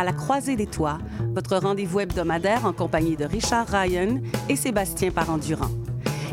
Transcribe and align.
à 0.00 0.04
la 0.04 0.12
croisée 0.12 0.56
des 0.56 0.66
toits, 0.66 0.98
votre 1.34 1.58
rendez-vous 1.58 2.00
hebdomadaire 2.00 2.64
en 2.64 2.72
compagnie 2.72 3.16
de 3.16 3.26
Richard 3.26 3.66
Ryan 3.68 4.18
et 4.48 4.56
Sébastien 4.56 5.10
Parent-Durand. 5.10 5.68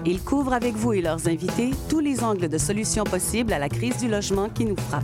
Ils 0.05 0.23
couvrent 0.23 0.53
avec 0.53 0.73
vous 0.75 0.93
et 0.93 1.01
leurs 1.01 1.27
invités 1.27 1.71
tous 1.89 1.99
les 1.99 2.23
angles 2.23 2.47
de 2.47 2.57
solutions 2.57 3.03
possibles 3.03 3.51
à 3.51 3.59
la 3.59 3.67
crise 3.67 3.97
du 3.97 4.07
logement 4.07 4.47
qui 4.47 4.63
nous 4.63 4.77
frappe. 4.77 5.03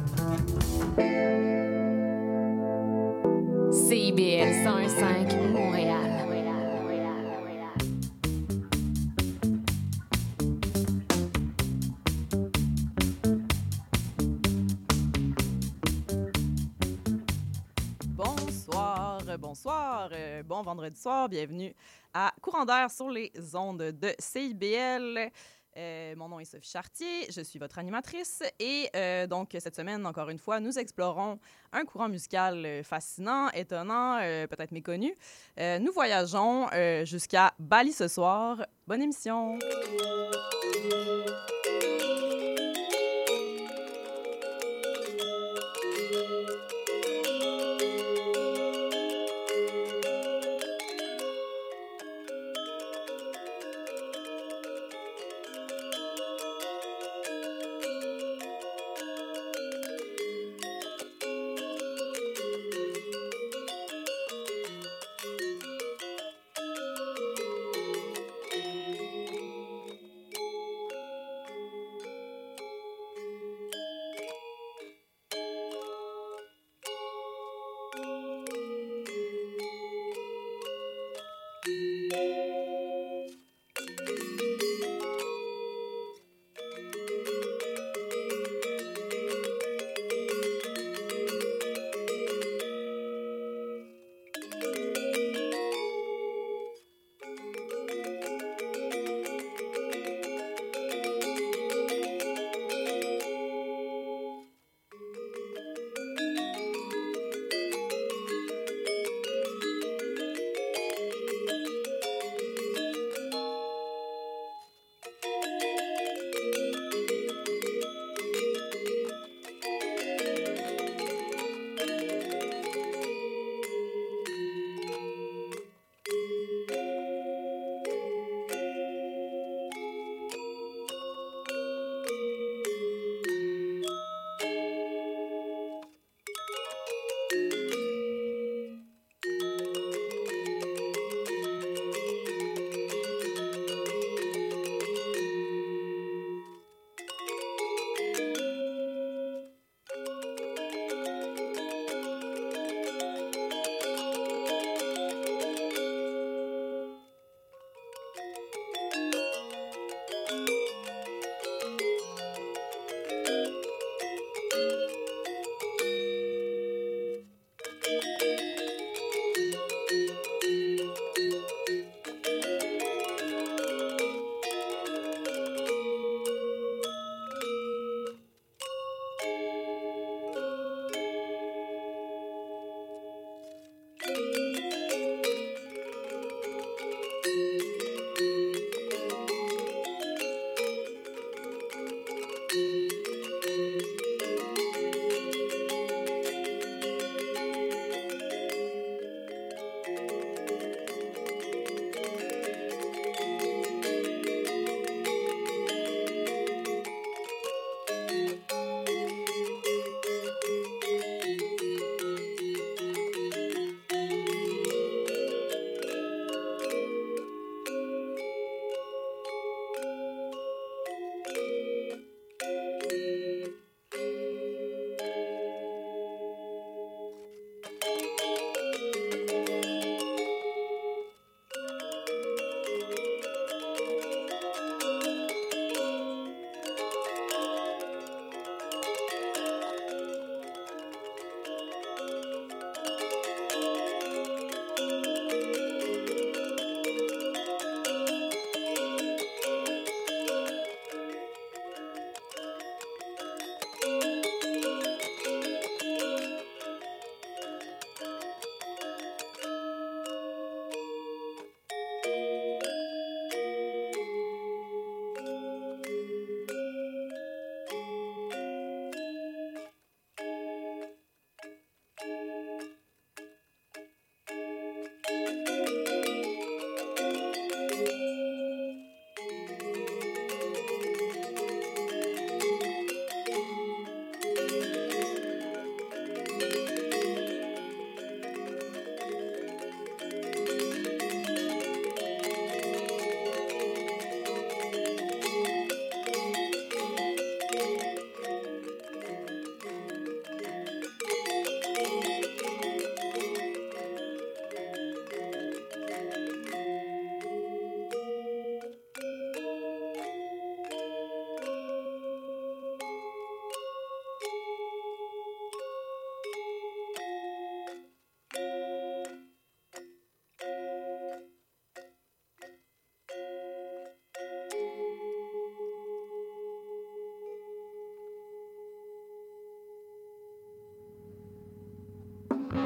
Vendredi 20.64 21.00
soir, 21.00 21.30
bienvenue 21.30 21.76
à 22.14 22.34
Courant 22.42 22.66
d'air 22.66 22.90
sur 22.90 23.10
les 23.10 23.32
ondes 23.54 23.82
de 23.82 24.14
CIBL. 24.18 25.30
Euh, 25.76 26.16
mon 26.16 26.30
nom 26.30 26.40
est 26.40 26.46
Sophie 26.46 26.70
Chartier, 26.70 27.32
je 27.32 27.42
suis 27.42 27.60
votre 27.60 27.80
animatrice 27.80 28.44
et 28.60 28.90
euh, 28.96 29.28
donc 29.28 29.56
cette 29.60 29.76
semaine, 29.76 30.06
encore 30.06 30.30
une 30.30 30.38
fois, 30.38 30.60
nous 30.60 30.78
explorons 30.78 31.40
un 31.72 31.84
courant 31.84 32.10
musical 32.10 32.66
euh, 32.66 32.84
fascinant, 32.84 33.50
étonnant, 33.50 34.20
peut-être 34.20 34.72
méconnu. 34.72 35.14
Nous 35.58 35.92
voyageons 35.92 36.68
jusqu'à 37.04 37.54
Bali 37.60 37.92
ce 37.92 38.08
soir. 38.08 38.66
Bonne 38.88 39.02
émission! 39.02 39.60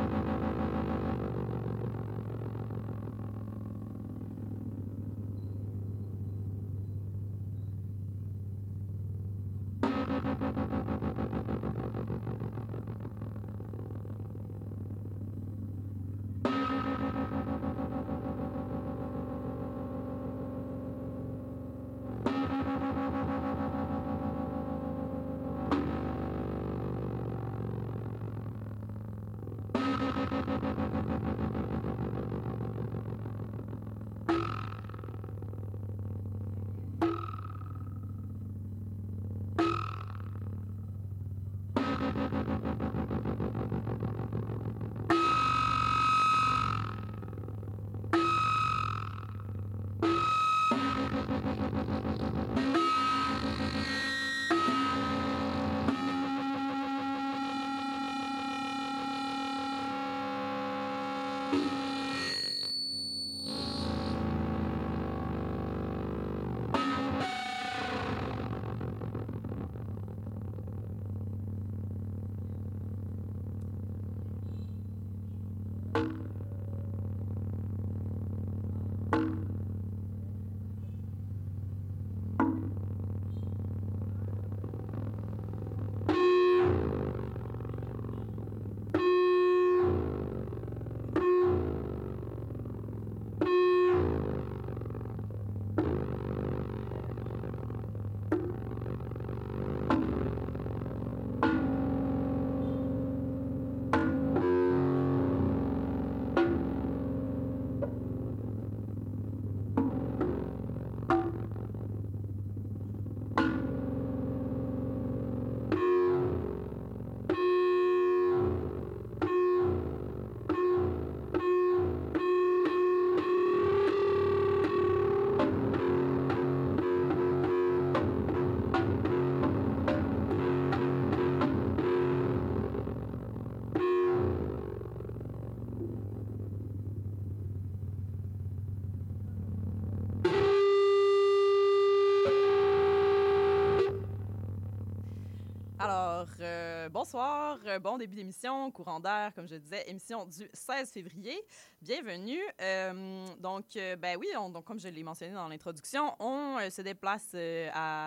Bonsoir, 147.12 147.58
euh, 147.66 147.80
bon 147.80 147.98
début 147.98 148.14
d'émission, 148.14 148.70
courant 148.70 149.00
d'air, 149.00 149.32
comme 149.34 149.48
je 149.48 149.56
disais, 149.56 149.82
émission 149.90 150.26
du 150.26 150.48
16 150.52 150.92
février. 150.92 151.42
Bienvenue. 151.82 152.38
Euh, 152.60 153.26
donc, 153.40 153.64
euh, 153.74 153.96
ben 153.96 154.16
oui, 154.16 154.28
on- 154.38 154.48
donc, 154.48 154.64
comme 154.64 154.78
je 154.78 154.86
l'ai 154.86 155.02
mentionné 155.02 155.32
dans 155.34 155.48
l'introduction, 155.48 156.14
on 156.20 156.58
se 156.70 156.82
déplace 156.82 157.30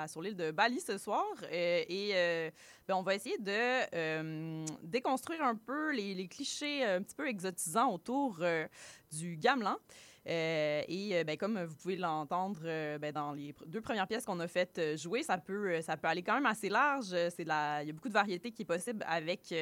sur 0.10 0.22
l'île 0.22 0.38
de 0.38 0.52
Bali 0.52 0.80
ce 0.80 0.98
soir 0.98 1.26
et 1.52 2.54
ben, 2.88 2.96
on 2.96 3.02
va 3.02 3.16
essayer 3.16 3.38
de 3.40 4.64
déconstruire 4.88 5.44
un 5.44 5.56
peu 5.58 5.92
les, 5.92 6.14
les 6.16 6.30
clichés 6.30 6.86
un 6.86 7.02
petit 7.02 7.16
peu 7.16 7.28
exotisants 7.28 7.92
autour 7.92 8.40
du 9.12 9.36
gamelan. 9.36 9.76
Euh, 10.28 10.82
et 10.88 11.18
euh, 11.18 11.24
ben, 11.26 11.36
comme 11.38 11.62
vous 11.64 11.76
pouvez 11.76 11.98
l'entendre 11.98 12.62
euh, 12.64 12.98
ben, 12.98 13.12
dans 13.12 13.34
les 13.34 13.54
deux 13.68 13.82
premières 13.82 14.08
pièces 14.08 14.26
qu'on 14.26 14.40
a 14.40 14.48
faites 14.48 14.80
jouer, 14.98 15.22
ça 15.24 15.38
peut, 15.38 15.82
ça 15.82 15.98
peut 15.98 16.08
aller 16.08 16.22
quand 16.24 16.36
même 16.36 16.46
assez 16.46 16.70
large. 16.70 17.08
C'est 17.36 17.44
la, 17.44 17.84
il 17.84 17.88
y 17.88 17.90
a 17.90 17.94
beaucoup 17.94 18.08
de 18.10 18.14
variété 18.14 18.52
qui 18.52 18.62
est 18.62 18.66
possible 18.66 19.04
avec, 19.08 19.54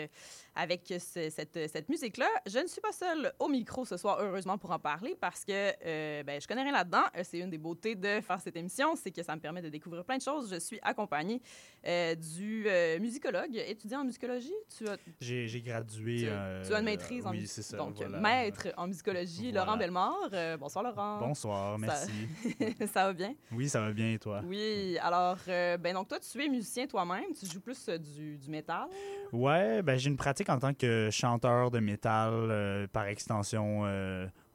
avec 0.56 0.82
ce- 1.00 1.30
cette, 1.30 1.58
cette 1.72 1.90
musique-là. 1.90 2.28
Je 2.46 2.60
ne 2.60 2.68
suis 2.68 2.82
pas 2.82 2.92
seule 2.92 3.32
au 3.40 3.48
micro 3.48 3.86
ce 3.86 3.98
soir, 3.98 4.20
heureusement, 4.22 4.58
pour 4.58 4.72
en 4.72 4.80
parler 4.80 5.16
parce 5.20 5.44
que 5.46 5.52
euh, 5.86 6.24
ben, 6.24 6.40
je 6.40 6.48
connais 6.48 6.64
rien 6.64 6.74
là-dedans. 6.74 7.04
C'est 7.24 7.40
une 7.40 7.50
des 7.50 7.58
beautés 7.58 7.96
de 7.96 8.22
faire 8.22 8.40
cette 8.40 8.56
émission, 8.56 8.96
c'est 8.96 9.12
que 9.12 9.24
ça 9.24 9.36
me 9.36 9.42
permet 9.42 9.62
de 9.62 9.70
découvrir 9.70 10.06
plein 10.06 10.18
de 10.18 10.22
choses. 10.22 10.52
Je 10.54 10.60
suis 10.60 10.80
accompagnée 10.84 11.42
euh, 11.88 12.14
du 12.16 12.66
euh, 12.68 13.00
musicologue, 13.00 13.56
étudiant 13.56 14.02
en 14.02 14.06
musicologie. 14.06 14.54
Tu 14.78 14.88
as, 14.88 14.98
J'ai 15.20 15.48
j'ai 15.48 15.62
gradué. 15.62 16.18
tu, 16.18 16.68
tu 16.68 16.74
as 16.76 16.80
une 16.80 16.86
maîtrise 16.86 17.26
en 17.26 17.32
Oui, 17.32 17.40
musique. 17.42 17.76
Donc, 17.76 17.96
voilà. 17.96 18.20
maître 18.20 18.68
en 18.78 18.88
musicologie, 18.88 19.52
Laurent. 19.52 19.78
Bellemare. 19.78 20.30
Euh, 20.52 20.58
bonsoir, 20.58 20.84
Laurent. 20.84 21.20
Bonsoir, 21.20 21.80
merci. 21.80 22.12
ça 22.94 23.06
va 23.08 23.14
bien? 23.14 23.34
Oui, 23.52 23.70
ça 23.70 23.80
va 23.82 23.92
bien 23.94 24.14
et 24.14 24.20
toi? 24.20 24.42
Oui, 24.46 24.98
alors, 25.02 25.38
euh, 25.48 25.78
ben 25.78 25.94
donc 25.94 26.08
toi, 26.10 26.20
tu 26.20 26.44
es 26.44 26.50
musicien 26.50 26.88
toi-même, 26.88 27.26
tu 27.40 27.46
joues 27.46 27.62
plus 27.62 27.88
euh, 27.90 27.98
du, 27.98 28.38
du 28.38 28.50
métal? 28.50 28.88
Ouais, 29.32 29.82
ben 29.82 29.98
j'ai 29.98 30.10
une 30.10 30.18
pratique 30.18 30.50
en 30.50 30.60
tant 30.60 30.74
que 30.74 31.10
chanteur 31.12 31.72
de 31.72 31.80
métal, 31.80 32.88
par 32.92 33.06
extension, 33.08 33.82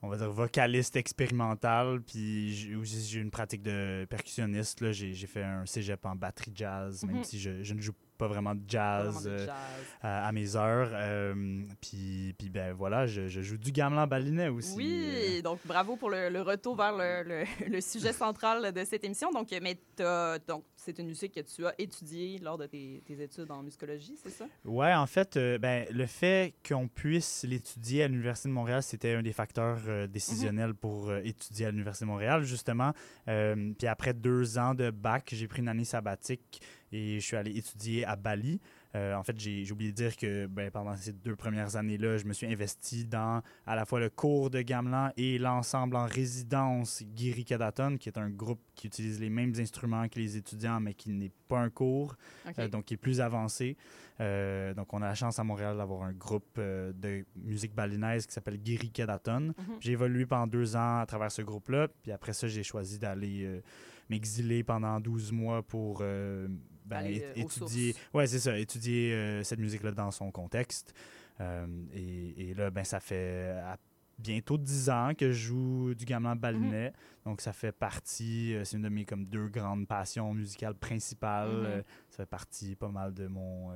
on 0.03 0.09
va 0.09 0.17
dire 0.17 0.31
vocaliste 0.31 0.97
expérimental, 0.97 2.01
puis 2.03 2.55
j'ai 2.55 2.75
aussi 2.77 3.01
j'ai 3.03 3.21
une 3.21 3.31
pratique 3.31 3.63
de 3.63 4.07
percussionniste. 4.11 4.81
là. 4.83 4.93
J'ai 4.93 5.15
fait 5.27 5.43
un 5.43 5.65
cégep 5.65 6.05
en 6.05 6.15
batterie 6.15 6.53
jazz, 6.55 7.05
même 7.05 7.17
Mhm. 7.17 7.25
si 7.25 7.39
je, 7.41 7.63
je 7.63 7.73
ne 7.75 7.81
joue 7.81 7.93
pas 8.17 8.27
vraiment 8.29 8.55
de 8.55 8.63
jazz. 8.67 9.07
vraiment 9.07 9.21
de 9.21 9.29
euh, 9.31 9.47
jazz. 9.47 9.55
à, 10.03 10.27
à 10.29 10.33
mes 10.33 10.57
heures. 10.57 10.91
Euh, 10.93 11.63
puis, 11.81 12.35
puis 12.39 12.49
ben 12.51 12.73
voilà, 12.73 13.07
je, 13.07 13.29
je 13.29 13.41
joue 13.43 13.57
du 13.57 13.73
gamelan 13.73 14.07
balinais 14.07 14.49
aussi. 14.49 14.73
euh. 14.73 14.77
Oui, 15.37 15.43
donc 15.43 15.61
bravo 15.65 15.97
pour 15.97 16.11
le, 16.11 16.29
le 16.29 16.43
retour 16.43 16.77
vers 16.77 16.97
le, 16.97 17.23
le- 17.23 17.45
le 17.71 17.81
sujet 17.81 18.13
central 18.13 18.73
de 18.73 18.85
cette 18.85 19.05
émission. 19.05 19.31
Donc, 19.31 19.53
euh, 19.53 19.61
mais 19.63 19.79
donc 20.49 20.65
c'est 20.77 20.99
une 20.99 21.07
musique 21.09 21.35
que 21.35 21.41
tu 21.41 21.67
as 21.67 21.75
étudiée 21.79 22.39
lors 22.39 22.59
de 22.59 22.67
tes, 22.67 23.03
tes 23.07 23.21
études 23.23 23.51
en 23.51 23.63
musicologie, 23.63 24.17
c'est 24.23 24.31
ça? 24.31 24.47
Ouais, 24.65 24.95
en 24.95 25.07
fait, 25.07 25.37
euh, 25.37 25.59
ben, 25.59 25.87
le 25.91 26.07
fait 26.07 26.55
qu'on 26.67 26.87
puisse 26.89 27.45
l'étudier 27.49 28.05
à 28.05 28.09
l'Université 28.09 28.49
de 28.49 28.55
Montréal, 28.55 28.83
c'était 28.83 29.15
un 29.15 29.23
des 29.23 29.33
facteurs 29.33 29.79
euh, 29.89 30.07
décisionnels 30.07 30.75
pour 30.75 31.09
euh, 31.11 31.21
étudier 31.25 31.67
à 31.67 31.71
l'Université 31.71 32.05
de 32.05 32.11
Montréal, 32.11 32.43
justement. 32.45 32.93
Euh, 33.29 33.73
puis 33.79 33.89
après 33.89 34.15
deux 34.15 34.59
ans 34.59 34.75
de 34.75 34.91
bac, 34.91 35.31
j'ai 35.33 35.49
pris 35.49 35.61
une 35.63 35.69
année 35.69 35.85
sabbatique 35.85 36.61
et 36.97 37.21
je 37.21 37.25
suis 37.25 37.37
allé 37.37 37.57
étudier 37.57 38.05
à 38.05 38.17
Bali. 38.17 38.61
Euh, 38.95 39.15
en 39.15 39.23
fait, 39.23 39.39
j'ai 39.39 39.71
oublié 39.71 39.91
de 39.91 39.97
dire 39.97 40.17
que 40.17 40.47
ben, 40.47 40.71
pendant 40.71 40.97
ces 40.97 41.13
deux 41.13 41.37
premières 41.37 41.77
années-là, 41.77 42.17
je 42.17 42.25
me 42.25 42.33
suis 42.33 42.47
investi 42.47 43.05
dans 43.05 43.43
à 43.67 43.77
la 43.77 43.85
fois 43.85 44.01
le 44.01 44.09
cours 44.09 44.49
de 44.49 44.63
gamelan 44.63 45.11
et 45.19 45.37
l'ensemble 45.39 45.97
en 45.97 46.07
résidence 46.07 47.03
Giri 47.15 47.45
Kadaton, 47.45 47.99
qui 47.99 48.09
est 48.09 48.17
un 48.17 48.31
groupe 48.31 48.61
qui 48.75 48.87
utilise 48.87 49.21
les 49.21 49.29
mêmes 49.29 49.53
instruments 49.59 50.09
que 50.09 50.19
les 50.19 50.39
étudiants, 50.39 50.81
mais 50.81 50.95
qui 50.95 51.11
n'est 51.11 51.33
pas 51.49 51.59
un 51.59 51.69
cours. 51.69 52.17
Euh, 52.59 52.69
donc 52.69 52.87
qui 52.87 52.95
est 52.95 52.99
plus 52.99 53.21
avancé. 53.21 53.77
Euh, 54.21 54.73
donc 54.73 54.95
on 54.95 55.03
a 55.03 55.07
la 55.07 55.15
chance 55.15 55.39
à 55.39 55.45
Montréal 55.45 55.77
d'avoir 55.77 56.05
un 56.05 56.13
groupe 56.13 56.59
de 56.59 57.27
musique 57.37 57.75
balinaise 57.75 58.25
qui 58.27 58.33
s'appelle 58.33 58.59
Giri 58.65 58.91
Kedaton. 58.91 59.41
Mhm. 59.41 59.55
J'ai 59.81 59.93
évolué 59.93 60.25
pendant 60.25 60.47
deux 60.47 60.75
ans 60.75 61.01
à 61.01 61.07
travers 61.07 61.31
ce 61.31 61.43
groupe-là, 61.43 61.89
puis 62.03 62.13
après 62.13 62.33
ça 62.33 62.49
j'ai 62.49 62.63
choisi 62.63 62.99
d'aller 62.99 63.61
m'exiler 64.09 64.63
pendant 64.63 65.01
12 65.01 65.33
mois 65.33 65.63
pour 65.63 66.03
ben, 66.87 66.99
Aller, 66.99 67.23
euh, 67.23 67.33
étudier, 67.35 67.95
ouais 68.15 68.27
c'est 68.27 68.39
ça, 68.39 68.59
étudier 68.59 69.13
euh, 69.13 69.43
cette 69.43 69.59
musique-là 69.59 69.93
dans 69.93 70.11
son 70.11 70.31
contexte. 70.31 70.95
Euh, 71.41 71.67
et, 71.93 72.51
et 72.51 72.55
là 72.55 72.71
ben 72.71 72.85
ça 72.85 72.99
fait 72.99 73.51
à 73.63 73.77
bientôt 74.19 74.57
10 74.57 74.91
ans 74.91 75.13
que 75.17 75.31
je 75.33 75.49
joue 75.49 75.95
du 75.95 76.05
gamelan 76.05 76.37
balinais. 76.37 76.93
Donc, 77.25 77.41
ça 77.41 77.53
fait 77.53 77.73
partie, 77.73 78.55
euh, 78.55 78.65
c'est 78.65 78.77
une 78.77 78.85
de 78.85 78.89
mes 78.89 79.05
comme 79.05 79.27
deux 79.27 79.49
grandes 79.49 79.87
passions 79.87 80.33
musicales 80.33 80.75
principales. 80.75 81.51
Mhm. 81.51 81.83
Ça 82.09 82.17
fait 82.19 82.27
partie 82.27 82.77
pas 82.77 82.89
mal 82.89 83.13
de 83.13 83.27
mon, 83.27 83.73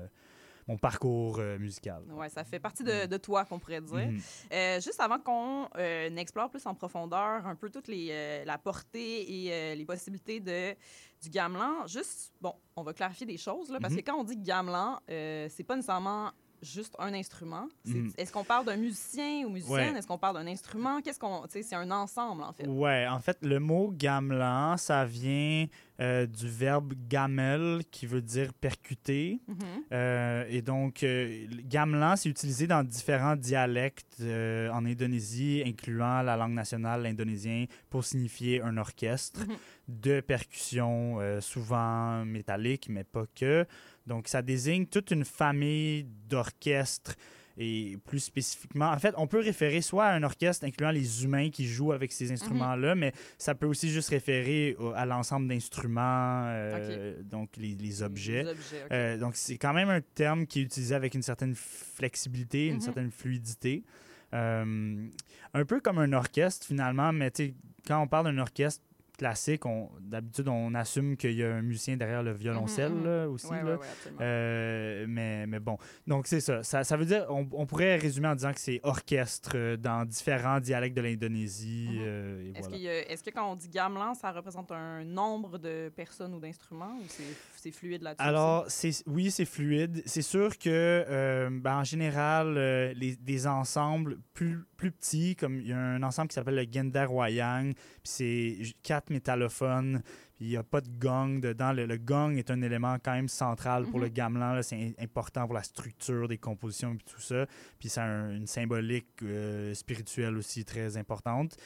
mon 0.71 0.79
parcours 0.79 1.39
euh, 1.41 1.59
musical. 1.59 2.03
Ouais, 2.13 2.29
ça 2.29 2.45
fait 2.45 2.61
partie 2.61 2.85
de, 2.85 3.07
de 3.07 3.17
toi, 3.17 3.45
qu'on 3.45 3.59
pourrait 3.59 3.81
dire. 3.81 4.09
Mhm. 4.11 4.21
Euh, 4.53 4.81
juste 4.81 5.01
avant 5.01 5.19
qu'on 5.19 5.69
euh, 5.77 6.17
explore 6.17 6.49
plus 6.49 6.65
en 6.67 6.75
profondeur 6.75 7.45
un 7.47 7.57
peu 7.57 7.69
toute 7.71 7.89
les, 7.89 8.45
la 8.45 8.57
portée 8.59 9.17
et 9.49 9.75
les 9.75 9.85
possibilités 9.85 10.39
de, 10.41 10.75
du 11.23 11.29
gamelan, 11.29 11.87
juste, 11.87 12.33
bon, 12.41 12.55
on 12.77 12.83
va 12.83 12.93
clarifier 12.95 13.27
des 13.27 13.37
choses, 13.37 13.71
là, 13.71 13.79
parce 13.81 13.95
Mhm. 13.95 14.01
que 14.01 14.05
quand 14.11 14.19
on 14.21 14.25
dit 14.25 14.37
gamelan, 14.37 15.01
c'est 15.09 15.65
pas 15.67 15.75
nécessairement 15.77 16.31
juste 16.63 16.95
un 16.99 17.15
instrument. 17.15 17.67
Mhm. 17.87 18.13
Est-ce 18.19 18.31
qu'on 18.31 18.45
parle 18.45 18.67
d'un 18.67 18.77
musicien 18.77 19.45
ou 19.47 19.49
musicienne? 19.51 19.93
Ouais. 19.95 19.99
Est-ce 19.99 20.07
qu'on 20.07 20.19
parle 20.19 20.37
d'un 20.37 20.47
instrument? 20.47 21.01
Qu'est-ce 21.01 21.19
qu'on... 21.19 21.43
Tu 21.45 21.53
sais, 21.53 21.63
c'est 21.63 21.75
un 21.75 21.91
ensemble, 21.91 22.43
en 22.43 22.53
fait. 22.53 22.67
Ouais, 22.67 23.07
en 23.09 23.19
fait, 23.19 23.39
le 23.41 23.59
mot 23.59 23.91
gamelan, 23.91 24.77
ça 24.77 25.07
vient 25.07 25.67
euh, 26.01 26.27
du 26.27 26.49
verbe 26.49 26.95
gamel, 27.09 27.83
qui 27.91 28.07
veut 28.07 28.23
dire 28.23 28.55
percuter. 28.55 29.41
Mhm. 29.49 29.57
Euh, 29.93 30.45
et 30.49 30.63
donc, 30.63 31.03
euh, 31.03 31.47
gamelan, 31.65 32.17
c'est 32.17 32.29
utilisé 32.31 32.67
dans 32.67 32.83
différents 32.83 33.37
dialectes 33.37 34.17
euh, 34.23 34.71
en 34.71 34.87
Indonésie, 34.87 35.63
incluant 35.67 36.23
la 36.23 36.37
langue 36.37 36.55
nationale, 36.55 37.03
l'indonésien, 37.03 37.67
pour 37.91 38.05
signifier 38.05 38.63
un 38.63 38.77
orchestre 38.79 39.41
Mhm. 39.47 39.57
de 39.89 40.21
percussion, 40.21 41.19
euh, 41.21 41.41
souvent 41.41 42.25
métallique, 42.25 42.89
mais 42.89 43.05
pas 43.05 43.25
que. 43.35 43.67
Donc, 44.07 44.29
ça 44.29 44.41
désigne 44.43 44.87
toute 44.87 45.11
une 45.11 45.25
famille 45.27 46.07
d'orchestres 46.29 47.15
et 47.63 47.99
plus 48.07 48.21
spécifiquement, 48.21 48.87
en 48.91 48.99
fait, 48.99 49.15
on 49.19 49.27
peut 49.27 49.41
référer 49.41 49.83
soit 49.83 50.07
à 50.07 50.15
un 50.15 50.23
orchestre 50.23 50.65
incluant 50.65 50.91
les 50.91 51.25
humains 51.25 51.51
qui 51.51 51.67
jouent 51.67 51.93
avec 51.93 52.11
ces 52.11 52.33
instruments-là, 52.33 52.95
mais 52.95 53.13
ça 53.37 53.55
peut 53.55 53.67
aussi 53.67 53.91
juste 53.91 54.09
référer 54.09 54.77
au- 54.79 54.93
à 54.93 55.05
l'ensemble 55.05 55.47
d'instruments, 55.47 56.45
euh, 56.47 57.23
donc 57.23 57.51
les, 57.59 57.75
les 57.75 58.03
objets. 58.03 58.45
Les 58.45 58.51
objets, 58.51 58.83
ok. 58.87 58.93
Euh, 58.93 59.19
donc, 59.19 59.37
c'est 59.37 59.59
quand 59.59 59.75
même 59.75 59.91
un 59.91 60.01
terme 60.01 60.47
qui 60.47 60.61
est 60.61 60.63
utilisé 60.63 60.95
avec 60.95 61.15
une 61.15 61.23
certaine 61.23 61.55
flexibilité, 61.55 62.69
une 62.69 62.75
Mhm. 62.77 62.81
certaine 62.81 63.11
fluidité. 63.11 63.85
Euh, 64.33 65.07
un 65.53 65.65
peu 65.65 65.81
comme 65.81 65.99
un 65.99 66.13
orchestre, 66.15 66.67
finalement, 66.67 67.13
mais 67.13 67.31
tu 67.31 67.47
sais, 67.49 67.55
quand 67.87 68.01
on 68.01 68.07
parle 68.07 68.27
d'un 68.27 68.39
orchestre 68.39 68.83
classique, 69.21 69.67
on- 69.67 69.91
d'habitude, 70.01 70.49
on 70.49 70.75
assume 70.75 71.15
qu'il 71.17 71.33
y 71.35 71.45
a 71.45 71.55
un 71.57 71.61
musicien 71.61 71.95
derrière 71.97 72.23
le 72.23 72.33
violoncelle 72.33 72.91
Mhm, 72.93 72.99
mhm. 73.01 73.05
là, 73.07 73.29
aussi. 73.29 73.47
Ouais, 73.49 73.59
là. 73.59 73.65
ouais, 73.65 73.71
ouais, 73.73 73.87
absolument. 73.93 74.21
Euh, 74.23 75.05
mais, 75.07 75.47
mais 75.47 75.61
bon, 75.61 75.77
donc 76.07 76.27
c'est 76.27 76.41
ça. 76.41 76.63
ça. 76.63 76.85
ça 76.85 76.97
veut 76.97 77.05
dire, 77.05 77.27
on, 77.29 77.47
on 77.53 77.67
pourrait 77.67 77.97
résumer 77.97 78.29
en 78.29 78.35
disant 78.35 78.53
que 78.55 78.61
c'est 78.61 78.81
orchestre 78.83 79.53
euh, 79.57 79.77
dans 79.77 80.07
différents 80.07 80.59
dialectes 80.59 80.97
de 80.97 81.03
l'Indonésie. 81.03 81.89
Mhm. 81.91 81.99
euh, 82.01 82.53
Est-ce 82.55 82.69
voilà. 82.71 82.93
est-ce 83.11 83.23
que 83.23 83.31
quand 83.31 83.53
on 83.53 83.57
dit 83.57 83.69
gamelan, 83.69 84.15
ça 84.15 84.33
représente 84.33 84.73
un 84.73 85.05
nombre 85.05 85.59
de 85.59 85.91
personnes 85.95 86.33
ou 86.35 86.41
d'instruments 86.41 86.97
ou 86.99 87.05
c'est 87.09 87.23
c'est 87.61 87.71
fluide 87.73 88.03
là-dessus? 88.03 88.27
Alors, 88.27 88.65
c'est, 88.69 88.91
oui, 89.07 89.31
c'est 89.31 89.45
fluide. 89.45 90.03
C'est 90.07 90.23
sûr 90.23 90.57
que, 90.59 90.69
euh, 91.09 91.51
ben, 91.53 91.79
en 91.79 91.85
général, 91.85 92.55
euh, 92.57 92.93
les, 92.95 93.17
des 93.17 93.47
ensembles 93.47 94.19
plus, 94.35 94.59
plus 94.77 94.91
petits, 94.93 95.37
comme 95.37 95.61
il 95.61 95.69
y 95.69 95.73
a 95.73 95.79
un 95.79 96.03
ensemble 96.03 96.29
qui 96.29 96.35
s'appelle 96.35 96.55
le 96.57 96.67
Gender 96.71 97.07
Wayang, 97.09 97.73
puis 97.75 97.83
c'est 98.05 98.57
quatre 98.83 99.11
métallophones, 99.11 100.03
puis 100.37 100.47
il 100.47 100.49
n'y 100.49 100.57
a 100.57 100.63
pas 100.63 100.81
de 100.81 100.89
gong 100.99 101.41
dedans. 101.41 101.73
Le, 101.73 101.87
le 101.87 101.97
gong 101.99 102.37
est 102.37 102.51
un 102.51 102.63
élément 102.63 102.97
quand 103.03 103.13
même 103.13 103.29
central 103.29 103.85
pour 103.85 103.99
Mhm. 103.99 104.05
le 104.05 104.09
gamelan. 104.09 104.55
là. 104.55 104.63
C'est 104.63 104.77
im- 104.77 104.93
important 104.99 105.45
pour 105.47 105.55
la 105.55 105.63
structure 105.63 106.29
des 106.29 106.39
compositions 106.39 106.95
et 106.95 106.99
tout 106.99 107.21
ça. 107.21 107.47
Puis 107.79 107.89
ça 107.91 108.05
a 108.05 108.07
un- 108.07 108.37
une 108.37 108.47
symbolique 108.47 109.09
euh, 109.23 109.75
spirituelle 109.75 110.37
aussi 110.37 110.65
très 110.65 110.97
importante. 110.97 111.57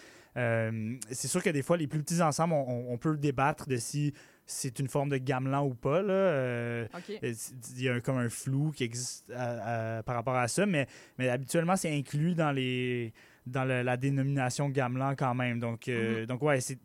C'est 1.11 1.29
sûr 1.29 1.41
que 1.43 1.51
des 1.51 1.63
fois, 1.63 1.77
les 1.77 1.87
plus 1.87 2.03
petits 2.03 2.21
ensembles, 2.21 2.55
on 2.55 2.99
peut 2.99 3.17
débattre 3.17 3.69
de 3.69 3.77
si 3.77 4.13
c'est 4.47 4.79
une 4.79 4.89
forme 4.89 5.09
de 5.09 5.17
gamelan 5.17 5.65
ou 5.67 5.75
pas. 5.75 6.03
Là. 6.03 6.13
Euh, 6.13 6.87
Il 7.23 7.83
y 7.83 7.89
a 7.89 7.95
un- 7.95 8.01
comme 8.01 8.19
un 8.19 8.29
flou 8.29 8.73
qui 8.73 8.85
existe 8.85 9.31
à- 9.35 9.99
à- 9.99 10.03
par 10.03 10.15
rapport 10.17 10.37
à 10.37 10.49
ça, 10.49 10.67
mais, 10.67 10.87
mais 11.19 11.29
habituellement, 11.29 11.77
c'est 11.77 11.95
inclus 11.97 12.35
dans, 12.35 12.53
les, 12.53 13.13
dans 13.47 13.65
le- 13.65 13.83
la 13.83 13.97
dénomination 13.97 14.69
gamelan 14.69 15.15
quand 15.17 15.35
même. 15.35 15.61
Donc, 15.61 15.89
euh, 15.89 16.21
Mhm. 16.21 16.27
donc 16.27 16.43
ouais, 16.43 16.61
c'est 16.61 16.79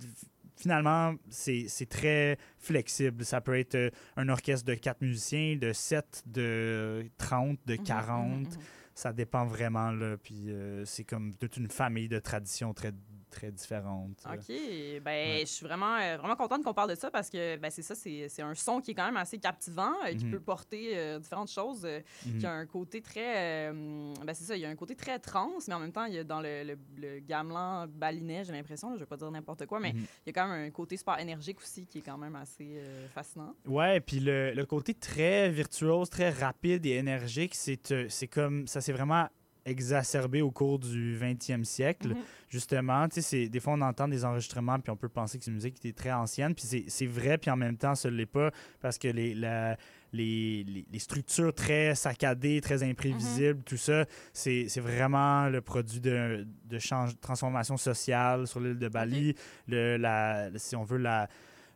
finalement, 0.55 1.15
c'est 1.29 1.67
très 1.89 2.37
flexible. 2.57 3.23
Ça 3.23 3.39
peut 3.41 3.57
être 3.57 3.75
euh, 3.75 3.89
un 4.17 4.27
orchestre 4.29 4.65
de 4.65 4.73
4 4.75 5.01
musiciens, 5.01 5.55
de 5.55 5.71
7, 5.71 6.23
de 6.25 7.05
30, 7.17 7.59
de 7.65 7.75
Mhm, 7.75 7.83
40. 7.83 8.39
mhm, 8.39 8.53
mhm. 8.53 8.57
Ça 8.93 9.13
dépend 9.13 9.45
vraiment. 9.45 9.91
Là, 9.91 10.17
puis 10.21 10.47
euh, 10.49 10.83
c'est 10.83 11.05
comme 11.05 11.33
toute 11.35 11.55
une 11.55 11.69
famille 11.69 12.09
de 12.09 12.19
traditions 12.19 12.73
très, 12.73 12.91
très 13.29 13.51
différentes. 13.51 14.23
OK. 14.25 14.47
Ben, 14.47 15.01
Ouais. 15.05 15.39
je 15.41 15.45
suis 15.45 15.65
vraiment, 15.65 15.95
euh, 15.97 16.17
vraiment 16.17 16.35
contente 16.35 16.63
qu'on 16.63 16.73
parle 16.73 16.89
de 16.89 16.95
ça 16.95 17.09
parce 17.11 17.29
que 17.29 17.57
ben, 17.57 17.69
c'est 17.69 17.81
ça, 17.81 17.95
c'est 17.95 18.27
c'est 18.29 18.41
un 18.41 18.55
son 18.55 18.81
qui 18.81 18.91
est 18.91 18.93
quand 18.93 19.05
même 19.05 19.17
assez 19.17 19.37
captivant, 19.39 19.93
euh, 20.05 20.13
qui 20.13 20.25
Mhm. 20.25 20.31
peut 20.31 20.39
porter 20.39 20.97
euh, 20.97 21.19
différentes 21.19 21.49
choses, 21.51 21.85
euh, 21.85 21.99
Mhm. 22.25 22.37
qui 22.39 22.45
a 22.45 22.51
un 22.51 22.65
côté 22.65 23.01
très. 23.01 23.71
ben, 23.71 24.33
c'est 24.33 24.43
ça, 24.43 24.55
il 24.55 24.61
y 24.61 24.65
a 24.65 24.69
un 24.69 24.75
côté 24.75 24.95
très 24.95 25.19
trans, 25.19 25.51
mais 25.67 25.73
en 25.73 25.79
même 25.79 25.91
temps, 25.91 26.05
il 26.05 26.13
y 26.15 26.19
a 26.19 26.23
dans 26.23 26.41
le, 26.41 26.63
le, 26.63 26.77
le 26.97 27.19
gamelan 27.19 27.87
balinais, 27.87 28.43
j'ai 28.43 28.51
l'impression, 28.53 28.89
là, 28.89 28.95
je 28.95 29.01
vais 29.01 29.05
pas 29.05 29.17
dire 29.17 29.31
n'importe 29.31 29.65
quoi, 29.65 29.79
mais 29.79 29.93
Mhm. 29.93 30.05
il 30.25 30.27
y 30.27 30.29
a 30.29 30.33
quand 30.33 30.47
même 30.47 30.67
un 30.67 30.71
côté 30.71 30.97
super 30.97 31.19
énergique 31.19 31.59
aussi 31.59 31.85
qui 31.85 31.99
est 31.99 32.01
quand 32.01 32.17
même 32.17 32.35
assez 32.35 32.81
fascinant. 33.13 33.53
Ouais, 33.65 33.99
puis 33.99 34.19
le, 34.19 34.51
le 34.53 34.65
côté 34.65 34.93
très 34.93 35.49
virtuose, 35.49 36.09
très 36.09 36.29
rapide 36.29 36.85
et 36.85 36.91
énergique, 36.95 37.55
c'est 37.55 37.79
c'est 38.09 38.27
comme 38.27 38.67
ça 38.67 38.81
s'est 38.81 38.91
vraiment 38.93 39.27
exacerbé 39.69 40.41
au 40.41 40.51
cours 40.51 40.79
du 40.79 41.15
20e 41.17 41.63
siècle. 41.63 42.09
Mhm. 42.09 42.17
Justement, 42.49 43.07
tu 43.07 43.15
sais, 43.15 43.21
c'est- 43.21 43.49
des 43.49 43.59
fois 43.59 43.73
on 43.73 43.81
entend 43.81 44.07
des 44.07 44.25
enregistrements 44.25 44.79
puis 44.79 44.91
on 44.91 44.95
peut 44.97 45.09
penser 45.09 45.37
que 45.37 45.43
c'est 45.43 45.51
une 45.51 45.55
musique 45.55 45.75
qui 45.75 45.87
est 45.89 45.97
très 45.97 46.11
ancienne, 46.11 46.53
puis 46.55 46.65
c'est- 46.87 47.05
vrai, 47.05 47.37
puis 47.37 47.51
en 47.51 47.55
même 47.57 47.77
temps, 47.77 47.95
ce 47.95 48.07
l'est 48.07 48.25
pas 48.25 48.51
parce 48.81 48.97
que 48.97 49.07
les, 49.07 49.33
la- 49.35 49.77
les, 50.11 50.63
les- 50.67 50.85
les 50.91 50.99
structures 50.99 51.53
très 51.53 51.93
saccadées, 51.93 52.61
très 52.61 52.81
imprévisibles, 52.81 53.61
tout 53.63 53.77
ça, 53.77 54.05
c'est 54.33 54.65
c'est 54.67 54.81
vraiment 54.81 55.47
le 55.49 55.61
produit 55.61 55.99
de, 55.99 56.47
de 56.65 56.79
change, 56.79 57.11
transformation 57.21 57.77
sociale 57.77 58.47
sur 58.47 58.59
l'île 58.59 58.79
de 58.79 58.89
Bali. 58.89 59.35
Le, 59.67 59.97
la, 59.97 60.49
si 60.55 60.75
on 60.75 60.83
veut, 60.83 60.97
la, 60.97 61.29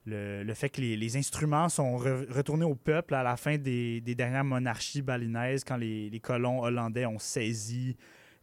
le, 0.05 0.53
fait 0.53 0.69
que 0.69 0.81
les, 0.81 1.17
instruments 1.17 1.69
sont 1.69 1.97
re- 1.97 2.29
retournés 2.31 2.65
au 2.65 2.75
peuple 2.75 3.15
à 3.15 3.23
la 3.23 3.37
fin 3.37 3.57
des, 3.57 4.01
dernières 4.01 4.43
monarchies 4.43 5.01
balinaises, 5.01 5.63
quand 5.63 5.77
les, 5.77 6.19
colons 6.21 6.61
hollandais 6.61 7.05
ont 7.05 7.19
saisi 7.19 7.95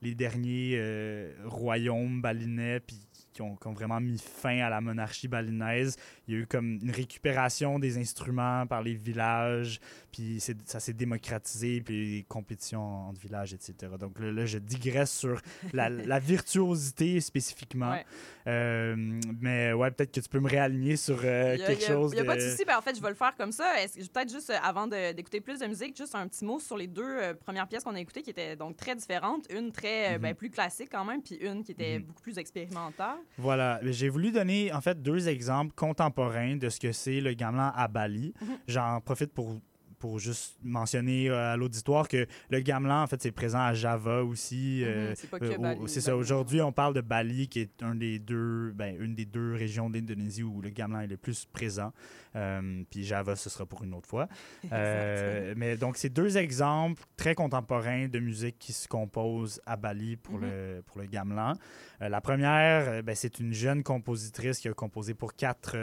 les 0.03 0.15
derniers 0.15 0.77
euh, 0.77 1.35
royaumes 1.45 2.23
balinais, 2.23 2.81
puis 2.81 3.07
qui 3.33 3.43
ont, 3.43 3.73
vraiment 3.73 4.01
mis 4.01 4.19
fin 4.19 4.59
à 4.59 4.69
la 4.69 4.81
monarchie 4.81 5.29
balinaise. 5.29 5.97
Il 6.27 6.35
y 6.35 6.37
a 6.37 6.41
eu 6.41 6.47
comme 6.47 6.79
une 6.83 6.91
récupération 6.91 7.79
des 7.79 7.99
instruments 7.99 8.67
par 8.67 8.83
les 8.83 8.95
villages, 8.95 9.81
puis 10.13 10.41
ça 10.41 10.81
s'est 10.81 10.93
démocratisé, 10.93 11.81
puis 11.81 12.17
les 12.17 12.23
compétitions 12.25 13.09
entre 13.09 13.21
villages, 13.21 13.55
etc. 13.55 13.93
Donc 13.99 14.19
là, 14.19 14.47
je 14.47 14.59
digresse 14.59 15.13
sur 15.13 15.41
la, 15.73 16.19
virtuosité 16.19 17.21
spécifiquement. 17.21 17.97
Euh, 18.51 18.95
mais 19.41 19.73
ouais, 19.73 19.91
peut-être 19.91 20.13
que 20.13 20.21
tu 20.21 20.29
peux 20.29 20.41
me 20.41 20.49
réaligner 20.49 20.97
sur 20.97 21.21
euh, 21.25 21.55
Il 21.55 21.61
y 21.61 21.63
a, 21.63 21.67
quelque 21.69 21.79
il 21.79 21.83
y 21.83 21.85
a- 21.85 21.89
chose 21.89 22.11
il 22.13 22.17
y 22.17 22.19
a 22.19 22.23
de... 22.23 22.27
pas 22.27 22.37
de 22.37 22.41
souci. 22.41 22.65
Ben, 22.67 22.77
en 22.77 22.83
fait, 22.83 22.97
je 22.97 23.01
vais 23.03 23.09
le 23.09 23.15
faire 23.15 23.35
comme 23.37 23.53
ça. 23.53 23.73
Peut-être 24.13 24.31
juste 24.31 24.51
euh, 24.51 24.57
avant 24.63 24.87
d'écouter 24.87 25.41
plus 25.41 25.59
de 25.61 25.67
musique, 25.67 25.97
juste 25.97 26.15
un 26.15 26.27
petit 26.29 26.45
mot 26.45 26.59
sur 26.59 26.77
les 26.77 26.87
deux 26.87 27.35
premières 27.45 27.69
pièces 27.69 27.85
qu'on 27.85 27.95
a 27.95 28.01
écoutées 28.01 28.23
qui 28.23 28.31
étaient 28.31 28.57
donc 28.57 28.77
très 28.77 28.95
différentes. 28.95 29.45
Une 29.51 29.73
très 29.73 30.19
ben, 30.19 30.31
Mhm. 30.31 30.35
plus 30.35 30.51
classique 30.51 30.89
quand 30.91 31.05
même, 31.05 31.23
puis 31.23 31.37
une 31.37 31.63
qui 31.65 31.73
était 31.73 31.99
Mhm. 31.99 32.05
beaucoup 32.07 32.23
plus 32.23 32.39
expérimentale. 32.39 33.19
Voilà, 33.39 33.81
j'ai 33.85 34.09
voulu 34.09 34.33
donner 34.33 34.73
en 34.73 34.81
fait 34.81 35.01
deux 35.01 35.29
exemples 35.29 35.75
contemporains 35.75 36.57
de 36.57 36.69
ce 36.69 36.81
que 36.81 36.93
c'est 36.93 37.21
le 37.21 37.33
gamelan 37.35 37.73
à 37.75 37.89
Bali. 37.89 38.35
Mhm. 38.41 38.49
J'en 38.69 39.01
profite 39.01 39.33
pour 39.33 39.57
pour 40.01 40.19
juste 40.19 40.57
mentionner 40.65 41.29
euh, 41.31 41.53
à 41.53 41.57
l'auditoire 41.57 42.09
que 42.09 42.27
le 42.49 42.61
gamelan 42.61 43.03
en 43.03 43.07
fait 43.07 43.23
c'est 43.23 43.31
présent 43.31 43.61
à 43.61 43.75
Java 43.75 44.25
aussi. 44.25 44.83
euh, 44.83 45.11
Mhm, 45.11 45.15
c'est 45.17 45.31
pas 45.31 45.39
que 45.39 45.45
euh, 45.45 45.87
c'est 45.87 46.01
ça. 46.01 46.17
Aujourd'hui, 46.17 46.61
on 46.63 46.73
parle 46.73 46.95
de 46.95 47.01
Bali, 47.03 47.47
qui 47.49 47.61
est 47.61 47.83
un 47.83 47.95
des 47.95 48.19
deux, 48.19 48.73
ben, 48.75 48.97
une 48.99 49.15
des 49.15 49.27
deux 49.27 49.55
régions 49.55 49.89
d'Indonésie 49.91 50.43
où 50.43 50.61
le 50.61 50.71
gamelan 50.71 51.01
est 51.03 51.07
le 51.07 51.17
plus 51.19 51.45
présent. 51.45 51.93
Euh, 52.35 52.83
puis 52.91 53.05
Java, 53.05 53.37
ce 53.37 53.51
sera 53.51 53.67
pour 53.67 53.85
une 53.85 53.95
autre 53.95 54.09
fois. 54.09 54.27
Euh, 54.73 55.55
mais 55.57 55.77
donc, 55.77 55.97
c'est 55.97 56.09
deux 56.09 56.39
exemples 56.39 57.03
très 57.17 57.35
contemporains 57.35 58.09
de 58.09 58.19
musique 58.19 58.57
qui 58.59 58.73
se 58.73 58.89
composent 58.89 59.61
à 59.67 59.77
Bali 59.77 60.17
pour, 60.17 60.37
Mhm. 60.39 60.43
le, 60.43 60.83
pour 60.87 60.99
le 61.01 61.07
gamelan. 61.07 61.55
Euh, 62.03 62.09
la 62.09 62.21
première, 62.21 62.89
euh, 62.89 63.03
ben, 63.03 63.15
c'est 63.15 63.39
une 63.41 63.53
jeune 63.53 63.83
compositrice 63.83 64.59
qui 64.59 64.69
a 64.69 64.73
composé 64.73 65.13
pour 65.15 65.35
quatre. 65.35 65.77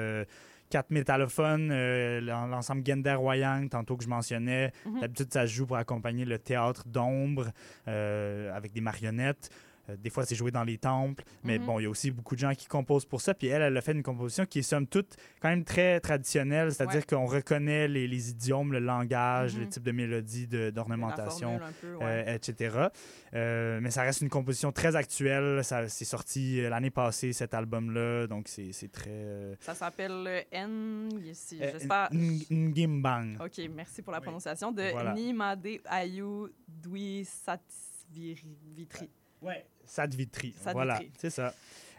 Quatre 0.69 0.91
métallophones, 0.91 1.69
euh, 1.71 2.19
l'en- 2.19 2.45
l'ensemble 2.47 2.83
Gender 2.85 3.15
Wayang, 3.15 3.69
tantôt 3.69 3.95
que 3.95 4.03
je 4.03 4.09
mentionnais. 4.09 4.73
Mhm. 4.85 4.99
D'habitude, 4.99 5.31
ça 5.31 5.47
se 5.47 5.53
joue 5.53 5.65
pour 5.65 5.77
accompagner 5.77 6.25
le 6.25 6.39
théâtre 6.39 6.83
d'ombre 6.87 7.51
euh, 7.87 8.53
avec 8.53 8.73
des 8.73 8.81
marionnettes. 8.81 9.49
Euh, 9.89 9.95
des 9.97 10.09
fois, 10.09 10.25
c'est 10.25 10.35
joué 10.35 10.51
dans 10.51 10.63
les 10.63 10.77
temples. 10.77 11.23
Mais 11.43 11.57
Mhm. 11.59 11.65
bon, 11.65 11.79
il 11.79 11.83
y 11.83 11.85
a 11.85 11.89
aussi 11.89 12.11
beaucoup 12.11 12.35
de 12.35 12.39
gens 12.39 12.53
qui 12.53 12.67
composent 12.67 13.05
pour 13.05 13.21
ça. 13.21 13.33
Puis 13.33 13.47
elle, 13.47 13.61
elle 13.61 13.77
a 13.77 13.81
fait 13.81 13.93
une 13.93 14.03
composition 14.03 14.45
qui 14.45 14.59
est 14.59 14.63
somme 14.63 14.87
toute 14.87 15.15
quand 15.41 15.49
même 15.49 15.63
très 15.63 15.99
traditionnelle. 15.99 16.71
C'est-à-dire 16.73 16.97
Ouais. 17.01 17.05
qu'on 17.15 17.25
reconnaît 17.25 17.87
les, 17.87 18.07
les 18.07 18.29
idiomes, 18.31 18.71
le 18.73 18.79
langage, 18.79 19.55
Mhm. 19.55 19.61
le 19.61 19.69
type 19.69 19.83
de 19.83 19.91
mélodie, 19.91 20.47
d'ornementation. 20.47 21.57
ouais. 21.57 21.61
euh, 22.01 22.35
etc. 22.35 22.87
Euh, 23.33 23.79
mais 23.81 23.91
ça 23.91 24.01
reste 24.03 24.21
une 24.21 24.29
composition 24.29 24.71
très 24.71 24.95
actuelle. 24.95 25.63
Ça 25.63 25.87
c'est 25.89 26.05
sorti 26.05 26.61
l'année 26.61 26.89
passée, 26.91 27.33
cet 27.33 27.53
album-là. 27.53 28.27
Donc, 28.27 28.47
c'est 28.47 28.91
très. 28.91 29.09
euh, 29.09 29.55
Ça 29.59 29.73
s'appelle 29.75 30.45
N. 30.51 31.09
J'espère. 31.23 32.09
Ng- 32.11 32.45
Ngimbang. 32.51 33.35
OK, 33.43 33.61
merci 33.75 34.01
pour 34.01 34.13
la 34.13 34.21
prononciation 34.21 34.71
de. 34.71 35.13
Nimade 35.15 35.67
Ayu 35.85 36.47
Dwi 36.67 37.25
Satisvitri. 37.25 39.09
Ouais, 39.41 39.65
Sadvitri. 39.87 40.53
Sadvitri. 40.53 40.73
Voilà, 40.73 40.99
c'est 41.17 41.29
ça. 41.29 41.53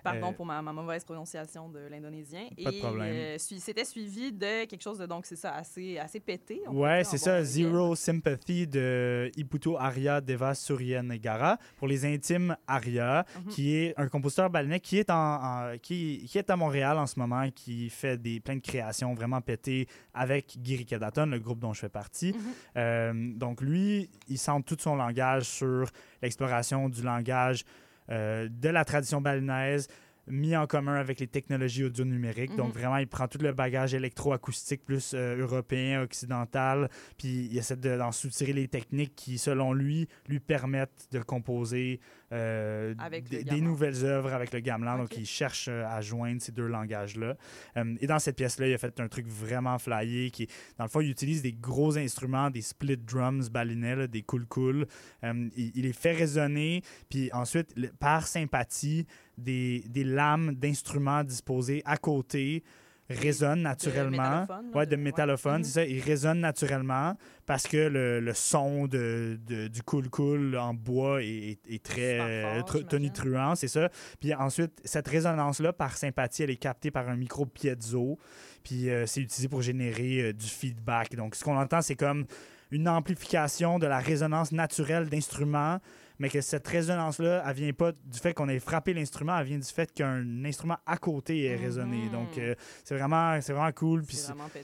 Pardon 0.05 0.28
Euh, 0.31 0.33
pour 0.33 0.47
ma, 0.47 0.61
ma 0.62 0.73
mauvaise 0.73 1.05
prononciation 1.05 1.69
de 1.69 1.81
l'indonésien. 1.90 2.49
Pas 2.62 2.71
de 2.71 2.78
problème. 2.78 3.12
euh, 3.14 3.37
c'était 3.38 3.85
suivi 3.85 4.33
de 4.33 4.64
quelque 4.67 4.83
chose 4.83 4.99
de, 4.99 5.07
donc 5.07 5.26
c'est 5.26 5.37
ça, 5.37 5.55
assez, 5.55 5.99
assez 5.99 6.21
pété. 6.21 6.61
Ouais, 6.69 7.02
c'est 7.05 7.19
ça. 7.19 7.43
Zero 7.45 7.95
Sympathy 7.97 8.67
de 8.67 9.31
Iputo 9.37 9.76
Arya 9.78 10.21
Deva 10.21 10.55
Suryanegara 10.55 11.59
pour 11.76 11.88
les 11.88 12.05
intimes 12.05 12.57
Arya, 12.67 13.25
Mhm. 13.37 13.50
qui 13.52 13.75
est 13.75 13.95
un 13.97 14.09
compositeur 14.09 14.50
balinais 14.50 14.81
qui 14.81 14.99
est, 14.99 15.11
en, 15.11 15.14
en- 15.14 15.78
qui, 15.81 16.25
qui 16.28 16.38
est 16.38 16.49
à 16.50 16.57
Montréal 16.57 16.99
en 16.99 17.07
ce 17.07 17.19
moment, 17.19 17.49
qui 17.50 17.90
fait 17.90 18.17
des, 18.21 18.40
plein 18.40 18.57
de 18.57 18.61
créations 18.61 19.14
vraiment 19.14 19.40
pétées 19.40 19.87
avec 20.14 20.57
Giri 20.62 20.85
Kadaton, 20.87 21.26
le 21.26 21.38
groupe 21.38 21.59
dont 21.61 21.73
je 21.73 21.81
fais 21.81 21.88
partie. 21.88 22.33
Mhm. 22.33 22.40
Euh, 22.76 23.12
donc 23.35 23.61
lui, 23.61 24.11
il 24.28 24.38
centre 24.38 24.67
tout 24.67 24.81
son 24.81 24.97
langage 24.97 25.45
sur 25.45 25.87
l'exploration 26.23 26.88
du 26.88 27.02
langage 27.02 27.64
euh, 27.64 27.88
de 28.09 28.69
la 28.69 28.85
tradition 28.85 29.21
balinaise 29.21 29.88
mis 30.30 30.56
en 30.56 30.66
commun 30.66 30.94
avec 30.97 31.20
les 31.20 31.26
technologies 31.26 31.85
audio 31.85 32.04
numériques. 32.04 32.54
Donc 32.56 32.68
Mhm. 32.75 32.80
vraiment, 32.80 32.97
il 32.99 33.06
prend 33.08 33.28
tout 33.28 33.38
le 33.38 33.52
bagage 33.52 33.94
électroacoustique 33.94 34.85
plus 34.85 35.12
euh, 35.14 35.37
européen, 35.38 36.02
occidental, 36.02 36.88
puis 37.16 37.49
il 37.50 37.58
essaie 37.58 37.76
de- 37.76 37.97
d'en 37.97 38.12
soutirer 38.12 38.52
les 38.52 38.68
techniques 38.68 39.14
qui, 39.14 39.38
selon 39.38 39.73
lui, 39.73 40.08
lui 40.28 40.40
permettent 40.40 41.08
de 41.12 41.20
composer 41.20 42.00
euh, 42.30 42.94
Avec 42.99 43.26
des, 43.30 43.61
nouvelles 43.62 44.04
œuvres 44.04 44.35
avec 44.35 44.52
le 44.52 44.61
gamelan. 44.61 44.99
Donc 44.99 45.16
il 45.16 45.25
cherche 45.25 45.68
euh, 45.70 45.87
à 45.87 46.02
joindre 46.02 46.42
ces 46.42 46.52
deux 46.52 46.66
langages-là. 46.66 47.37
Euh, 47.78 47.94
et 48.02 48.06
dans 48.06 48.18
cette 48.18 48.37
pièce-là, 48.37 48.68
il 48.68 48.75
a 48.75 48.78
fait 48.78 49.00
un 49.00 49.08
truc 49.08 49.26
vraiment 49.26 49.78
flyé 49.78 50.30
qui 50.30 50.47
dans 50.76 50.85
le 50.85 50.90
fond, 50.90 51.00
il 51.00 51.08
utilise 51.11 51.40
des 51.40 51.54
gros 51.54 51.97
instruments, 51.97 52.50
des 52.50 52.61
split 52.61 52.99
drums 52.99 53.49
balinais, 53.49 53.97
là, 53.97 54.06
des 54.06 54.20
cool-cool. 54.23 54.87
Il, 55.23 55.50
il 55.56 55.82
les 55.85 55.92
fait 55.94 56.12
résonner, 56.12 56.82
puis 57.08 57.30
ensuite, 57.32 57.75
par 57.99 58.26
sympathie, 58.26 59.06
des, 59.38 59.85
des 59.88 60.04
lames 60.04 60.54
d'instruments 60.54 61.25
disposées 61.25 61.83
à 61.85 61.97
côté 61.97 62.62
résonnent 63.11 63.62
naturellement. 63.62 64.16
là, 64.47 64.61
Ouais, 64.75 64.85
de 64.85 64.90
de- 64.95 65.00
métallophone, 65.00 65.59
ouais. 65.62 65.64
c'est 65.64 65.71
ça. 65.73 65.85
Ils 65.87 66.00
résonnent 66.02 66.40
naturellement 66.40 67.16
parce 67.47 67.66
que 67.66 67.78
le, 67.78 68.21
le 68.21 68.35
son 68.35 68.87
de, 68.87 69.40
de- 69.47 69.68
du 69.68 69.83
cool-cool 69.83 70.59
en 70.59 70.75
bois 70.75 71.23
est, 71.23 71.59
est- 71.66 71.83
très 71.83 72.21
euh, 72.21 72.62
fort, 72.66 72.87
tonitruant, 72.87 73.54
c'est 73.54 73.68
ça. 73.68 73.88
Puis 74.21 74.35
ensuite, 74.35 74.73
cette 74.85 75.09
résonance-là, 75.09 75.73
par 75.73 75.96
sympathie, 75.96 76.42
elle 76.42 76.51
est 76.51 76.57
captée 76.57 76.90
par 76.90 77.09
un 77.09 77.16
micro 77.16 77.46
piezo. 77.46 78.18
Puis 78.62 78.90
euh, 78.90 79.07
c'est 79.07 79.22
utilisé 79.22 79.48
pour 79.48 79.62
générer 79.62 80.20
euh, 80.20 80.33
du 80.35 80.46
feedback. 80.46 81.16
Donc, 81.16 81.35
ce 81.35 81.42
qu'on 81.44 81.57
entend, 81.57 81.81
c'est 81.81 81.96
comme 81.96 82.27
une 82.70 82.88
amplification 82.90 83.79
de 83.79 83.87
la 83.87 84.01
résonance 84.01 84.53
naturelle 84.53 85.09
d'instruments, 85.09 85.79
mais 86.18 86.28
que 86.28 86.40
cette 86.40 86.66
résonance-là, 86.66 87.44
elle 87.46 87.54
vient 87.54 87.72
pas 87.72 87.92
du 87.92 88.18
fait 88.18 88.35
qu'on 88.35 88.48
ait 88.48 88.59
frappé 88.59 88.92
l'instrument, 88.94 89.38
elle 89.38 89.46
vient 89.46 89.59
du 89.59 89.68
fait 89.68 89.92
qu'un 89.92 90.44
instrument 90.44 90.78
à 90.87 90.96
côté 90.96 91.44
ait 91.44 91.57
résonné. 91.57 92.04
Mhm. 92.04 92.11
Donc, 92.11 92.38
euh, 92.38 92.54
c'est 92.85 92.96
vraiment, 92.96 93.38
vraiment 93.38 93.72
cool. 93.72 94.04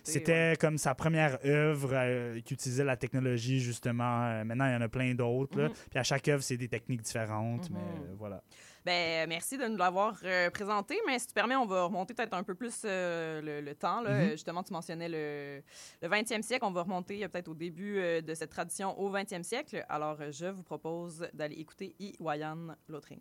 C'était 0.02 0.32
ouais. 0.32 0.56
comme 0.58 0.78
sa 0.78 0.94
première 0.94 1.38
œuvre 1.44 1.90
euh, 1.92 2.40
qui 2.40 2.54
utilisait 2.54 2.84
la 2.84 2.96
technologie, 2.96 3.60
justement. 3.60 4.24
Euh, 4.24 4.44
maintenant, 4.44 4.66
il 4.66 4.72
y 4.72 4.76
en 4.76 4.80
a 4.80 4.88
plein 4.88 5.14
d'autres. 5.14 5.60
Mhm. 5.60 5.70
Puis 5.90 5.98
à 5.98 6.02
chaque 6.02 6.26
œuvre, 6.28 6.42
c'est 6.42 6.56
des 6.56 6.68
techniques 6.68 7.02
différentes. 7.02 7.70
Mhm. 7.70 7.76
Mais 7.76 8.14
voilà. 8.18 8.42
Ben, 8.84 9.26
merci 9.28 9.56
de 9.56 9.66
nous 9.66 9.78
l'avoir 9.78 10.18
euh, 10.24 10.50
présenté, 10.50 11.00
mais 11.06 11.18
si 11.18 11.28
tu 11.28 11.32
permets, 11.32 11.56
on 11.56 11.64
va 11.64 11.84
remonter 11.84 12.12
peut-être 12.12 12.34
un 12.34 12.42
peu 12.42 12.54
plus 12.54 12.82
euh, 12.84 13.40
le, 13.40 13.60
le 13.62 13.74
temps. 13.74 14.02
Là. 14.02 14.10
Mhm. 14.10 14.30
Justement, 14.32 14.62
tu 14.62 14.74
mentionnais 14.74 15.08
le, 15.08 15.62
le 16.02 16.08
20e 16.08 16.42
siècle. 16.42 16.66
On 16.66 16.70
va 16.70 16.82
remonter 16.82 17.24
euh, 17.24 17.28
peut-être 17.28 17.48
au 17.48 17.54
début 17.54 17.98
euh, 17.98 18.20
de 18.20 18.34
cette 18.34 18.50
tradition 18.50 18.98
au 19.00 19.10
20e 19.10 19.42
siècle. 19.42 19.86
Alors, 19.88 20.18
euh, 20.20 20.30
je 20.30 20.46
vous 20.46 20.62
propose 20.62 21.26
d'aller 21.32 21.56
écouter 21.56 21.94
I 21.98 22.14
Wayan 22.20 22.76
Lotring. 22.88 23.20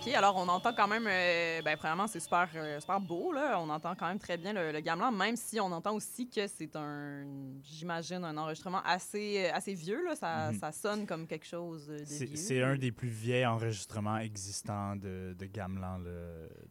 OK, 0.00 0.14
alors 0.14 0.34
on 0.36 0.48
entend 0.48 0.72
quand 0.72 0.88
même, 0.88 1.06
euh, 1.06 1.60
ben, 1.62 1.76
premièrement, 1.76 2.06
c'est 2.06 2.20
super, 2.20 2.48
euh, 2.54 2.80
beau, 3.00 3.32
là. 3.32 3.60
On 3.60 3.68
entend 3.68 3.94
quand 3.94 4.06
même 4.06 4.18
très 4.18 4.38
bien 4.38 4.54
le 4.54 4.80
gamelan, 4.80 5.12
même 5.12 5.36
si 5.36 5.60
on 5.60 5.70
entend 5.70 5.92
aussi 5.92 6.26
que 6.26 6.46
c'est 6.46 6.74
un, 6.74 7.24
j'imagine, 7.64 8.24
un 8.24 8.36
enregistrement 8.36 8.82
assez, 8.84 9.44
euh, 9.46 9.54
assez 9.54 9.74
vieux, 9.74 10.04
là. 10.04 10.14
Ça, 10.16 10.50
Mhm. 10.52 10.58
ça 10.58 10.72
sonne 10.72 11.06
comme 11.06 11.26
quelque 11.26 11.46
chose 11.46 11.86
de 11.88 11.98
C'est 12.04 12.24
vieux. 12.26 12.36
c'est 12.36 12.62
un 12.62 12.76
des 12.76 12.92
plus 12.92 13.08
vieils 13.08 13.46
enregistrements 13.46 14.18
existants 14.18 14.96
de, 14.96 15.34
de 15.38 15.46
gamelan. 15.46 15.98
là. 15.98 16.10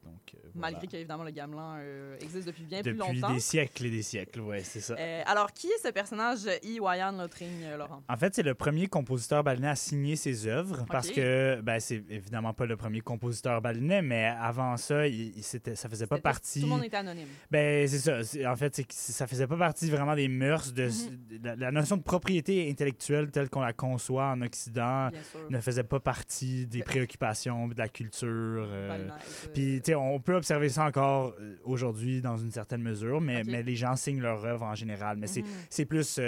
Donc, 0.03 0.33
euh, 0.35 0.37
voilà. 0.55 0.71
Malgré 0.71 0.87
qu'évidemment, 0.87 1.23
le 1.23 1.31
gamelan 1.31 1.75
euh, 1.79 2.17
existe 2.21 2.47
depuis 2.47 2.63
bien 2.63 2.81
plus 2.81 2.93
Depuis 2.93 3.19
longtemps. 3.19 3.33
des 3.33 3.39
siècles 3.39 3.85
et 3.85 3.91
des 3.91 4.01
siècles, 4.01 4.41
ouais, 4.41 4.63
c'est 4.63 4.79
ça. 4.81 4.95
Euh, 4.97 5.21
alors, 5.25 5.51
qui 5.53 5.67
est 5.67 5.81
ce 5.87 5.89
personnage, 5.91 6.41
I. 6.63 6.79
Wayan 6.79 7.11
Lotring, 7.13 7.63
euh, 7.63 7.77
Laurent? 7.77 8.01
En 8.07 8.17
fait, 8.17 8.33
c'est 8.35 8.43
le 8.43 8.55
premier 8.55 8.87
compositeur 8.87 9.43
balinais 9.43 9.69
à 9.69 9.75
signer 9.75 10.15
ses 10.15 10.47
œuvres 10.47 10.85
parce 10.89 11.09
que 11.11 11.59
ben, 11.61 11.79
c'est 11.79 12.03
évidemment 12.09 12.53
pas 12.53 12.65
le 12.65 12.77
premier 12.77 13.01
compositeur 13.01 13.61
balinais, 13.61 14.01
mais 14.01 14.25
avant 14.25 14.77
ça, 14.77 15.07
il, 15.07 15.37
il- 15.37 15.43
ça 15.43 15.89
faisait 15.89 16.07
pas 16.07 16.19
partie. 16.19 16.61
Tout 16.61 16.65
le 16.67 16.71
monde 16.73 16.83
était 16.83 16.97
anonyme. 16.97 17.27
Ben, 17.51 17.87
c'est 17.87 17.99
ça. 17.99 18.49
En 18.51 18.55
fait, 18.55 18.81
ça 18.89 19.27
faisait 19.27 19.47
pas 19.47 19.57
partie 19.57 19.89
vraiment 19.89 20.15
des 20.15 20.27
mœurs. 20.27 20.71
De, 20.73 20.78
Mhm. 20.87 21.43
la, 21.43 21.55
la 21.55 21.71
notion 21.71 21.97
de 21.97 22.01
propriété 22.03 22.69
intellectuelle 22.69 23.31
telle 23.31 23.49
qu'on 23.49 23.61
la 23.61 23.73
conçoit 23.73 24.27
en 24.27 24.41
Occident 24.41 25.09
ne 25.49 25.59
faisait 25.59 25.83
pas 25.83 25.99
partie 25.99 26.65
des 26.67 26.81
préoccupations 26.83 27.67
de 27.67 27.77
la 27.77 27.87
culture. 27.89 28.27
euh, 28.27 28.91
euh, 28.91 29.09
Puis, 29.53 29.81
tu 29.83 29.91
sais, 29.91 29.95
on 29.95 30.19
peut 30.19 30.35
observer 30.35 30.69
ça 30.69 30.85
encore 30.85 31.33
euh, 31.39 31.55
aujourd'hui 31.63 32.21
dans 32.21 32.37
une 32.37 32.51
certaine 32.51 32.81
mesure, 32.81 33.21
mais, 33.21 33.43
mais 33.43 33.63
les 33.63 33.75
gens 33.75 33.95
signent 33.95 34.21
leur 34.21 34.43
œuvre 34.45 34.63
en 34.65 34.75
général. 34.75 35.17
Mais 35.17 35.27
c'est- 35.27 35.41
mhm. 35.41 35.47
c'est 35.69 35.85
plus. 35.85 36.19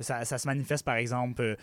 ça, 0.00 0.24
ça 0.24 0.38
se 0.38 0.46
manifeste, 0.46 0.84
par 0.84 0.94
exemple, 0.96 1.56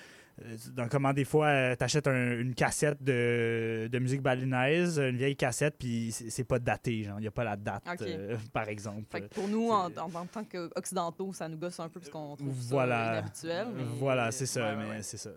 dans 0.73 0.87
comment 0.89 1.13
des 1.13 1.23
fois, 1.25 1.75
tu 1.77 1.83
achètes 1.83 2.07
une 2.07 2.53
cassette 2.55 3.01
de, 3.01 3.87
de 3.91 3.99
musique 3.99 4.21
balinaise, 4.21 4.97
une 4.99 5.15
vieille 5.17 5.35
cassette, 5.37 5.75
puis 5.79 6.11
c'est 6.11 6.43
pas 6.43 6.59
daté, 6.59 7.03
genre, 7.03 7.17
il 7.19 7.21
n'y 7.21 7.27
a 7.27 7.31
pas 7.31 7.43
la 7.45 7.55
date, 7.55 7.83
euh, 8.01 8.35
par 8.53 8.67
exemple. 8.67 9.03
Fait 9.09 9.21
que 9.21 9.33
pour 9.33 9.47
nous, 9.47 9.69
en, 9.71 9.85
en, 9.95 10.13
en 10.13 10.25
tant 10.25 10.43
qu'occidentaux, 10.43 11.31
ça 11.33 11.47
nous 11.47 11.57
gosse 11.57 11.79
un 11.79 11.87
peu 11.89 11.99
parce 11.99 12.09
qu'on 12.11 12.35
trouve 12.35 12.53
Voilà. 12.69 12.95
ça 13.05 13.11
inhabituel. 13.19 13.67
mais- 13.75 13.83
Voilà, 13.97 14.31
c'est 14.31 14.45
ça, 14.45 14.61
ouais, 14.71 14.75
mais 14.75 14.89
ouais. 14.89 15.01
c'est 15.01 15.17
ça. 15.17 15.29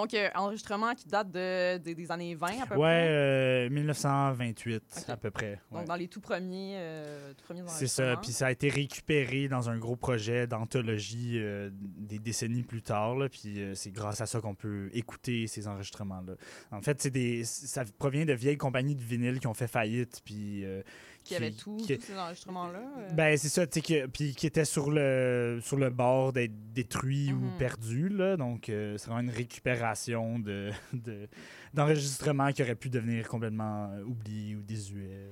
Donc, 0.00 0.14
euh, 0.14 0.28
enregistrement 0.34 0.94
qui 0.94 1.06
date 1.08 1.30
de, 1.30 1.76
des- 1.78 1.94
des 1.94 2.10
années 2.10 2.34
20 2.34 2.62
à 2.62 2.66
peu 2.66 2.74
Ouais, 2.76 2.78
près? 2.78 3.08
euh, 3.08 3.68
1928 3.70 4.82
Ok. 4.96 5.08
à 5.10 5.16
peu 5.16 5.30
près. 5.30 5.60
Donc, 5.70 5.84
dans 5.86 5.94
les 5.94 6.08
tout 6.08 6.20
premiers, 6.20 6.74
euh, 6.76 7.32
tout 7.34 7.44
premiers 7.44 7.62
C'est 7.66 7.86
ça, 7.86 8.02
enregistrements. 8.04 8.20
puis 8.22 8.32
ça 8.32 8.46
a 8.46 8.50
été 8.50 8.68
récupéré 8.70 9.48
dans 9.48 9.68
un 9.68 9.76
gros 9.78 9.96
projet 9.96 10.46
d'anthologie 10.46 11.34
euh, 11.38 11.70
des 11.72 12.18
décennies 12.18 12.62
plus 12.62 12.82
tard, 12.82 13.14
là, 13.16 13.28
puis 13.28 13.60
euh, 13.60 13.74
c'est 13.74 13.90
grâce 13.90 14.20
à 14.22 14.26
ça 14.26 14.40
qu'on 14.40 14.54
peut 14.54 14.88
écouter 14.94 15.46
ces 15.46 15.68
enregistrements-là. 15.68 16.32
En 16.70 16.80
fait, 16.80 17.00
c'est 17.00 17.10
des, 17.10 17.44
ça 17.44 17.84
provient 17.98 18.24
de 18.24 18.32
vieilles 18.32 18.56
compagnies 18.56 18.94
de 18.94 19.02
vinyle 19.02 19.38
qui 19.38 19.46
ont 19.46 19.54
fait 19.54 19.68
faillite, 19.68 20.22
puis... 20.24 20.64
euh, 20.64 20.82
Qui 21.24 21.36
avait 21.36 21.50
tout, 21.52 21.76
qui- 21.76 21.96
tous 21.98 22.06
ces 22.06 22.18
enregistrements-là. 22.18 22.80
euh. 22.98 23.10
Ben, 23.12 23.36
c'est 23.36 23.48
ça, 23.48 23.66
tu 23.66 23.80
sais, 23.80 23.86
que- 23.86 24.06
puis 24.06 24.34
qui 24.34 24.46
était 24.46 24.64
sur 24.64 24.90
le, 24.90 25.60
sur 25.62 25.76
le 25.76 25.90
bord 25.90 26.32
d'être 26.32 26.52
détruit 26.72 27.32
ou 27.32 27.36
Mhm. 27.36 27.58
perdu, 27.58 28.08
là. 28.08 28.36
Donc, 28.36 28.68
euh, 28.68 28.96
c'est 28.98 29.06
vraiment 29.06 29.20
une 29.28 29.30
récupération 29.36 30.38
de, 30.38 30.70
de- 30.92 31.28
d'enregistrements 31.74 32.50
qui 32.52 32.62
auraient 32.62 32.74
pu 32.74 32.88
devenir 32.90 33.28
complètement 33.28 33.90
euh, 33.92 34.02
oubliés 34.02 34.56
ou 34.56 34.62
désuets. 34.62 35.28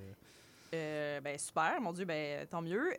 Euh, 0.74 1.20
ben, 1.22 1.38
super, 1.38 1.80
mon 1.80 1.92
Dieu, 1.92 2.04
ben, 2.04 2.46
tant 2.46 2.60
mieux. 2.62 2.90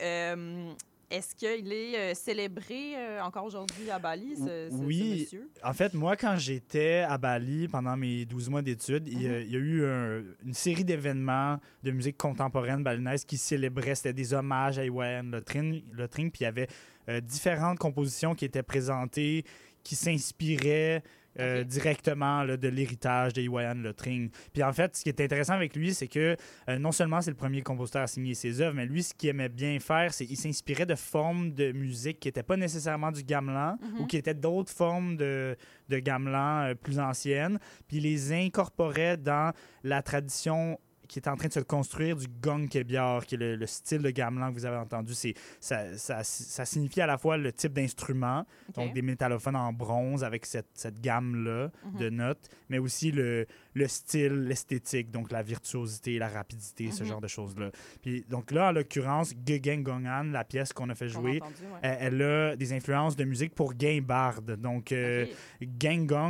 Est-ce 1.11 1.33
qu'il 1.35 1.73
est 1.73 1.97
euh, 1.97 2.13
célébré 2.13 2.95
euh, 2.95 3.21
encore 3.23 3.43
aujourd'hui 3.45 3.89
à 3.89 3.97
Bali, 3.97 4.35
ce, 4.35 4.43
ce- 4.69 4.77
ce 4.77 4.83
Oui. 4.83 5.21
monsieur? 5.21 5.49
En 5.63 5.73
fait, 5.73 5.93
moi, 5.95 6.15
quand 6.15 6.35
j'étais 6.37 6.99
à 6.99 7.17
Bali 7.17 7.67
pendant 7.67 7.97
mes 7.97 8.25
12 8.25 8.49
mois 8.49 8.61
d'études, 8.61 9.07
il, 9.07 9.23
y 9.23 9.27
a- 9.27 9.39
Mhm. 9.39 9.45
il 9.47 9.51
y 9.51 9.55
a 9.55 9.59
eu 9.59 9.85
un- 9.85 10.23
une 10.45 10.53
série 10.53 10.85
d'événements 10.85 11.57
de 11.83 11.91
musique 11.91 12.17
contemporaine 12.17 12.83
balinaise 12.83 13.25
qui 13.25 13.37
célébraient, 13.37 13.95
c'était 13.95 14.13
des 14.13 14.33
hommages 14.35 14.77
à 14.77 14.85
Iwan 14.85 15.31
Lotring, 15.31 15.81
Lotring, 15.93 16.29
puis 16.29 16.41
il 16.41 16.43
y 16.43 16.47
avait 16.47 16.67
euh, 17.07 17.19
différentes 17.21 17.79
compositions 17.79 18.35
qui 18.35 18.45
étaient 18.45 18.61
présentées 18.61 19.43
qui 19.83 19.95
s'inspiraient 19.95 21.01
euh, 21.39 21.63
directement 21.63 22.43
là, 22.43 22.57
de 22.57 22.67
l'héritage 22.67 23.33
de 23.33 23.41
Iwan 23.41 23.81
Lotring. 23.83 24.29
Puis 24.53 24.63
en 24.63 24.73
fait, 24.73 24.95
ce 24.95 25.03
qui 25.03 25.09
est 25.09 25.21
intéressant 25.21 25.53
avec 25.53 25.75
lui, 25.75 25.93
c'est 25.93 26.07
que 26.07 26.35
euh, 26.69 26.79
non 26.79 26.91
seulement 26.91 27.21
c'est 27.21 27.31
le 27.31 27.37
premier 27.37 27.61
compositeur 27.61 28.01
à 28.03 28.07
signer 28.07 28.33
ses 28.33 28.61
œuvres, 28.61 28.75
mais 28.75 28.85
lui, 28.85 29.03
ce 29.03 29.13
qu'il 29.13 29.29
aimait 29.29 29.49
bien 29.49 29.79
faire, 29.79 30.13
c'est 30.13 30.25
qu'il 30.25 30.37
s'inspirait 30.37 30.85
de 30.85 30.95
formes 30.95 31.53
de 31.53 31.71
musique 31.71 32.19
qui 32.19 32.27
n'étaient 32.29 32.43
pas 32.43 32.57
nécessairement 32.57 33.11
du 33.11 33.23
gamelan 33.23 33.77
Mhm. 33.81 34.01
ou 34.01 34.05
qui 34.07 34.17
étaient 34.17 34.33
d'autres 34.33 34.71
formes 34.71 35.17
de, 35.17 35.55
de 35.89 35.99
gamelan 35.99 36.61
euh, 36.69 36.75
plus 36.75 36.99
anciennes, 36.99 37.59
puis 37.87 37.97
il 37.97 38.03
les 38.03 38.31
incorporait 38.33 39.17
dans 39.17 39.51
la 39.83 40.01
tradition 40.01 40.79
qui 41.09 41.19
est 41.19 41.27
en 41.27 41.35
train 41.35 41.47
de 41.49 41.53
se 41.53 41.59
construire 41.59 42.15
du 42.15 42.27
gong 42.41 42.67
kebiar, 42.69 43.25
qui 43.25 43.35
est 43.35 43.37
le, 43.39 43.55
le 43.57 43.65
style 43.65 44.01
de 44.01 44.11
gamelan 44.11 44.49
que 44.51 44.53
vous 44.59 44.65
avez 44.65 44.77
entendu. 44.77 45.13
C'est, 45.15 45.33
ça, 45.59 45.97
ça, 45.97 46.23
ça 46.23 46.63
signifie 46.63 47.01
à 47.01 47.07
la 47.07 47.17
fois 47.17 47.35
le 47.35 47.51
type 47.51 47.73
d'instrument, 47.73 48.45
donc 48.75 48.93
des 48.93 49.01
métallophones 49.01 49.55
en 49.57 49.73
bronze 49.73 50.23
avec 50.23 50.45
cette, 50.45 50.69
cette 50.75 51.01
gamme-là 51.01 51.71
Mhm. 51.83 51.99
de 51.99 52.09
notes, 52.09 52.49
mais 52.69 52.77
aussi 52.77 53.11
le, 53.11 53.45
le 53.73 53.87
style, 53.87 54.45
l'esthétique, 54.47 55.11
donc 55.11 55.31
la 55.31 55.43
virtuosité, 55.43 56.17
la 56.17 56.27
rapidité, 56.27 56.91
ce 56.91 57.03
Mhm. 57.03 57.09
genre 57.09 57.21
de 57.21 57.27
choses-là. 57.27 57.71
Puis, 58.01 58.25
donc 58.29 58.51
là, 58.51 58.69
en 58.69 58.71
l'occurrence, 58.71 59.33
Gegen 59.45 59.83
Gongan, 59.83 60.23
la 60.31 60.43
pièce 60.43 60.73
qu'on 60.73 60.89
a 60.89 60.95
fait 60.95 61.05
a 61.05 61.07
jouer, 61.09 61.39
entendu, 61.41 61.55
ouais. 61.73 61.79
elle, 61.83 62.13
elle 62.15 62.21
a 62.21 62.55
des 62.55 62.73
influences 62.73 63.15
de 63.15 63.23
musique 63.25 63.53
pour 63.53 63.73
guimbarde. 63.73 64.59
Donc, 64.59 64.91
euh, 64.91 65.25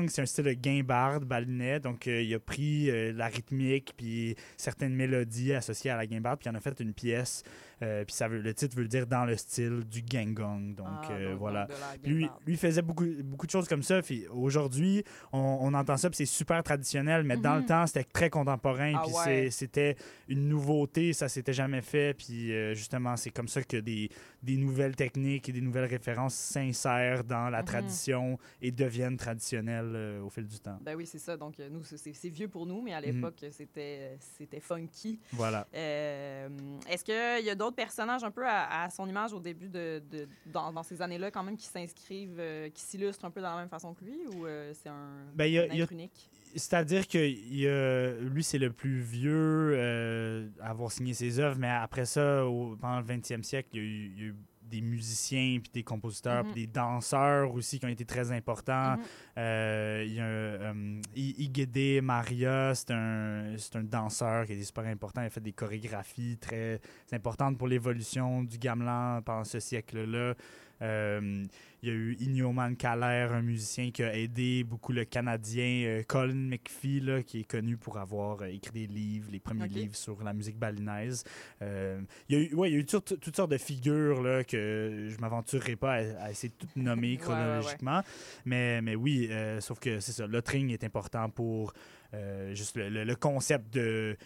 c'est 0.10 0.22
un 0.22 0.26
style 0.26 0.44
de 0.46 0.54
guimbarde 0.54 1.26
balinais. 1.26 1.80
Donc, 1.80 2.08
euh, 2.08 2.22
il 2.22 2.34
a 2.34 2.40
pris 2.40 2.90
euh, 2.90 3.14
la 3.14 3.28
rythmique 3.28 3.94
puis 3.98 4.36
certaines 4.58 4.94
mélodies 4.96 5.54
associées 5.54 5.92
à 5.92 5.98
la 5.98 6.06
guimbarde, 6.06 6.40
puis 6.40 6.50
il 6.50 6.52
en 6.54 6.56
a 6.58 6.62
fait 6.62 6.80
une 6.80 6.94
pièce. 6.94 7.44
Euh, 7.82 8.04
puis 8.06 8.14
ça 8.16 8.28
veut, 8.28 8.40
le 8.40 8.54
titre 8.54 8.76
veut 8.76 8.88
dire 8.88 9.08
dans 9.08 9.26
le 9.26 9.36
style 9.38 9.84
du 9.86 10.02
gang 10.02 10.34
gong. 10.34 10.76
Donc, 10.76 10.88
Ah, 11.04 11.12
euh, 11.12 11.30
donc, 11.32 11.40
voilà. 11.40 11.68
Lui, 12.04 12.28
lui 12.46 12.58
faisait 12.58 12.82
beaucoup, 12.82 13.06
beaucoup 13.24 13.46
de 13.46 13.52
choses 13.52 13.68
comme 13.68 13.84
ça. 13.84 14.02
Puis 14.02 14.26
aujourd'hui, 14.28 15.04
on, 15.32 15.58
on 15.62 15.74
entend 15.74 15.98
ça, 15.98 16.10
puis 16.10 16.18
c'est 16.18 16.26
super 16.26 16.62
traditionnel. 16.64 17.24
Mais 17.24 17.38
dans 17.38 17.56
Mhm. 17.56 17.60
le 17.62 17.66
temps, 17.66 17.88
c'était 17.88 18.04
très 18.04 18.30
contemporain. 18.30 18.94
Ah 18.96 19.04
puis 19.06 19.14
ouais. 19.14 19.50
c'était 19.52 19.96
une 20.28 20.48
nouveauté, 20.50 21.14
ça 21.14 21.30
s'était 21.30 21.54
jamais 21.54 21.82
fait. 21.82 22.14
Puis 22.14 22.52
euh, 22.54 22.74
justement, 22.74 23.16
c'est 23.18 23.30
comme 23.32 23.48
ça 23.48 23.64
que 23.64 23.78
des, 23.78 24.10
des 24.44 24.58
nouvelles 24.58 24.96
techniques 24.96 25.48
et 25.50 25.52
des 25.52 25.62
nouvelles 25.62 25.90
références 25.90 26.36
s'insèrent 26.36 27.24
dans 27.24 27.50
la 27.50 27.60
Mhm. 27.60 27.66
tradition 27.66 28.38
et 28.62 28.72
deviennent 28.72 29.18
traditionnelles 29.18 29.92
euh, 29.96 30.22
au 30.22 30.30
fil 30.30 30.46
du 30.48 30.60
temps. 30.60 30.78
Ben 30.82 30.96
oui, 30.96 31.06
c'est 31.06 31.20
ça. 31.20 31.38
Donc, 31.38 31.56
nous, 31.72 31.84
c'est- 31.84 32.30
vieux 32.30 32.48
pour 32.48 32.66
nous, 32.66 32.82
mais 32.82 32.94
à 32.94 33.00
Mhm. 33.02 33.06
l'époque, 33.06 33.46
c'était 33.52 34.18
c'était 34.38 34.60
funky. 34.60 35.20
Voilà. 35.34 35.66
Euh, 35.74 36.48
Est-ce 36.90 37.04
qu'il 37.04 37.46
y 37.46 37.50
a 37.50 37.56
d'autres 37.56 37.69
personnages 37.72 38.24
un 38.24 38.32
peu 38.32 38.46
à, 38.46 38.84
à 38.84 38.90
son 38.90 39.08
image 39.08 39.34
au 39.34 39.40
début 39.40 39.70
de, 39.70 40.02
de- 40.12 40.28
dans, 40.46 40.72
dans 40.74 40.84
ces 40.84 41.02
années-là, 41.02 41.32
quand 41.32 41.44
même, 41.44 41.58
qui 41.58 41.66
s'inscrivent, 41.68 42.38
euh, 42.40 42.70
qui 42.70 42.82
s'illustrent 42.82 43.26
un 43.26 43.32
peu 43.32 43.42
dans 43.42 43.52
la 43.56 43.58
même 43.62 43.70
façon 43.70 43.94
que 43.94 44.04
lui, 44.06 44.20
ou 44.36 44.46
euh, 44.46 44.72
c'est 44.74 44.90
un, 44.90 45.26
Ben, 45.36 45.46
il 45.46 45.54
y 45.54 45.60
a- 45.60 45.64
un 45.64 45.76
y 45.76 45.82
a- 45.82 45.88
unique? 45.92 46.30
C'est-à-dire 46.56 47.08
que 47.08 47.18
il 47.20 47.60
y 47.60 47.68
a- 47.68 48.12
lui, 48.22 48.44
c'est 48.44 48.58
le 48.58 48.72
plus 48.72 49.00
vieux 49.02 49.72
euh, 49.76 50.48
à 50.62 50.72
avoir 50.72 50.92
signé 50.92 51.14
ses 51.14 51.40
œuvres, 51.40 51.58
mais 51.60 51.70
après 51.70 52.06
ça, 52.06 52.46
au- 52.46 52.76
pendant 52.76 52.98
le 53.00 53.06
20e 53.06 53.44
siècle, 53.44 53.70
il 53.74 53.78
y 53.78 53.80
a 53.80 53.86
eu, 53.86 54.12
il 54.16 54.18
y 54.20 54.22
a 54.22 54.26
eu 54.30 54.36
des 54.70 54.82
musiciens, 54.82 55.60
puis 55.62 55.72
des 55.74 55.84
compositeurs, 55.84 56.44
Mhm. 56.44 56.52
puis 56.52 56.62
des 56.66 56.72
danseurs 56.72 57.54
aussi 57.54 57.80
qui 57.80 57.86
ont 57.86 57.90
été 57.90 58.06
très 58.06 58.32
importants. 58.32 58.98
Mhm. 58.98 59.04
Euh, 59.38 60.04
il 60.08 60.14
y 60.14 60.20
a 60.20 60.24
euh, 60.24 61.02
I- 61.16 61.36
Igede 61.46 62.04
Maria, 62.04 62.74
c'est 62.76 62.92
un, 62.92 63.56
c'est 63.58 63.76
un 63.76 63.84
danseur 63.84 64.46
qui 64.46 64.54
est 64.54 64.64
super 64.64 64.86
important. 64.86 65.22
Il 65.22 65.26
a 65.26 65.30
fait 65.30 65.42
des 65.42 65.54
chorégraphies 65.54 66.38
très 66.38 66.80
importantes 67.12 67.58
pour 67.58 67.68
l'évolution 67.68 68.44
du 68.44 68.58
gamelan 68.58 69.22
pendant 69.24 69.44
ce 69.44 69.60
siècle-là. 69.60 70.36
Euh, 70.82 71.46
il 71.82 71.88
y 71.90 71.92
a 71.92 71.96
eu 71.96 72.16
Ignoman 72.20 72.76
Kaler, 72.76 73.30
un 73.32 73.42
musicien 73.42 73.90
qui 73.92 74.04
a 74.04 74.14
aidé 74.18 74.64
beaucoup 74.66 74.92
le 74.92 75.06
Canadien 75.06 75.84
euh, 75.88 76.04
Colin 76.04 76.34
McPhee, 76.50 77.00
là, 77.00 77.24
qui 77.24 77.40
est 77.42 77.44
connu 77.46 77.78
pour 77.78 77.98
avoir 77.98 78.42
euh, 78.42 78.46
écrit 78.48 78.72
des 78.72 78.88
livres, 78.88 79.30
les 79.32 79.40
premiers 79.40 79.68
livres 79.70 79.96
sur 79.96 80.22
la 80.24 80.34
musique 80.34 80.58
balinaise. 80.58 81.24
Euh, 81.62 82.02
il 82.28 82.36
y 82.38 82.40
a 82.40 82.44
eu, 82.44 82.54
ouais, 82.56 82.70
il 82.70 82.74
y 82.74 82.76
a 82.76 82.80
eu 82.80 82.86
toutes, 82.86 83.20
toutes 83.20 83.36
sortes 83.36 83.52
de 83.52 83.58
figures 83.58 84.22
là, 84.22 84.44
que 84.44 85.08
je 85.10 85.18
m'aventurerai 85.20 85.76
pas 85.78 85.94
à, 85.94 86.24
à 86.26 86.32
essayer 86.32 86.50
de 86.50 86.56
toutes 86.58 86.76
nommer 86.76 87.00
Ouais, 87.00 87.14
ouais, 87.14 87.18
ouais. 87.18 87.18
chronologiquement. 87.18 88.02
Mais, 88.46 88.82
mais 88.82 88.96
oui, 88.96 89.28
euh, 89.32 89.62
sauf 89.62 89.80
que 89.80 90.00
c'est 90.02 90.12
ça, 90.12 90.28
le 90.28 90.40
string 90.42 90.72
est 90.72 90.84
important 90.84 91.30
pour 91.30 91.74
euh, 92.14 92.54
juste 92.56 92.76
le, 92.76 92.90
le- 92.90 93.04
le 93.06 93.16
concept 93.16 93.74
de 93.74 94.18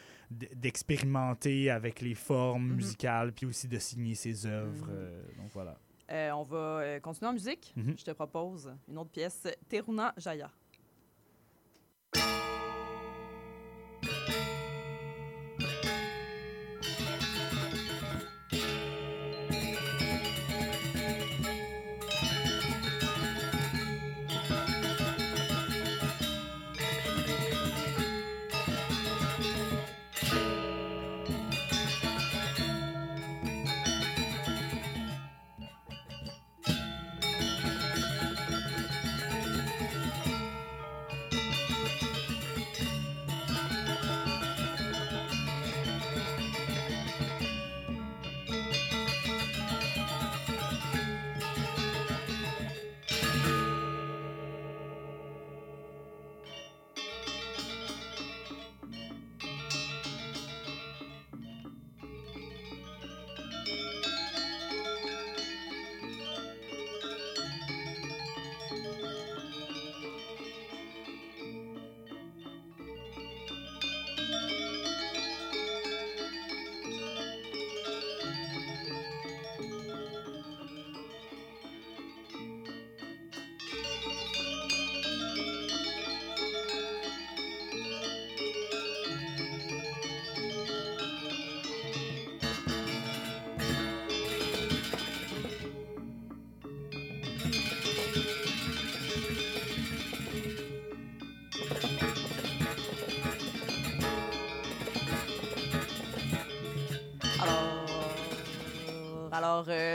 d'expérimenter 0.63 1.70
avec 1.70 2.02
les 2.02 2.16
formes 2.16 2.70
Mhm. 2.70 2.76
musicales, 2.78 3.32
puis 3.34 3.46
aussi 3.46 3.68
de 3.68 3.78
signer 3.78 4.16
ses 4.16 4.46
œuvres. 4.48 4.88
Mhm. 4.88 4.92
euh, 4.96 5.22
donc 5.38 5.52
voilà. 5.54 5.78
Euh, 6.12 6.32
on 6.32 6.44
va 6.44 6.58
euh, 6.58 7.00
continuer 7.00 7.30
en 7.30 7.34
musique. 7.34 7.74
Mhm. 7.76 7.96
Je 7.98 8.04
te 8.04 8.12
propose 8.12 8.72
une 8.88 8.98
autre 8.98 9.12
pièce, 9.12 9.48
Teruna 9.70 10.13
Jaya. 10.18 10.50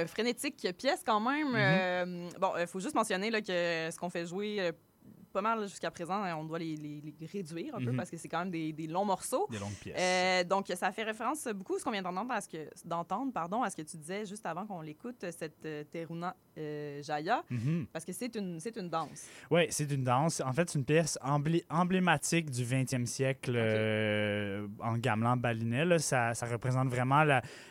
Frénétique 0.07 0.67
pièce 0.77 1.03
quand 1.05 1.21
même. 1.21 1.55
Euh, 1.55 2.29
bon, 2.39 2.53
il 2.59 2.67
faut 2.67 2.81
juste 2.81 2.95
mentionner 2.95 3.31
là, 3.31 3.41
que 3.41 3.47
ce 3.91 3.99
qu'on 3.99 4.11
fait 4.11 4.27
jouer 4.27 4.57
euh, 4.61 4.73
pas 5.39 5.57
mal 5.57 5.69
jusqu'à 5.69 5.91
présent, 5.91 6.21
on 6.39 6.45
doit 6.45 6.59
les, 6.59 6.75
les- 6.77 7.15
les 7.21 7.27
réduire 7.27 7.75
un 7.77 7.79
peu 7.79 7.91
Mhm. 7.93 7.97
parce 7.97 8.11
que 8.11 8.17
c'est 8.17 8.29
quand 8.29 8.41
même 8.41 8.51
des, 8.51 8.73
des 8.73 8.87
longs 8.89 9.05
morceaux. 9.05 9.47
Des 9.51 9.59
longues 9.59 9.73
pièces. 9.81 9.97
Euh, 9.99 10.45
donc, 10.45 10.67
ça 10.75 10.91
fait 10.91 11.05
référence 11.05 11.47
beaucoup 11.55 11.77
à 11.77 11.79
ce 11.79 11.85
qu'on 11.85 11.93
vient 11.93 12.03
d'entendre, 12.03 12.33
à 12.33 12.41
ce 12.41 12.49
que, 12.49 12.69
d'entendre, 12.85 13.33
pardon, 13.33 13.63
à 13.63 13.71
ce 13.71 13.77
que 13.77 13.83
tu 13.83 13.97
disais 13.97 14.27
juste 14.27 14.45
avant 14.47 14.67
qu'on 14.67 14.81
l'écoute, 14.81 15.25
cette 15.31 15.65
euh, 15.65 15.85
Teruna 15.93 16.35
euh, 16.59 17.03
Jaya, 17.03 17.45
Mhm. 17.51 17.87
parce 17.93 18.05
que 18.05 18.13
c'est 18.13 18.35
une, 18.35 18.59
c'est 18.59 18.77
une 18.77 18.89
danse. 18.89 19.27
Oui, 19.51 19.67
c'est 19.71 19.91
une 19.93 20.03
danse. 20.05 20.41
En 20.45 20.53
fait, 20.53 20.69
c'est 20.71 20.79
une 20.79 20.85
pièce 20.85 21.17
emblé- 21.23 21.65
emblématique 21.71 22.51
du 22.51 22.65
20e 22.65 23.07
siècle 23.07 23.53
euh, 23.57 24.67
en 24.81 24.97
gamelan 24.99 25.37
balinais. 25.37 25.85
là. 25.85 25.99
Ça, 25.99 26.35
ça 26.35 26.47
représente 26.47 26.89
vraiment 26.89 27.23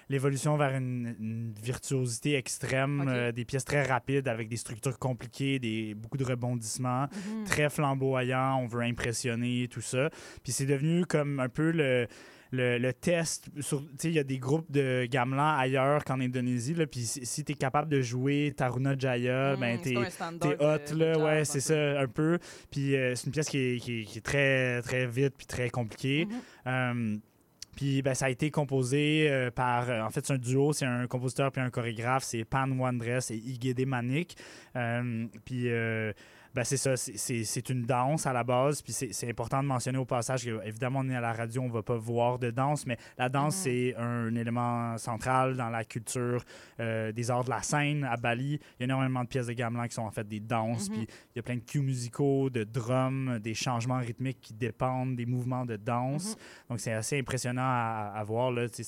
l'évolution 0.09 0.55
vers 0.57 0.75
une, 0.75 1.15
une 1.19 1.53
virtuosité 1.61 2.35
extrême, 2.35 3.31
des 3.33 3.45
pièces 3.45 3.65
très 3.65 3.83
rapides 3.83 4.27
avec 4.27 4.47
des 4.47 4.57
structures 4.57 4.97
compliquées, 4.99 5.59
des, 5.59 5.93
beaucoup 5.95 6.17
de 6.17 6.23
rebondissements, 6.23 7.07
Mhm. 7.07 7.43
Très 7.57 7.69
flamboyants. 7.69 8.59
On 8.61 8.67
veut 8.67 8.81
impressionner, 8.81 9.67
tout 9.69 9.81
ça. 9.81 10.09
Puis 10.43 10.51
c'est 10.51 10.65
devenu 10.65 11.05
comme 11.05 11.39
un 11.39 11.49
peu 11.49 11.71
le. 11.71 12.07
Le, 12.53 12.77
le 12.77 12.93
test, 12.93 13.49
sur- 13.59 13.81
tu 13.81 13.87
sais, 13.97 14.07
il 14.07 14.13
y 14.13 14.19
a 14.19 14.23
des 14.23 14.37
groupes 14.39 14.71
de 14.71 15.05
gamelan 15.11 15.57
ailleurs 15.57 16.05
qu'en 16.05 16.21
Indonésie, 16.21 16.75
là, 16.75 16.87
puis 16.87 17.01
si, 17.01 17.25
si 17.25 17.43
tu 17.43 17.51
es 17.51 17.55
capable 17.55 17.89
de 17.91 17.99
jouer 17.99 18.53
Taruna 18.55 18.95
Jaya, 18.97 19.57
ben 19.57 19.75
Mhm, 19.75 19.81
t'es 19.81 19.97
hot, 19.97 20.95
de 20.95 20.95
là, 20.97 21.17
ouais, 21.19 21.43
c'est 21.43 21.59
ça, 21.59 21.99
un 21.99 22.07
peu. 22.07 22.39
Puis 22.71 22.95
euh, 22.95 23.15
c'est 23.15 23.25
une 23.25 23.33
pièce 23.33 23.49
qui 23.49 23.57
est, 23.57 23.79
qui 23.79 23.99
est- 23.99 24.03
qui 24.05 24.17
est 24.19 24.21
très, 24.21 24.81
très 24.81 25.05
vite 25.07 25.33
puis 25.37 25.45
très 25.45 25.69
compliquée. 25.69 26.25
Mhm. 26.25 26.35
Euh, 26.67 27.17
puis 27.75 28.01
ben, 28.01 28.13
ça 28.13 28.27
a 28.27 28.29
été 28.29 28.49
composé 28.49 29.27
euh, 29.29 29.51
par, 29.51 29.89
euh, 29.89 29.99
en 30.01 30.09
fait, 30.09 30.25
c'est 30.25 30.31
un 30.31 30.37
duo, 30.37 30.71
c'est 30.71 30.85
un 30.85 31.05
compositeur 31.05 31.51
puis 31.51 31.61
un 31.61 31.69
chorégraphe, 31.69 32.23
c'est 32.23 32.45
Pan 32.45 32.69
Wandres 32.71 33.29
et 33.29 33.35
Igede 33.35 33.85
Manik. 33.85 34.37
Euh, 34.77 35.25
puis 35.43 35.63
ben, 36.57 36.63
c'est 36.63 36.77
ça, 36.77 36.97
c'est- 36.97 37.69
une 37.69 37.83
danse 37.83 38.25
à 38.25 38.33
la 38.33 38.43
base, 38.43 38.81
puis 38.81 38.91
c'est 38.91 39.29
important 39.29 39.61
de 39.61 39.67
mentionner 39.67 39.99
au 39.99 40.05
passage 40.05 40.43
que, 40.43 40.59
évidemment, 40.65 41.01
on 41.03 41.09
est 41.09 41.15
à 41.15 41.21
la 41.21 41.31
radio, 41.33 41.61
on 41.61 41.69
va 41.69 41.83
pas 41.83 41.97
voir 41.97 42.39
de 42.39 42.49
danse, 42.49 42.87
mais 42.87 42.97
la 43.15 43.29
danse, 43.29 43.57
Mhm. 43.57 43.61
c'est 43.63 43.95
un 43.95 44.33
élément 44.35 44.97
central 44.97 45.55
dans 45.55 45.69
la 45.69 45.83
culture 45.83 46.43
euh, 46.79 47.11
des 47.11 47.29
arts 47.29 47.43
de 47.43 47.49
la 47.51 47.61
scène 47.61 48.03
à 48.03 48.17
Bali. 48.17 48.53
Il 48.55 48.79
y 48.79 48.83
a 48.83 48.85
énormément 48.85 49.23
de 49.23 49.27
pièces 49.27 49.45
de 49.47 49.53
gamelan 49.53 49.87
qui 49.87 49.93
sont 49.93 50.01
en 50.01 50.09
fait 50.11 50.27
des 50.27 50.39
danses, 50.39 50.89
Mhm. 50.89 50.95
puis 50.95 51.07
il 51.35 51.37
y 51.37 51.39
a 51.39 51.43
plein 51.43 51.55
de 51.57 51.61
cues 51.61 51.81
musicaux, 51.81 52.49
de 52.49 52.63
drums, 52.63 53.39
des 53.39 53.53
changements 53.53 53.97
rythmiques 53.99 54.41
qui 54.41 54.53
dépendent 54.55 55.15
des 55.15 55.25
mouvements 55.27 55.65
de 55.65 55.75
danse. 55.75 56.29
Mhm. 56.31 56.35
Donc, 56.69 56.79
c'est 56.79 56.93
assez 56.93 57.19
impressionnant 57.19 57.61
à, 57.61 58.13
à 58.15 58.23
voir. 58.23 58.51
Là. 58.51 58.67
Ça, 58.71 58.83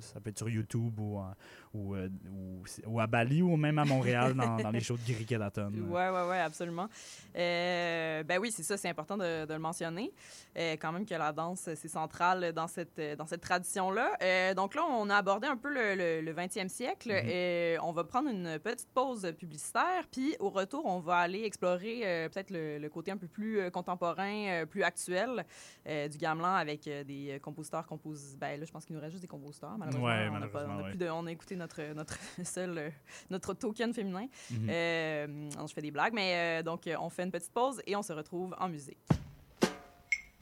ça 0.00 0.20
peut 0.20 0.30
être 0.30 0.38
sur 0.38 0.48
YouTube 0.48 0.98
ou, 0.98 1.18
en- 1.18 1.34
ou, 1.74 1.94
euh, 1.94 2.08
ou, 2.30 2.62
ou 2.86 3.00
à 3.00 3.06
Bali 3.06 3.42
ou 3.42 3.56
même 3.56 3.78
à 3.78 3.84
Montréal 3.84 4.34
dans, 4.34 4.56
dans 4.56 4.70
les 4.70 4.80
shows 4.80 4.96
de 4.96 5.02
Giri 5.02 5.24
Kedaton. 5.24 5.70
Ouais, 5.88 6.10
ouais, 6.10 6.28
ouais, 6.28 6.38
absolument. 6.40 6.88
Euh, 7.36 8.22
ben 8.24 8.38
oui, 8.38 8.50
c'est 8.50 8.62
ça, 8.62 8.76
c'est 8.76 8.88
important 8.88 9.16
de, 9.16 9.46
de 9.46 9.52
le 9.52 9.58
mentionner. 9.58 10.12
Euh, 10.56 10.72
quand 10.80 10.92
même 10.92 11.06
que 11.06 11.14
la 11.14 11.32
danse, 11.32 11.68
c'est 11.74 11.88
central 11.88 12.52
dans 12.52 12.66
cette, 12.68 13.00
dans 13.16 13.26
cette 13.26 13.40
tradition-là. 13.40 14.54
Donc 14.54 14.74
là, 14.74 14.82
on 14.88 15.08
a 15.10 15.16
abordé 15.16 15.46
un 15.46 15.56
peu 15.56 15.72
le, 15.72 15.94
le, 15.94 16.20
le 16.20 16.32
20e 16.34 16.68
siècle. 16.68 17.10
Mhm. 17.10 17.28
et 17.28 17.76
on 17.82 17.92
va 17.92 18.04
prendre 18.04 18.28
une 18.28 18.58
petite 18.58 18.90
pause 18.92 19.32
publicitaire, 19.38 20.06
puis 20.10 20.36
au 20.40 20.50
retour, 20.50 20.84
on 20.86 21.00
va 21.00 21.16
aller 21.16 21.42
explorer 21.44 22.28
peut-être 22.32 22.50
le, 22.50 22.78
le 22.78 22.88
côté 22.88 23.10
un 23.10 23.16
peu 23.16 23.26
plus 23.28 23.70
contemporain, 23.70 24.64
plus 24.68 24.82
actuel 24.82 25.44
du 25.86 26.18
gamelan 26.18 26.54
avec 26.54 26.84
des 26.84 27.38
compositeurs 27.42 27.86
compos... 27.86 28.14
Ben 28.38 28.58
là, 28.60 28.66
je 28.66 28.70
pense 28.72 28.84
qu'il 28.84 28.94
nous 28.94 29.00
reste 29.00 29.12
juste 29.12 29.22
des 29.22 29.28
compositeurs, 29.28 29.76
malheureusement. 29.78 30.06
Ouais, 30.06 30.28
on, 30.30 30.76
ouais. 30.82 30.90
plus 30.90 30.98
de- 30.98 31.08
on 31.08 31.26
a 31.26 31.32
écouté 31.32 31.56
notre, 31.62 31.82
notre 31.94 32.18
seul... 32.44 32.78
euh, 32.78 32.90
notre 33.30 33.54
token 33.54 33.92
féminin. 33.92 34.26
Mhm. 34.50 34.68
Euh, 34.68 35.50
je 35.66 35.72
fais 35.72 35.82
des 35.82 35.90
blagues, 35.90 36.12
mais 36.14 36.60
euh, 36.60 36.62
donc 36.62 36.86
euh, 36.86 36.96
on 37.00 37.08
fait 37.08 37.24
une 37.24 37.30
petite 37.30 37.52
pause 37.52 37.80
et 37.86 37.96
on 37.96 38.02
se 38.02 38.12
retrouve 38.12 38.54
en 38.58 38.68
musique. 38.68 38.98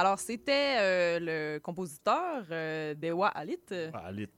Alors, 0.00 0.18
c'était 0.18 0.78
euh, 0.78 1.18
le 1.20 1.58
compositeur 1.58 2.44
euh, 2.50 2.94
Dewa 2.94 3.28
Alit. 3.28 3.58
Alit. 3.92 4.30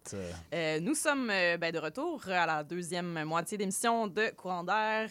euh, 0.53 0.81
nous 0.81 0.97
sommes 0.97 1.29
ben, 1.29 1.71
de 1.71 1.79
retour 1.79 2.21
à 2.29 2.47
la 2.47 2.65
deuxième 2.65 3.23
moitié 3.23 3.57
d'émission 3.57 4.09
de 4.09 4.35
Courant 4.37 4.65
d'air 4.65 5.09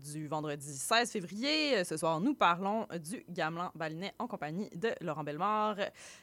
du 0.00 0.26
vendredi 0.26 0.66
16 0.76 1.10
février. 1.10 1.76
Euh, 1.78 1.84
Ce 1.84 1.96
soir, 1.96 2.20
nous 2.20 2.34
parlons 2.34 2.86
du 3.02 3.24
Gamelan 3.28 3.70
Balinet 3.74 4.12
en 4.18 4.26
compagnie 4.26 4.68
de 4.74 4.90
Laurent 5.00 5.24
Bellemare. 5.24 5.76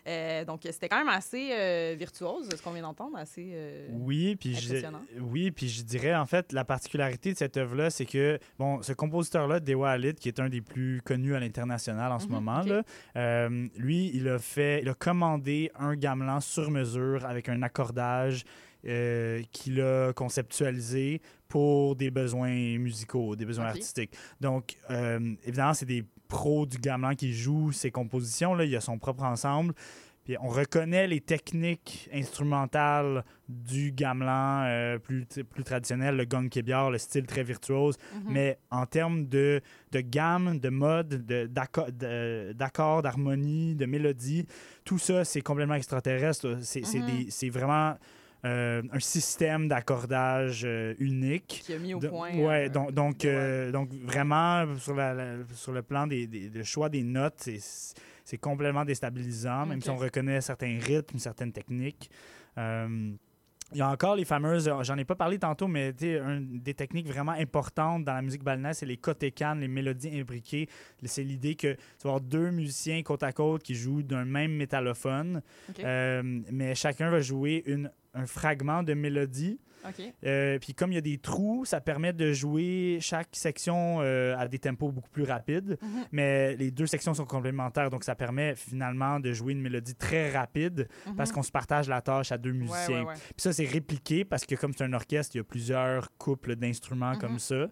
Euh, 0.07 0.45
donc, 0.45 0.61
c'était 0.63 0.89
quand 0.89 0.97
même 0.97 1.09
assez 1.09 1.49
euh, 1.51 1.95
virtuose, 1.97 2.49
ce 2.55 2.61
qu'on 2.61 2.71
vient 2.71 2.81
d'entendre, 2.83 3.17
assez... 3.17 3.51
euh, 3.53 3.87
Oui, 3.91 4.35
puis 4.35 4.55
je, 4.55 4.75
oui, 5.19 5.51
puis 5.51 5.69
je 5.69 5.83
dirais 5.83 6.15
en 6.15 6.25
fait 6.25 6.51
la 6.53 6.65
particularité 6.65 7.33
de 7.33 7.37
cette 7.37 7.57
œuvre-là, 7.57 7.89
c'est 7.89 8.05
que 8.05 8.39
bon, 8.59 8.81
ce 8.81 8.93
compositeur-là, 8.93 9.59
Dewa 9.59 9.91
Alit, 9.91 10.13
qui 10.15 10.27
est 10.27 10.39
un 10.39 10.49
des 10.49 10.61
plus 10.61 11.01
connus 11.03 11.35
à 11.35 11.39
l'international 11.39 12.11
en 12.11 12.19
ce 12.19 12.25
Mhm, 12.27 12.31
moment, 12.33 12.61
là, 12.61 12.83
euh, 13.15 13.67
lui, 13.77 14.11
il 14.13 14.27
a 14.27 14.39
fait, 14.39 14.81
il 14.81 14.89
a 14.89 14.93
commandé 14.93 15.71
un 15.79 15.95
gamelan 15.95 16.39
sur 16.39 16.71
mesure 16.71 17.25
avec 17.25 17.49
un 17.49 17.61
accordage 17.61 18.43
euh, 18.87 19.41
qu'il 19.51 19.81
a 19.81 20.13
conceptualisé 20.13 21.21
pour 21.47 21.95
des 21.95 22.11
besoins 22.11 22.77
musicaux, 22.77 23.35
des 23.35 23.45
besoins 23.45 23.65
artistiques. 23.65 24.11
Donc, 24.41 24.75
euh, 24.89 25.35
évidemment, 25.45 25.73
c'est 25.73 25.85
des 25.85 26.03
pros 26.27 26.65
du 26.65 26.77
gamelan 26.77 27.15
qui 27.15 27.33
jouent 27.33 27.71
ces 27.71 27.91
compositions. 27.91 28.53
Là. 28.53 28.65
Il 28.65 28.75
a 28.75 28.81
son 28.81 28.97
propre 28.97 29.23
ensemble. 29.23 29.73
Puis 30.25 30.35
on 30.41 30.49
reconnaît 30.49 31.07
les 31.07 31.21
techniques 31.21 32.09
instrumentales 32.13 33.23
du 33.47 33.93
gamelan 33.93 34.63
euh, 34.65 34.99
plus, 34.99 35.25
plus 35.49 35.63
traditionnel, 35.63 36.17
le 36.17 36.25
gong 36.25 36.49
kébiar, 36.49 36.91
le 36.91 36.97
style 36.97 37.25
très 37.25 37.43
virtuose. 37.43 37.95
mhm. 38.13 38.33
Mais 38.33 38.57
en 38.69 38.85
termes 38.85 39.25
de, 39.27 39.61
de 39.93 40.01
gamme, 40.01 40.59
de 40.59 40.67
mode, 40.67 41.25
de- 41.25 41.45
d'acco- 41.47 41.89
de- 41.91 42.51
d'accords, 42.51 43.03
d'harmonie, 43.03 43.73
de 43.75 43.85
mélodie, 43.85 44.45
tout 44.83 44.97
ça, 44.97 45.23
c'est 45.23 45.39
complètement 45.39 45.75
extraterrestre. 45.75 46.57
C'est 46.61 46.81
Mhm. 46.81 47.49
vraiment 47.49 47.95
euh, 48.47 48.81
un 48.91 48.99
système 48.99 49.67
d'accordage 49.67 50.63
euh, 50.65 50.93
unique. 50.99 51.61
qui 51.65 51.73
a 51.73 51.79
mis 51.79 51.93
au 51.93 51.99
De- 51.99 52.07
point... 52.07 52.33
ouais, 52.35 52.65
euh, 52.67 52.69
donc, 52.69 52.91
donc, 52.93 53.17
ouais. 53.23 53.71
donc 53.71 53.89
vraiment, 54.03 54.65
sur, 54.77 54.95
la- 54.95 55.13
la- 55.13 55.35
sur 55.53 55.71
le 55.71 55.81
plan 55.81 56.07
des, 56.07 56.27
des- 56.27 56.49
des 56.49 56.63
choix 56.63 56.89
des 56.89 57.03
notes, 57.03 57.47
c'est, 58.23 58.37
complètement 58.37 58.85
déstabilisant, 58.85 59.65
même 59.65 59.81
si 59.81 59.89
on 59.89 59.95
reconnaît 59.97 60.41
certains 60.41 60.77
rythmes, 60.81 61.17
certaines 61.19 61.51
techniques. 61.51 62.09
Il 63.73 63.79
y 63.79 63.81
a 63.81 63.89
encore 63.89 64.15
les 64.15 64.23
fameuses, 64.23 64.71
j'en 64.83 64.97
ai 64.97 65.03
pas 65.03 65.15
parlé 65.15 65.37
tantôt, 65.39 65.67
mais 65.67 65.91
tu 65.91 66.05
sais, 66.05 66.19
un 66.19 66.39
des 66.39 66.73
techniques 66.73 67.07
vraiment 67.07 67.33
importantes 67.33 68.05
dans 68.05 68.13
la 68.13 68.21
musique 68.21 68.41
balnaise, 68.41 68.77
c'est 68.77 68.85
les 68.85 68.95
cotécanes, 68.95 69.59
les 69.59 69.67
mélodies 69.67 70.17
imbriquées. 70.17 70.69
C'est 71.03 71.23
l'idée 71.23 71.55
que 71.55 71.73
tu 71.73 71.79
vas 72.05 72.11
avoir 72.11 72.21
deux 72.21 72.49
musiciens 72.51 73.03
côte 73.03 73.23
à 73.23 73.33
côte 73.33 73.63
qui 73.63 73.75
jouent 73.75 74.03
d'un 74.03 74.23
même 74.23 74.53
métallophone, 74.53 75.41
euh, 75.83 76.21
mais 76.49 76.75
chacun 76.75 77.09
va 77.09 77.19
jouer 77.19 77.63
une, 77.65 77.91
un 78.17 78.25
fragment 78.25 78.83
de 78.83 78.93
mélodie. 78.93 79.59
Euh, 80.25 80.59
puis 80.59 80.73
comme 80.73 80.91
il 80.91 80.95
y 80.95 80.97
a 80.97 81.01
des 81.01 81.17
trous, 81.17 81.63
ça 81.63 81.79
permet 81.79 82.11
de 82.11 82.33
jouer 82.33 82.97
chaque 82.99 83.29
section 83.31 83.99
euh, 84.01 84.35
à 84.37 84.47
des 84.49 84.59
tempos 84.59 84.91
beaucoup 84.91 85.09
plus 85.09 85.23
rapides. 85.23 85.77
Mhm. 85.81 85.89
Mais 86.11 86.57
les 86.57 86.71
deux 86.71 86.87
sections 86.87 87.13
sont 87.13 87.23
complémentaires, 87.25 87.89
donc 87.89 88.03
ça 88.03 88.13
permet 88.15 88.53
finalement 88.55 89.21
de 89.21 89.31
jouer 89.31 89.53
une 89.53 89.61
mélodie 89.61 89.95
très 89.95 90.29
rapide 90.31 90.89
parce 91.15 91.29
Mhm. 91.29 91.35
qu'on 91.35 91.43
se 91.43 91.51
partage 91.51 91.87
la 91.87 92.01
tâche 92.01 92.33
à 92.33 92.37
deux 92.37 92.51
musiciens. 92.51 93.03
ouais, 93.03 93.07
ouais. 93.07 93.13
Puis 93.13 93.33
ça, 93.37 93.53
c'est 93.53 93.65
répliqué 93.65 94.25
parce 94.25 94.45
que 94.45 94.55
comme 94.55 94.73
c'est 94.73 94.83
un 94.83 94.91
orchestre, 94.93 95.35
il 95.35 95.37
y 95.37 95.41
a 95.41 95.45
plusieurs 95.45 96.09
couples 96.17 96.55
d'instruments 96.57 97.13
Mhm. 97.13 97.19
comme 97.19 97.39
ça. 97.39 97.67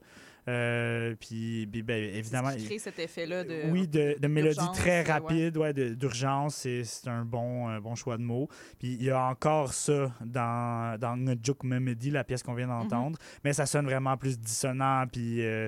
Euh, 0.48 1.16
puis, 1.20 1.68
puis, 1.72 1.82
ben, 1.82 2.04
évidemment... 2.14 2.52
Ce 2.52 2.58
qui 2.58 2.66
crée 2.66 2.80
cet 2.80 3.00
effet-là 3.00 3.44
de... 3.44 3.72
Oui, 3.72 3.88
de, 3.88 4.16
d'urgence, 4.20 4.78
très 4.78 5.10
euh, 5.10 5.20
ouais. 5.22 5.58
ouais, 5.58 5.74
d'urgence, 5.74 6.56
c'est 6.56 7.08
un 7.08 7.24
bon, 7.26 7.68
un 7.68 7.80
bon 7.80 7.96
choix 7.96 8.18
de 8.18 8.24
mots. 8.24 8.48
Puis 8.80 8.94
il 9.00 9.04
y 9.04 9.10
a 9.10 9.24
encore 9.26 9.74
ça 9.74 10.12
dans, 10.24 11.00
dans 11.00 11.16
Ngejuk 11.16 11.64
Memedi, 11.64 12.12
la 12.12 12.24
pièce 12.24 12.44
qu'on 12.44 12.54
vient 12.54 12.66
Mhm. 12.66 12.84
d'entendre, 12.84 13.20
mais 13.44 13.54
ça 13.54 13.66
sonne 13.66 13.86
vraiment 13.86 14.18
plus 14.18 14.40
dissonant, 14.40 15.06
puis 15.12 15.42
euh, 15.42 15.68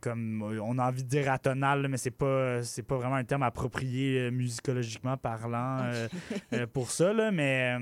comme 0.00 0.42
on 0.62 0.78
a 0.78 0.88
envie 0.88 1.04
de 1.04 1.08
dire 1.08 1.30
atonal, 1.30 1.88
mais 1.88 1.96
c'est 1.96 2.10
pas, 2.10 2.60
pas 2.86 2.96
vraiment 2.96 3.16
un 3.16 3.24
terme 3.24 3.42
approprié 3.42 4.20
euh, 4.20 4.30
musicologiquement 4.30 5.16
parlant 5.16 5.78
euh, 6.52 6.66
pour 6.66 6.90
ça, 6.90 7.12
là, 7.12 7.30
mais... 7.30 7.76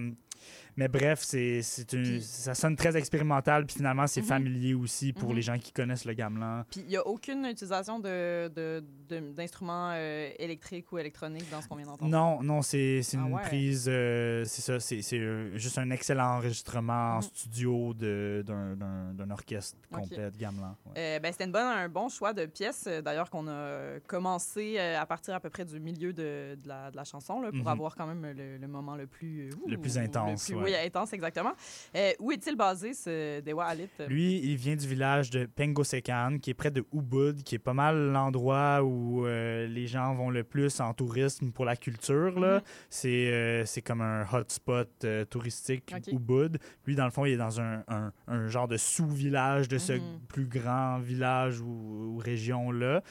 mais 0.76 0.88
bref, 0.88 1.20
c'est 1.22 1.62
c'est 1.62 1.92
une- 1.92 2.02
Puis- 2.02 2.22
ça 2.22 2.54
sonne 2.54 2.76
très 2.76 2.96
expérimental, 2.96 3.66
puis 3.66 3.76
finalement, 3.76 4.06
c'est 4.06 4.20
Mhm. 4.22 4.26
familier 4.26 4.74
aussi 4.74 5.12
pour 5.12 5.30
Mhm. 5.30 5.36
les 5.36 5.42
gens 5.42 5.58
qui 5.58 5.72
connaissent 5.72 6.04
le 6.04 6.12
gamelan. 6.14 6.64
Puis 6.70 6.80
il 6.80 6.86
n'y 6.88 6.96
a 6.96 7.06
aucune 7.06 7.44
utilisation 7.46 7.98
de, 7.98 8.48
de- 8.48 8.84
de- 9.08 9.32
d'instruments 9.32 9.90
euh, 9.94 10.30
électriques 10.38 10.90
ou 10.92 10.98
électroniques 10.98 11.50
dans 11.50 11.60
ce 11.62 11.68
qu'on 11.68 11.76
vient 11.76 11.86
d'entendre. 11.86 12.10
Non, 12.10 12.42
non, 12.42 12.62
c'est 12.62 13.02
c'est 13.02 13.16
Ah 13.16 13.26
une 13.26 13.34
ouais. 13.34 13.42
prise, 13.42 13.86
euh, 13.88 14.44
c'est 14.44 14.62
ça, 14.62 14.80
c'est 14.80 15.02
c'est, 15.02 15.18
euh, 15.18 15.56
juste 15.56 15.78
un 15.78 15.90
excellent 15.90 16.36
enregistrement 16.36 17.14
en 17.14 17.16
Mhm. 17.16 17.22
studio 17.22 17.94
de- 17.94 18.44
d'un 18.46 18.76
d'un- 18.76 19.14
d'un 19.14 19.30
orchestre 19.30 19.78
complet 19.92 20.30
de 20.30 20.36
gamelan. 20.38 20.76
ouais. 20.86 20.92
Euh, 20.98 21.18
ben, 21.20 21.32
c'était 21.32 21.44
une 21.44 21.52
bonne, 21.52 21.62
un 21.66 21.88
bon 21.88 22.08
choix 22.08 22.32
de 22.32 22.46
pièce, 22.46 22.84
euh, 22.86 23.00
d'ailleurs, 23.00 23.30
qu'on 23.30 23.48
a 23.48 23.98
commencé 24.06 24.78
à 24.78 25.04
partir 25.06 25.34
à 25.34 25.40
peu 25.40 25.50
près 25.50 25.64
du 25.64 25.78
milieu 25.80 26.12
de, 26.12 26.56
de 26.62 26.68
la, 26.68 26.90
de 26.90 26.96
la 26.96 27.04
chanson, 27.04 27.40
là, 27.40 27.50
pour 27.52 27.68
avoir 27.68 27.94
quand 27.96 28.06
même 28.06 28.24
le, 28.36 28.56
le 28.58 28.68
moment 28.68 28.96
le 28.96 29.06
plus... 29.06 29.50
Le 29.66 29.76
plus 29.78 29.98
intense, 29.98 30.48
le 30.48 30.54
plus- 30.56 30.62
ouais. 30.64 30.65
Oui, 30.66 30.74
intense, 30.86 31.12
exactement. 31.12 31.52
Euh, 31.94 32.12
où 32.20 32.32
est-il 32.32 32.56
basé, 32.56 32.92
ce 32.94 33.40
Dewa 33.40 33.64
Alit? 33.66 33.88
Lui, 34.08 34.40
il 34.44 34.56
vient 34.56 34.76
du 34.76 34.86
village 34.86 35.30
de 35.30 35.46
Pengosekan, 35.46 36.38
qui 36.40 36.50
est 36.50 36.54
près 36.54 36.70
de 36.70 36.84
Ubud, 36.92 37.42
qui 37.42 37.54
est 37.54 37.58
pas 37.60 37.72
mal 37.74 38.12
l'endroit 38.12 38.82
où 38.82 39.26
euh, 39.26 39.66
les 39.66 39.86
gens 39.86 40.14
vont 40.14 40.30
le 40.30 40.44
plus 40.44 40.80
en 40.80 40.92
tourisme 40.94 41.50
pour 41.52 41.64
la 41.64 41.76
culture. 41.76 42.38
là. 42.38 42.56
Mhm. 42.56 42.62
C'est 42.90 43.32
euh, 43.32 43.64
c'est 43.64 43.82
comme 43.82 44.00
un 44.00 44.26
hotspot 44.32 45.06
touristique, 45.30 45.92
Ok. 45.96 46.12
Ubud. 46.12 46.58
Lui, 46.86 46.94
dans 46.94 47.04
le 47.04 47.10
fond, 47.10 47.24
il 47.24 47.32
est 47.32 47.36
dans 47.36 47.60
un, 47.60 47.82
un- 47.88 48.12
un 48.28 48.46
genre 48.48 48.68
de 48.68 48.76
sous-village 48.76 49.68
de 49.68 49.78
ce 49.78 49.92
Mhm. 49.94 50.20
plus 50.28 50.46
grand 50.46 50.98
village 50.98 51.60
ou, 51.60 52.14
ou 52.14 52.18
région-là. 52.18 53.02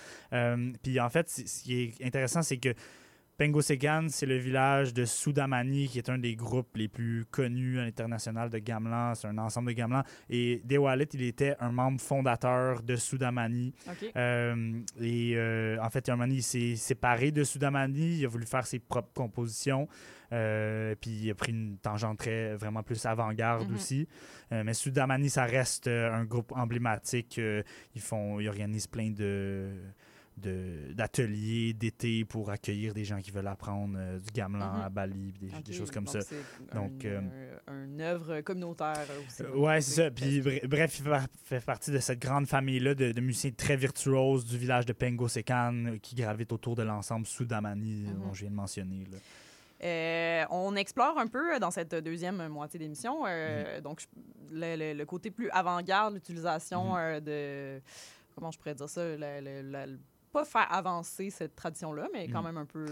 Puis 0.84 1.00
en 1.00 1.10
fait, 1.10 1.30
ce 1.30 1.64
qui 1.64 1.84
est 2.00 2.06
intéressant, 2.06 2.42
c'est 2.42 2.58
que 2.58 2.74
Pengosekan, 3.38 4.08
c'est 4.10 4.26
le 4.26 4.38
village 4.38 4.94
de 4.94 5.04
Soudamani, 5.04 5.90
qui 5.90 5.98
est 5.98 6.10
un 6.10 6.18
des 6.18 6.36
groupes 6.36 6.78
les 6.78 6.88
plus 6.88 7.26
connus 7.30 7.80
à 7.80 7.84
l'international 7.84 8.50
de 8.50 8.60
gamelan. 8.60 9.14
C'est 9.14 9.28
un 9.28 9.38
ensemble 9.38 9.68
de 9.70 9.74
gamelan. 9.74 10.04
Et 10.30 10.62
Dewalit, 10.64 11.08
il 11.14 11.24
était 11.24 11.56
un 11.60 11.72
membre 11.72 12.00
fondateur 12.00 12.82
de 12.82 12.96
Soudamani. 12.96 13.74
OK. 13.90 14.12
Euh, 14.16 14.80
et 15.02 15.34
euh, 15.36 15.78
en 15.82 15.90
fait, 15.90 16.10
il 16.30 16.44
s'est 16.44 16.76
séparé 16.78 17.32
de 17.32 17.44
Soudamani. 17.44 18.20
Il 18.20 18.26
a 18.26 18.30
voulu 18.30 18.46
faire 18.46 18.66
ses 18.66 18.80
propres 18.80 19.14
compositions. 19.14 19.88
Euh, 20.32 20.96
puis 21.00 21.12
il 21.12 21.32
a 21.32 21.36
pris 21.36 21.52
une 21.52 21.78
tangente 21.78 22.18
très, 22.20 22.56
vraiment 22.56 22.84
plus 22.84 23.06
avant-garde 23.06 23.68
Mhm. 23.70 23.76
aussi. 23.76 24.08
Euh, 24.54 24.64
mais 24.66 24.74
Soudamani, 24.74 25.30
ça 25.30 25.44
reste 25.44 25.88
un 25.88 26.24
groupe 26.24 26.54
emblématique. 26.56 27.40
Ils, 27.96 28.02
font, 28.02 28.40
ils 28.40 28.48
organisent 28.48 28.88
plein 28.88 29.12
de 29.12 29.72
de- 30.38 30.92
d'ateliers 30.94 31.74
d'été 31.74 32.26
pour 32.26 32.50
accueillir 32.50 32.94
des 32.94 33.06
gens 33.06 33.20
qui 33.22 33.32
veulent 33.32 33.48
apprendre 33.48 33.96
euh, 33.98 34.20
du 34.20 34.30
gamelan 34.34 34.74
Mhm. 34.74 34.82
à 34.82 34.90
Bali, 34.90 35.32
puis 35.34 35.50
des, 35.64 35.74
choses 35.74 35.90
comme 35.92 36.04
donc 36.06 36.14
ça. 36.14 36.36
Donc, 36.74 37.06
un, 37.06 37.08
euh, 37.08 37.58
un- 37.68 37.86
une 37.86 38.02
œuvre 38.02 38.42
communautaire 38.42 39.06
aussi. 39.28 39.44
Euh, 39.44 39.56
ouais, 39.56 39.80
c'est 39.82 40.04
ça. 40.04 40.12
Puis 40.12 40.42
br- 40.42 40.68
bref, 40.68 41.00
il 41.00 41.06
fa- 41.06 41.26
fait 41.46 41.64
partie 41.66 41.92
de 41.92 42.00
cette 42.00 42.20
grande 42.20 42.48
famille-là 42.48 42.96
de, 42.96 43.12
de 43.14 43.22
musiciens 43.22 43.52
très 43.52 43.78
virtuoses 43.78 44.46
du 44.46 44.58
village 44.58 44.86
de 44.86 44.94
Pengosekan 44.94 45.86
euh, 45.86 45.98
qui 46.02 46.16
gravitent 46.16 46.52
autour 46.52 46.76
de 46.76 46.84
l'ensemble 46.84 47.26
Soudamani 47.26 48.08
Mhm. 48.08 48.20
dont 48.20 48.34
je 48.34 48.42
viens 48.42 48.50
de 48.52 48.56
mentionner. 48.56 49.06
là. 49.12 49.18
Euh, 49.84 50.46
on 50.52 50.76
explore 50.76 51.18
un 51.20 51.28
peu 51.28 51.60
dans 51.60 51.70
cette 51.72 51.96
deuxième 51.96 52.48
moitié 52.48 52.80
d'émission, 52.80 53.24
Mhm. 53.26 53.82
donc 53.82 54.02
le, 54.52 54.76
le- 54.78 54.94
le 54.98 55.06
côté 55.06 55.32
plus 55.32 55.50
avant-garde, 55.52 56.14
l'utilisation 56.16 56.94
Mhm. 56.94 56.98
euh, 56.98 57.20
de 57.78 57.82
comment 58.36 58.52
je 58.52 58.58
pourrais 58.58 58.76
dire 58.76 58.90
ça, 58.90 59.06
la- 59.18 59.42
la- 59.42 59.62
la- 59.62 59.86
pas 60.36 60.46
faire 60.46 60.68
avancer 60.72 61.30
cette 61.30 61.56
tradition-là, 61.56 62.08
mais 62.14 62.28
quand 62.28 62.40
Mhm. 62.40 62.46
même 62.48 62.58
un 62.58 62.66
peu. 62.66 62.86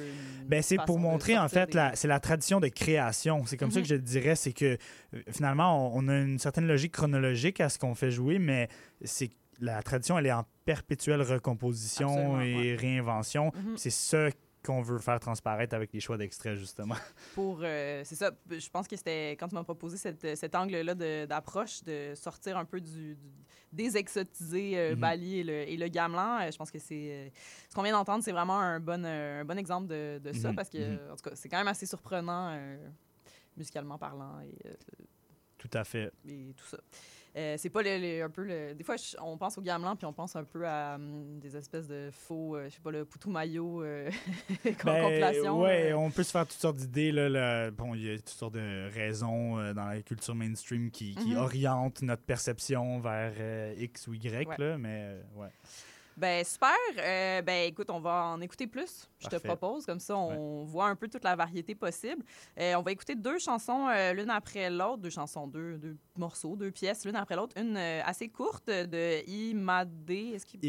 Ben, 0.46 0.62
c'est 0.64 0.78
pour 0.86 0.98
montrer, 1.00 1.38
en 1.38 1.50
fait, 1.50 1.68
des- 1.72 1.76
la, 1.76 1.96
c'est 1.96 2.08
la 2.08 2.20
tradition 2.22 2.60
de 2.62 2.70
création. 2.70 3.46
C'est 3.46 3.58
comme 3.58 3.70
ça 3.72 3.80
Mhm. 3.80 3.84
que 3.84 3.89
je 3.89 3.96
le 3.96 4.02
dirais. 4.02 4.36
C'est 4.36 4.54
que 4.54 4.78
euh, 5.14 5.22
finalement, 5.30 5.94
on, 5.94 6.06
on 6.06 6.08
a 6.08 6.16
une 6.20 6.39
certaine 6.39 6.68
logique 6.68 6.94
chronologique 6.94 7.60
à 7.60 7.68
ce 7.70 7.78
qu'on 7.78 7.96
fait 7.96 8.12
jouer, 8.12 8.39
mais 8.39 8.70
c'est 9.04 9.30
la 9.60 9.84
tradition, 9.84 10.18
elle 10.18 10.26
est 10.28 10.32
en 10.32 10.46
perpétuelle 10.66 11.22
recomposition 11.22 12.08
Absolument, 12.10 12.41
et 12.41 12.56
ouais. 12.72 12.76
réinvention. 12.76 13.52
Mhm. 13.56 13.78
C'est 13.78 13.89
ça 13.91 14.30
qu'on 14.64 14.82
veut 14.82 14.97
faire 14.99 15.20
transparaître 15.20 15.76
avec 15.76 15.91
les 15.93 15.99
choix 15.99 16.18
d'extraits, 16.18 16.55
justement. 16.55 16.95
pour 17.36 17.59
euh, 17.64 18.01
c'est 18.05 18.16
ça 18.16 18.32
je 18.49 18.70
pense 18.70 18.88
que 18.88 18.95
c'était 18.95 19.32
quand 19.32 19.47
tu 19.49 19.55
m'as 19.55 19.64
proposé 19.64 19.97
cette- 19.97 20.36
cet 20.38 20.55
angle 20.55 20.78
là 20.78 20.95
d'approche 21.26 21.84
de, 21.84 22.14
sortir 22.16 22.57
un 22.57 22.66
peu 22.66 22.80
du, 22.82 23.16
du- 23.16 23.18
désexotiser 23.72 24.78
euh, 24.78 24.93
Mhm. 24.95 24.99
Bali 24.99 25.39
et 25.39 25.43
le, 25.43 25.53
et 25.70 25.78
le 25.78 25.88
gamelan 25.88 26.39
euh, 26.41 26.51
je 26.51 26.57
pense 26.57 26.72
que 26.72 26.80
c'est 26.80 27.32
ce 27.70 27.76
qu'on 27.76 27.82
vient 27.84 27.91
d'entendre 27.93 28.24
c'est 28.24 28.32
vraiment 28.32 28.59
un 28.59 28.80
bon 28.80 29.03
un 29.05 29.43
bon 29.45 29.57
exemple 29.57 29.88
de, 29.88 30.20
de 30.24 30.32
ça 30.34 30.49
Mhm, 30.49 30.55
parce 30.55 30.70
que 30.70 30.78
mhm. 30.78 31.11
en 31.11 31.16
tout 31.16 31.30
cas 31.30 31.36
c'est 31.36 31.49
quand 31.49 31.57
même 31.57 31.68
assez 31.68 31.86
surprenant 31.86 32.57
musicalement 33.57 33.97
parlant 33.97 34.39
et 34.41 34.55
Tout 35.57 35.70
à 35.74 35.84
fait. 35.84 36.11
et 36.28 36.53
tout 36.55 36.66
ça. 36.66 36.78
Euh, 37.36 37.56
c'est 37.58 37.70
pas 37.72 37.82
le- 37.82 37.98
le- 37.98 38.24
un 38.24 38.30
peu 38.30 38.44
le. 38.44 38.76
Des 38.76 38.84
fois, 38.84 38.96
je- 38.96 39.18
on 39.20 39.38
pense 39.40 39.58
au 39.58 39.62
gamelan, 39.62 39.96
puis 39.96 40.06
on 40.06 40.14
pense 40.14 40.36
un 40.36 40.44
peu 40.44 40.68
à 40.68 40.96
hum, 40.96 41.40
des 41.40 41.58
espèces 41.58 41.88
de 41.88 42.10
faux, 42.12 42.56
euh, 42.56 42.66
je 42.70 42.76
sais 42.76 42.82
pas, 42.82 42.92
le 42.92 43.06
poutou 43.06 43.32
maillot 43.32 43.82
euh, 43.84 44.10
Ben, 44.86 45.52
ouais, 45.52 45.92
euh. 45.92 45.98
on 45.98 46.12
peut 46.12 46.22
se 46.24 46.32
faire 46.32 46.46
toutes 46.48 46.60
sortes 46.60 46.78
d'idées. 46.78 47.12
Là, 47.12 47.30
là. 47.30 47.72
Bon, 47.72 47.96
il 47.96 48.04
y 48.06 48.12
a 48.14 48.18
toutes 48.18 48.30
sortes 48.30 48.54
de 48.54 48.88
raisons 48.94 49.58
euh, 49.60 49.74
dans 49.74 49.86
la 49.88 50.02
culture 50.04 50.36
mainstream 50.36 50.92
qui, 50.92 51.16
qui 51.16 51.32
Mhm. 51.32 51.38
orientent 51.38 52.02
notre 52.04 52.22
perception 52.24 53.00
vers 53.00 53.34
X 53.80 54.08
ou 54.08 54.14
Y, 54.14 54.48
Ouais. 54.48 54.56
là, 54.60 54.78
mais 54.78 55.16
ouais. 55.36 55.50
Ben, 56.18 56.43
super. 56.43 56.70
Euh, 56.97 57.41
ben, 57.41 57.68
écoute, 57.68 57.89
on 57.89 57.99
va 57.99 58.26
en 58.26 58.41
écouter 58.41 58.68
plus, 58.68 59.09
je 59.20 59.28
te 59.28 59.36
propose. 59.38 59.86
Comme 59.86 59.99
ça, 59.99 60.16
on 60.16 60.64
voit 60.64 60.88
un 60.88 60.95
peu 60.95 61.07
toute 61.07 61.24
la 61.24 61.36
variété 61.36 61.76
possible. 61.76 62.24
Euh, 62.59 62.76
on 62.76 62.82
va 62.82 62.91
écouter 62.91 63.16
deux 63.16 63.39
chansons 63.39 63.88
euh, 63.89 64.14
l'une 64.14 64.30
après 64.30 64.70
l'autre. 64.70 64.97
Deux 64.97 65.09
chansons, 65.09 65.47
deux, 65.47 65.78
deux 65.78 65.97
morceaux, 66.18 66.55
deux 66.55 66.72
pièces 66.72 67.05
l'une 67.05 67.16
après 67.16 67.36
l'autre. 67.36 67.55
Une 67.59 67.78
assez 67.78 68.30
courte 68.30 68.68
de 68.68 69.28
Imade. 69.28 70.09
Est-ce 70.09 70.45
qu'il 70.45 70.59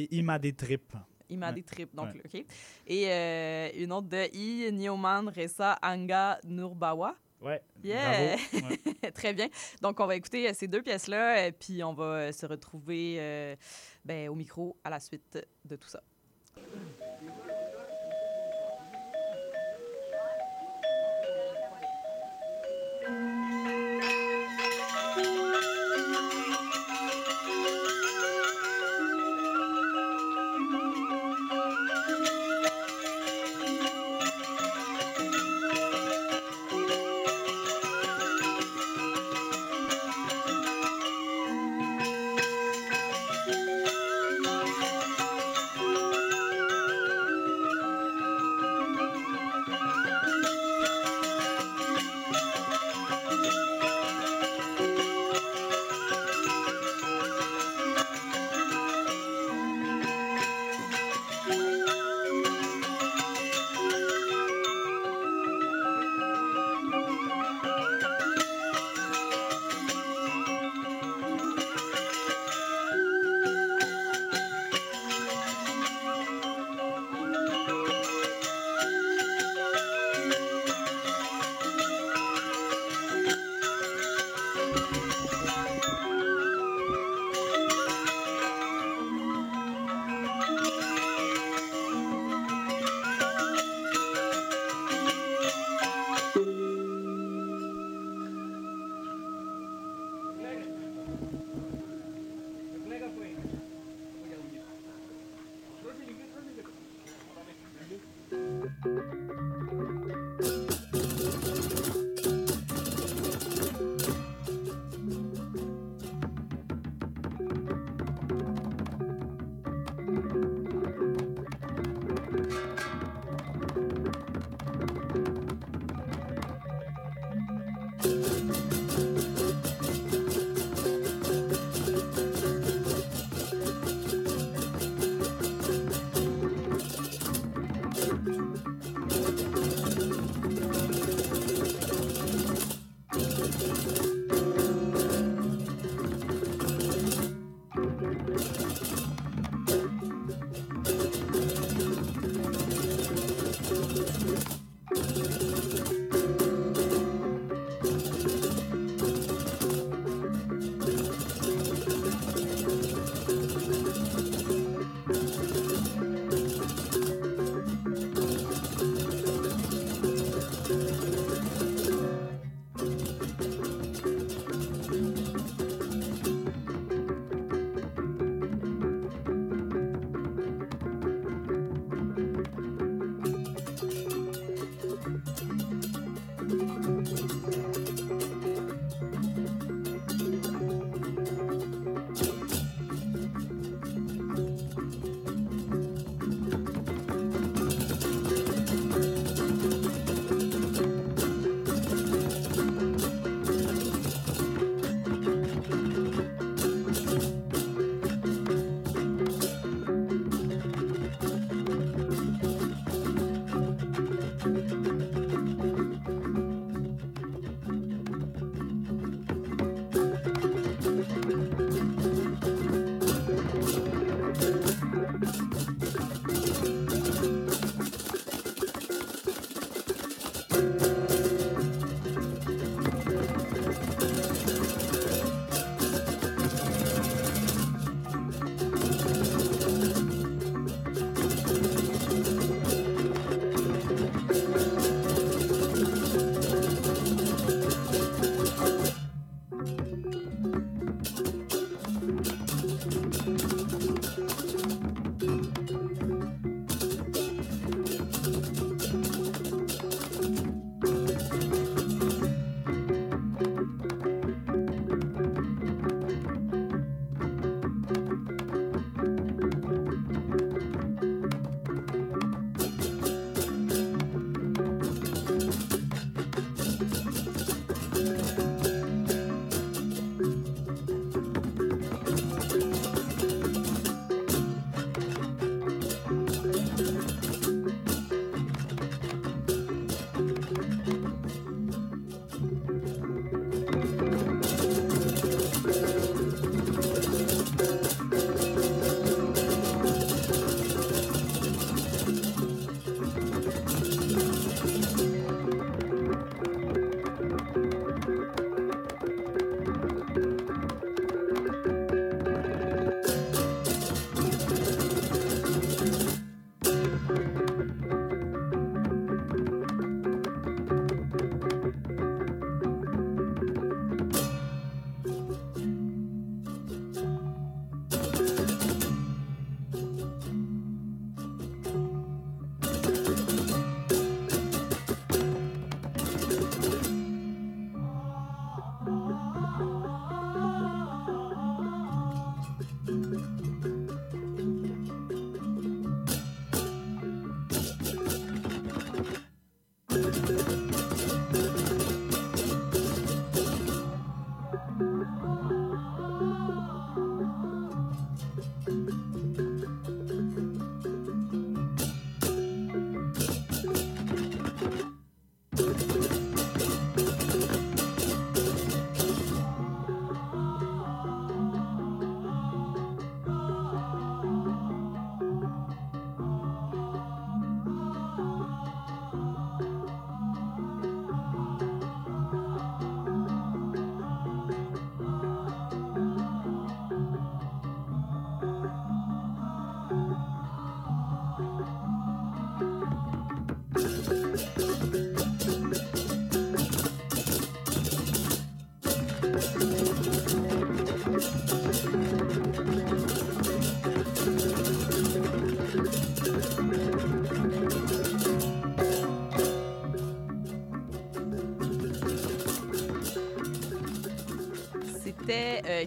tripes. 0.56 0.94
Imade 1.30 1.56
Ouais. 1.56 1.62
Trip, 1.62 1.94
donc 1.94 2.08
Ouais. 2.14 2.22
OK. 2.24 2.44
Et 2.86 3.82
une 3.82 3.92
autre 3.92 4.08
de 4.08 4.28
I 4.34 4.70
Nioman 4.72 5.28
Ressa 5.28 5.78
Anga 5.82 6.38
Nurbawa. 6.44 7.16
Ouais. 7.40 7.60
Yeah! 7.82 8.36
Bravo. 8.52 8.66
Ouais. 8.68 9.10
Très 9.14 9.34
bien. 9.34 9.48
Donc, 9.82 10.00
on 10.00 10.06
va 10.06 10.16
écouter 10.16 10.52
ces 10.54 10.66
deux 10.66 10.82
pièces-là, 10.82 11.52
puis 11.52 11.82
on 11.84 11.92
va 11.92 12.32
se 12.32 12.46
retrouver 12.46 13.56
ben, 14.04 14.28
au 14.28 14.34
micro 14.34 14.76
à 14.84 14.90
la 14.90 15.00
suite 15.00 15.38
de 15.64 15.76
tout 15.76 15.88
ça. 15.88 16.02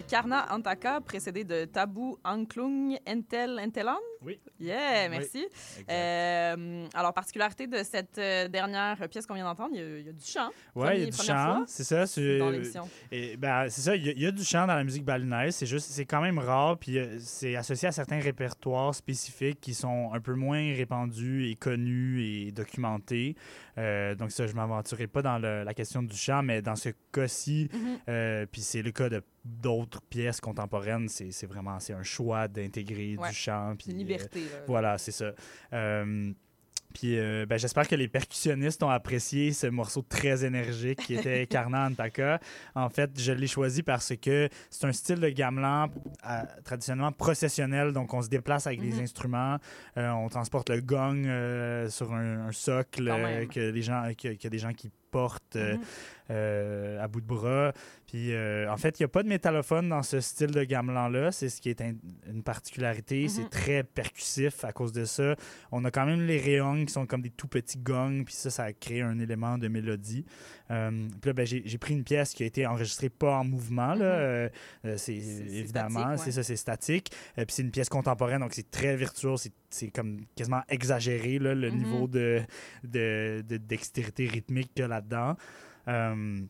Karna 0.08 0.46
Antaka, 0.50 1.02
précédé 1.02 1.44
de 1.44 1.66
Tabu 1.66 2.14
Anklung 2.24 2.96
Entel 3.06 3.60
Entelan. 3.60 3.98
Oui. 4.28 4.38
Yeah, 4.60 5.08
merci. 5.08 5.46
Euh, 5.88 6.86
alors, 6.94 7.12
particularité 7.14 7.66
de 7.66 7.78
cette 7.82 8.18
euh, 8.18 8.48
dernière 8.48 8.96
pièce 9.08 9.26
qu'on 9.26 9.34
vient 9.34 9.44
d'entendre, 9.44 9.70
il 9.74 9.80
y, 9.80 9.82
a- 9.84 9.98
il 10.00 10.06
y 10.06 10.08
a 10.08 10.12
du 10.12 10.24
chant. 10.24 10.50
Ouais, 10.74 10.98
il 10.98 11.04
y 11.04 11.06
a 11.08 11.10
du 11.10 11.16
chant, 11.16 11.64
c'est 11.66 11.84
ça. 11.84 12.06
c'est- 12.06 12.38
dans 12.38 12.50
l'émission. 12.50 12.88
Et 13.10 13.36
ben, 13.36 13.68
c'est 13.68 13.80
ça, 13.80 13.96
il 13.96 14.06
y, 14.06 14.08
a- 14.10 14.12
il 14.12 14.20
y 14.20 14.26
a 14.26 14.30
du 14.30 14.44
chant 14.44 14.66
dans 14.66 14.74
la 14.74 14.84
musique 14.84 15.04
balinaise, 15.04 15.54
c'est 15.56 15.66
juste, 15.66 15.88
c'est 15.90 16.04
quand 16.04 16.20
même 16.20 16.38
rare, 16.38 16.78
puis 16.78 16.98
euh, 16.98 17.16
c'est 17.20 17.56
associé 17.56 17.88
à 17.88 17.92
certains 17.92 18.20
répertoires 18.20 18.94
spécifiques 18.94 19.60
qui 19.60 19.74
sont 19.74 20.10
un 20.12 20.20
peu 20.20 20.34
moins 20.34 20.74
répandus 20.74 21.48
et 21.50 21.54
connus 21.56 22.22
et 22.22 22.52
documentés. 22.52 23.34
Euh, 23.78 24.14
donc 24.14 24.30
ça, 24.32 24.46
je 24.46 24.54
m'aventurerai 24.54 25.06
pas 25.06 25.22
dans 25.22 25.38
le- 25.38 25.62
la 25.64 25.74
question 25.74 26.02
du 26.02 26.16
chant, 26.16 26.42
mais 26.42 26.60
dans 26.62 26.76
ce 26.76 26.90
cas-ci, 27.12 27.68
Mhm. 27.72 27.98
euh, 28.08 28.46
puis 28.50 28.60
c'est 28.60 28.82
le 28.82 28.90
cas 28.90 29.08
de 29.08 29.22
d'autres 29.44 30.02
pièces 30.02 30.42
contemporaines, 30.42 31.08
c'est 31.08 31.46
vraiment, 31.46 31.80
c'est 31.80 31.94
un 31.94 32.02
choix 32.02 32.48
d'intégrer 32.48 33.16
Ouais. 33.16 33.30
du 33.30 33.34
chant. 33.34 33.74
Puis, 33.78 33.94
là. 34.18 34.58
voilà, 34.66 34.98
c'est 34.98 35.12
ça. 35.12 35.32
Euh, 35.72 36.32
puis 36.94 37.18
euh, 37.18 37.44
ben, 37.46 37.58
j'espère 37.58 37.86
que 37.86 37.94
les 37.94 38.08
percussionnistes 38.08 38.82
ont 38.82 38.88
apprécié 38.88 39.52
ce 39.52 39.66
morceau 39.66 40.00
très 40.02 40.44
énergique 40.44 40.98
qui 41.04 41.14
était 41.16 41.46
Karna 41.50 41.86
Antaka. 41.86 42.40
En 42.74 42.88
fait, 42.88 43.10
je 43.20 43.30
l'ai 43.32 43.46
choisi 43.46 43.82
parce 43.82 44.14
que 44.20 44.48
c'est 44.70 44.86
un 44.86 44.92
style 44.92 45.20
de 45.20 45.28
gamelan 45.28 45.88
euh, 46.26 46.40
traditionnellement 46.64 47.12
processionnel. 47.12 47.92
Donc, 47.92 48.14
on 48.14 48.22
se 48.22 48.28
déplace 48.30 48.66
avec 48.66 48.80
des 48.80 48.92
Mhm. 48.94 49.00
instruments. 49.02 49.58
Euh, 49.98 50.08
on 50.12 50.28
transporte 50.30 50.70
le 50.70 50.80
gong 50.80 51.24
sur 51.90 52.12
un, 52.14 52.48
un 52.48 52.52
socle 52.52 53.04
que, 53.52 53.60
les 53.70 53.82
gens, 53.82 54.10
que, 54.20 54.34
que 54.34 54.48
des 54.48 54.58
gens 54.58 54.72
qui 54.72 54.90
portent 55.10 55.56
Mhm. 55.56 55.80
Euh, 56.30 57.02
à 57.02 57.08
bout 57.08 57.20
de 57.20 57.26
bras. 57.26 57.72
Puis, 58.06 58.32
euh, 58.32 58.70
en 58.70 58.76
fait, 58.76 58.98
il 58.98 59.02
n'y 59.02 59.04
a 59.04 59.08
pas 59.08 59.22
de 59.22 59.28
métallophone 59.28 59.88
dans 59.88 60.02
ce 60.02 60.20
style 60.20 60.50
de 60.50 60.64
gamelan-là. 60.64 61.30
C'est 61.32 61.48
ce 61.48 61.60
qui 61.60 61.68
est 61.70 61.80
un- 61.80 61.94
une 62.28 62.42
particularité. 62.42 63.22
Mhm. 63.24 63.28
C'est 63.28 63.50
très 63.50 63.82
percussif 63.82 64.64
à 64.64 64.72
cause 64.72 64.92
de 64.92 65.04
ça. 65.04 65.36
On 65.72 65.84
a 65.84 65.90
quand 65.90 66.06
même 66.06 66.22
les 66.26 66.38
réongs 66.38 66.84
qui 66.86 66.92
sont 66.92 67.06
comme 67.06 67.22
des 67.22 67.30
tout 67.30 67.48
petits 67.48 67.78
gongs, 67.78 68.24
puis 68.24 68.34
ça, 68.34 68.50
ça 68.50 68.64
a 68.64 68.72
créé 68.72 69.02
un 69.02 69.18
élément 69.18 69.58
de 69.58 69.68
mélodie. 69.68 70.24
Euh, 70.70 70.90
puis 71.20 71.28
là, 71.28 71.32
ben, 71.32 71.46
j'ai 71.46 71.78
pris 71.78 71.94
une 71.94 72.04
pièce 72.04 72.34
qui 72.34 72.42
a 72.42 72.46
été 72.46 72.66
enregistrée 72.66 73.08
pas 73.10 73.36
en 73.38 73.44
mouvement. 73.44 73.94
Mhm. 73.96 74.50
C'est 74.96 75.14
évidemment, 75.14 76.16
c'est 76.16 76.26
ouais. 76.26 76.32
ça, 76.32 76.42
c'est 76.42 76.56
statique. 76.56 77.10
Puis 77.36 77.46
c'est 77.48 77.62
une 77.62 77.70
pièce 77.70 77.88
contemporaine, 77.88 78.40
donc 78.40 78.52
c'est 78.54 78.70
très 78.70 78.96
virtuose, 78.96 79.48
c'est- 79.70 79.88
comme 79.90 80.20
quasiment 80.34 80.62
exagéré, 80.68 81.38
là, 81.38 81.54
le 81.54 81.70
Mhm. 81.70 81.76
niveau 81.78 82.06
de, 82.06 82.40
de, 82.84 83.42
de 83.46 83.56
dextérité 83.56 84.26
rythmique 84.26 84.72
qu'il 84.74 84.82
y 84.82 84.84
a 84.84 84.88
là-dedans. 84.88 85.36
Euh, 85.88 86.40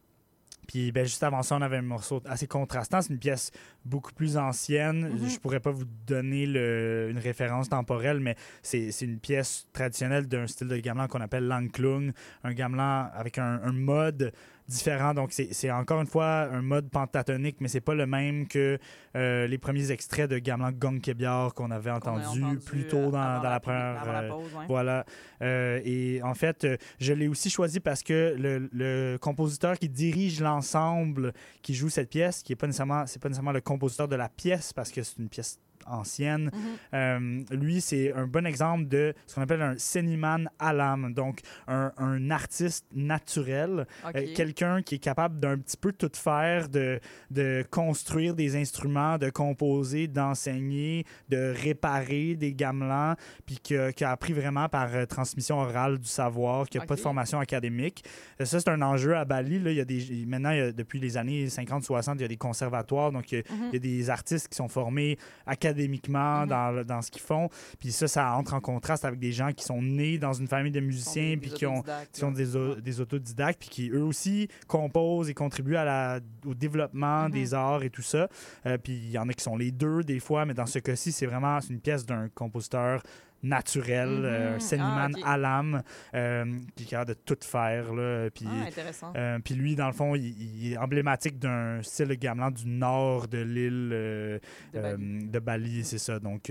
puis 0.66 0.92
ben, 0.92 1.04
juste 1.04 1.22
avant 1.22 1.42
ça, 1.42 1.56
on 1.56 1.62
avait 1.62 1.78
un 1.78 1.82
morceau 1.82 2.20
assez 2.26 2.46
contrastant. 2.46 3.00
C'est 3.00 3.12
une 3.14 3.18
pièce 3.18 3.52
beaucoup 3.86 4.12
plus 4.12 4.36
ancienne. 4.36 5.08
Mhm. 5.14 5.28
Je 5.30 5.38
pourrais 5.38 5.60
pas 5.60 5.70
vous 5.70 5.86
donner 6.06 6.44
le- 6.44 7.08
une 7.10 7.16
référence 7.18 7.70
temporelle, 7.70 8.20
mais 8.20 8.36
c'est 8.62 8.90
une 9.00 9.18
pièce 9.18 9.66
traditionnelle 9.72 10.26
d'un 10.28 10.46
style 10.46 10.68
de 10.68 10.76
gamelan 10.76 11.06
qu'on 11.08 11.22
appelle 11.22 11.46
l'anklung, 11.48 12.12
un 12.44 12.52
gamelan 12.52 13.08
avec 13.14 13.38
un, 13.38 13.60
un 13.62 13.72
mode 13.72 14.32
différent. 14.68 15.14
Donc 15.14 15.32
c'est 15.32 15.70
encore 15.70 16.00
une 16.00 16.06
fois 16.06 16.48
un 16.52 16.62
mode 16.62 16.90
pentatonique, 16.90 17.56
mais 17.60 17.68
c'est 17.68 17.80
pas 17.80 17.94
le 17.94 18.06
même 18.06 18.46
que 18.46 18.78
euh, 19.16 19.46
les 19.46 19.58
premiers 19.58 19.90
extraits 19.90 20.30
de 20.30 20.38
gamelan 20.38 20.72
gong 20.72 21.00
kebiar 21.00 21.54
qu'on 21.54 21.70
avait 21.70 21.90
entendu, 21.90 22.44
entendu, 22.44 22.58
plus 22.58 22.82
euh, 22.82 22.88
tôt 22.88 23.10
dans, 23.10 23.42
dans 23.42 23.50
la 23.50 23.60
première 23.60 24.00
avant 24.02 24.12
la 24.12 24.22
euh, 24.22 24.28
pause, 24.28 24.54
ouais. 24.54 24.64
voilà. 24.68 25.04
Euh, 25.42 25.80
et 25.84 26.20
en 26.22 26.34
fait, 26.34 26.64
euh, 26.64 26.76
je 27.00 27.12
l'ai 27.12 27.28
aussi 27.28 27.50
choisi 27.50 27.80
parce 27.80 28.02
que 28.02 28.34
le, 28.38 28.68
le 28.72 29.16
compositeur 29.20 29.78
qui 29.78 29.88
dirige 29.88 30.40
l'ensemble 30.40 31.32
qui 31.62 31.74
joue 31.74 31.88
cette 31.88 32.10
pièce, 32.10 32.42
qui 32.42 32.52
est 32.52 32.56
pas 32.56 32.66
nécessairement, 32.66 33.06
c'est 33.06 33.20
pas 33.20 33.28
nécessairement 33.28 33.52
le 33.52 33.60
compositeur 33.60 34.08
de 34.08 34.16
la 34.16 34.28
pièce 34.28 34.72
parce 34.72 34.90
que 34.90 35.02
c'est 35.02 35.18
une 35.18 35.28
pièce 35.28 35.58
ancienne. 35.90 36.50
Mhm. 36.52 36.60
Euh, 36.94 37.40
lui, 37.52 37.80
c'est 37.80 38.12
un 38.12 38.26
bon 38.26 38.46
exemple 38.46 38.86
de 38.88 39.14
ce 39.26 39.34
qu'on 39.34 39.42
appelle 39.42 39.62
un 39.62 39.76
seniman 39.78 40.48
alam, 40.58 41.12
donc 41.14 41.40
un, 41.66 41.92
un 41.98 42.30
artiste 42.30 42.86
naturel, 42.94 43.86
euh, 44.06 44.34
quelqu'un 44.34 44.82
qui 44.82 44.96
est 44.96 44.98
capable 44.98 45.40
d'un 45.40 45.58
petit 45.58 45.76
peu 45.76 45.92
tout 45.92 46.10
faire, 46.14 46.68
de, 46.68 47.00
de 47.30 47.64
construire 47.70 48.34
des 48.34 48.56
instruments, 48.56 49.18
de 49.18 49.30
composer, 49.30 50.06
d'enseigner, 50.08 51.04
de 51.28 51.54
réparer 51.56 52.34
des 52.34 52.54
gamelans, 52.54 53.14
puis 53.46 53.58
qui 53.62 53.76
a, 53.76 53.92
qui 53.92 54.04
a 54.04 54.10
appris 54.10 54.32
vraiment 54.32 54.68
par 54.68 54.94
euh, 54.94 55.06
transmission 55.06 55.58
orale 55.58 55.98
du 55.98 56.08
savoir, 56.08 56.68
qui 56.68 56.78
n'a 56.78 56.84
pas 56.86 56.94
de 56.94 57.00
formation 57.00 57.40
académique. 57.40 58.04
Ça, 58.42 58.60
c'est 58.60 58.68
un 58.68 58.82
enjeu 58.82 59.16
à 59.16 59.24
Bali. 59.24 59.58
Là. 59.58 59.70
Il 59.70 59.76
y 59.76 59.80
a 59.80 59.84
des, 59.84 60.24
maintenant, 60.26 60.50
il 60.50 60.58
y 60.58 60.60
a- 60.60 60.72
depuis 60.72 61.00
les 61.00 61.16
années 61.16 61.46
50-60, 61.46 62.14
il 62.16 62.22
y 62.22 62.24
a 62.24 62.28
des 62.28 62.36
conservatoires, 62.36 63.12
donc 63.12 63.32
il 63.32 63.36
y 63.36 63.38
a- 63.40 63.44
il 63.68 63.74
y 63.74 63.76
a 63.76 63.80
des 63.80 64.10
artistes 64.10 64.48
qui 64.48 64.56
sont 64.56 64.68
formés 64.68 65.18
académiquement 65.46 65.77
Mhm. 65.86 66.48
dans, 66.48 66.70
le- 66.72 66.84
dans 66.84 67.02
ce 67.02 67.10
qu'ils 67.10 67.22
font. 67.22 67.48
Puis 67.78 67.92
ça, 67.92 68.08
ça 68.08 68.32
entre 68.34 68.54
en 68.54 68.60
contraste 68.60 69.04
avec 69.04 69.20
des 69.20 69.30
gens 69.32 69.52
qui 69.52 69.64
sont 69.64 69.80
nés 69.82 70.18
dans 70.18 70.32
une 70.32 70.48
famille 70.48 70.72
de 70.72 70.80
musiciens, 70.80 71.36
puis 71.38 71.50
qui 71.50 71.66
ont, 71.66 71.82
qui 72.12 72.20
sont 72.20 72.30
là. 72.30 72.36
des, 72.36 72.56
Ouais. 72.56 72.80
des 72.80 73.00
autodidactes, 73.00 73.60
puis 73.60 73.68
qui 73.68 73.90
eux 73.90 74.02
aussi 74.02 74.48
composent 74.66 75.28
et 75.28 75.34
contribuent 75.34 75.76
à 75.76 75.84
la, 75.84 76.20
au 76.46 76.54
développement 76.54 77.24
Mhm. 77.24 77.30
des 77.30 77.54
arts 77.54 77.82
et 77.82 77.90
tout 77.90 78.02
ça. 78.02 78.28
Euh, 78.66 78.78
puis 78.78 78.94
il 78.94 79.10
y 79.10 79.18
en 79.18 79.28
a 79.28 79.32
qui 79.32 79.44
sont 79.44 79.56
les 79.56 79.70
deux 79.70 80.02
des 80.02 80.18
fois, 80.20 80.44
mais 80.46 80.54
dans 80.54 80.66
ce 80.66 80.78
cas-ci, 80.78 81.12
c'est 81.12 81.26
vraiment 81.26 81.58
une 81.68 81.80
pièce 81.80 82.06
d'un 82.06 82.28
compositeur 82.34 83.02
naturel, 83.42 84.08
euh, 84.24 84.52
un 84.52 84.56
Ah, 84.56 84.60
Seniman 84.60 85.12
ok. 85.14 85.22
à 85.24 85.36
l'âme, 85.36 85.82
euh, 86.14 86.44
qui 86.76 86.84
est 86.84 86.86
capable 86.86 87.10
de 87.10 87.18
tout 87.24 87.36
faire. 87.42 87.92
Là, 87.94 88.28
puis, 88.30 88.46
Ah, 88.48 88.66
intéressant. 88.66 89.12
euh, 89.16 89.38
puis 89.44 89.54
lui, 89.54 89.76
dans 89.76 89.86
le 89.86 89.92
fond, 89.92 90.14
il, 90.14 90.26
il 90.62 90.72
est 90.72 90.76
emblématique 90.76 91.38
d'un 91.38 91.80
style 91.82 92.08
gamelan 92.18 92.50
du 92.50 92.66
nord 92.66 93.28
de 93.28 93.38
l'île 93.38 93.90
euh, 93.92 94.38
De 94.74 95.38
Bali. 95.38 95.84
c'est 95.84 95.98
ça. 95.98 96.18
Donc, 96.18 96.50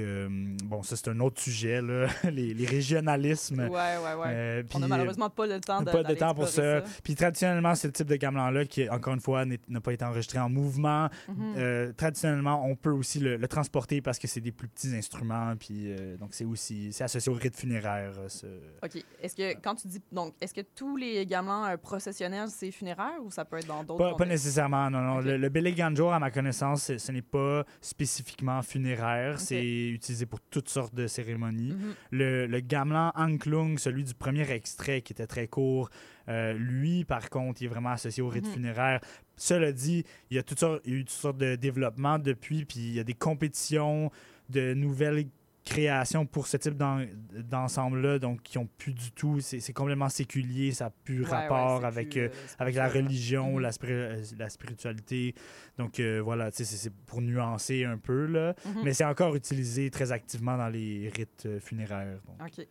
bon, 0.64 0.84
ça, 0.84 0.96
c'est 0.96 1.10
un 1.10 1.20
autre 1.20 1.42
sujet, 1.42 1.82
là, 1.82 2.08
les, 2.32 2.54
les 2.54 2.66
régionalismes. 2.66 3.60
Ouais, 3.62 3.70
ouais, 3.70 4.14
ouais. 4.20 4.28
Euh, 4.28 4.64
On 4.74 4.80
n'a 4.80 4.86
puis, 4.86 4.90
malheureusement 4.90 5.30
pas 5.30 5.48
le 5.48 5.60
temps 5.60 5.82
de 5.82 5.92
pas 5.92 6.04
de 6.04 6.14
temps 6.14 6.34
pour 6.34 6.48
ça. 6.48 6.82
Puis 7.04 7.16
traditionnellement, 7.16 7.76
c'est 7.76 7.88
le 7.88 7.94
type 7.94 8.08
de 8.08 8.16
gamelan-là 8.16 8.66
qui, 8.66 8.90
encore 8.90 9.14
une 9.14 9.20
fois, 9.22 9.46
n'a 9.46 9.82
pas 9.82 9.94
été 9.94 10.06
enregistré 10.06 10.40
en 10.40 10.50
mouvement. 10.50 11.10
Mhm. 11.28 11.54
Euh, 11.58 11.94
traditionnellement, 11.94 12.66
on 12.66 12.76
peut 12.76 12.92
aussi 12.92 13.20
le, 13.20 13.38
le 13.38 13.48
transporter 13.48 14.02
parce 14.02 14.20
que 14.20 14.28
c'est 14.28 14.42
des 14.42 14.52
plus 14.52 14.68
petits 14.68 14.96
instruments. 14.96 15.54
Puis 15.58 15.94
donc, 16.20 16.30
c'est 16.32 16.46
aussi 16.46 16.77
c'est 16.92 17.04
associé 17.04 17.32
au 17.32 17.36
rite 17.36 17.56
funéraire. 17.58 18.14
euh, 18.18 18.30
ce- 18.30 18.46
OK. 18.84 19.04
Est-ce 19.22 19.36
que 19.36 19.60
quand 19.62 19.76
tu 19.76 19.88
dis 19.88 20.02
donc 20.12 20.34
est-ce 20.42 20.54
que 20.54 20.62
tous 20.62 20.96
les 20.98 21.26
gamelans 21.26 21.66
euh, 21.66 21.78
processionnels 21.78 22.50
c'est 22.50 22.72
funéraire 22.72 23.18
ou 23.24 23.32
ça 23.32 23.46
peut 23.46 23.58
être 23.58 23.68
dans 23.68 23.84
d'autres 23.84 24.12
Pas, 24.12 24.16
pas 24.16 24.26
nécessairement, 24.26 24.90
non, 24.90 25.02
non. 25.02 25.20
Le, 25.20 25.38
le 25.38 25.50
Ganjour, 25.72 26.14
à 26.14 26.20
ma 26.20 26.32
connaissance, 26.32 26.96
ce 26.98 27.12
n'est 27.12 27.22
pas 27.22 27.64
spécifiquement 27.82 28.62
funéraire. 28.62 29.40
C'est 29.40 29.90
utilisé 29.90 30.26
pour 30.26 30.40
toutes 30.42 30.70
sortes 30.70 30.94
de 30.96 31.08
cérémonies. 31.08 31.74
Mhm. 31.74 31.94
Le, 32.12 32.46
le 32.48 32.60
gamelan 32.60 33.12
Anklung, 33.16 33.78
celui 33.78 34.04
du 34.04 34.14
premier 34.14 34.50
extrait 34.52 35.02
qui 35.02 35.14
était 35.14 35.28
très 35.28 35.48
court, 35.48 35.90
euh, 36.30 36.54
lui, 36.54 37.06
par 37.06 37.30
contre, 37.30 37.62
il 37.62 37.66
est 37.66 37.70
vraiment 37.70 37.92
associé 37.92 38.22
au 38.24 38.30
rite 38.30 38.46
Mhm. 38.48 38.54
funéraire. 38.54 39.00
Cela 39.36 39.72
dit, 39.72 40.04
il 40.30 40.36
y, 40.38 40.40
a 40.40 40.44
toutes 40.44 40.60
sortes, 40.60 40.82
il 40.86 40.94
y 40.94 40.96
a 40.96 41.00
eu 41.00 41.06
toutes 41.06 41.12
sortes 41.18 41.38
de 41.38 41.56
développements 41.56 42.20
depuis, 42.20 42.66
puis 42.66 42.80
il 42.80 42.94
y 42.96 43.00
a 43.00 43.04
des 43.04 43.14
compétitions 43.14 44.12
de 44.50 44.74
nouvelles 44.74 45.28
créations 45.68 46.26
pour 46.26 46.48
ce 46.48 46.58
type 46.58 46.76
d'en- 46.76 47.06
d'ensemble-là, 47.34 48.20
donc 48.20 48.42
qui 48.44 48.58
ont 48.58 48.68
plus 48.78 48.94
du 48.94 49.12
tout, 49.12 49.40
c'est 49.42 49.74
complètement 49.74 50.10
séculier, 50.10 50.72
ça 50.72 50.86
n'a 50.86 50.92
plus 51.04 51.24
Ouais, 51.24 51.30
rapport 51.30 51.80
ouais, 51.82 51.86
avec, 51.86 52.10
plus, 52.12 52.22
euh, 52.22 52.30
avec 52.60 52.76
la 52.76 52.88
religion, 52.88 53.54
Mhm. 53.54 53.60
la, 53.62 53.70
euh, 53.84 54.24
la 54.38 54.50
spiritualité. 54.50 55.36
Donc 55.78 56.00
euh, 56.00 56.20
voilà, 56.24 56.50
c'est 56.52 56.94
pour 57.06 57.22
nuancer 57.22 57.84
un 57.86 57.98
peu, 57.98 58.26
là. 58.26 58.56
Mhm. 58.66 58.82
Mais 58.84 58.94
c'est 58.94 59.06
encore 59.06 59.36
utilisé 59.36 59.90
très 59.90 60.12
activement 60.12 60.58
dans 60.58 60.70
les 60.70 61.12
rites 61.16 61.48
funéraires. 61.60 62.20
donc. 62.26 62.48
OK. 62.48 62.68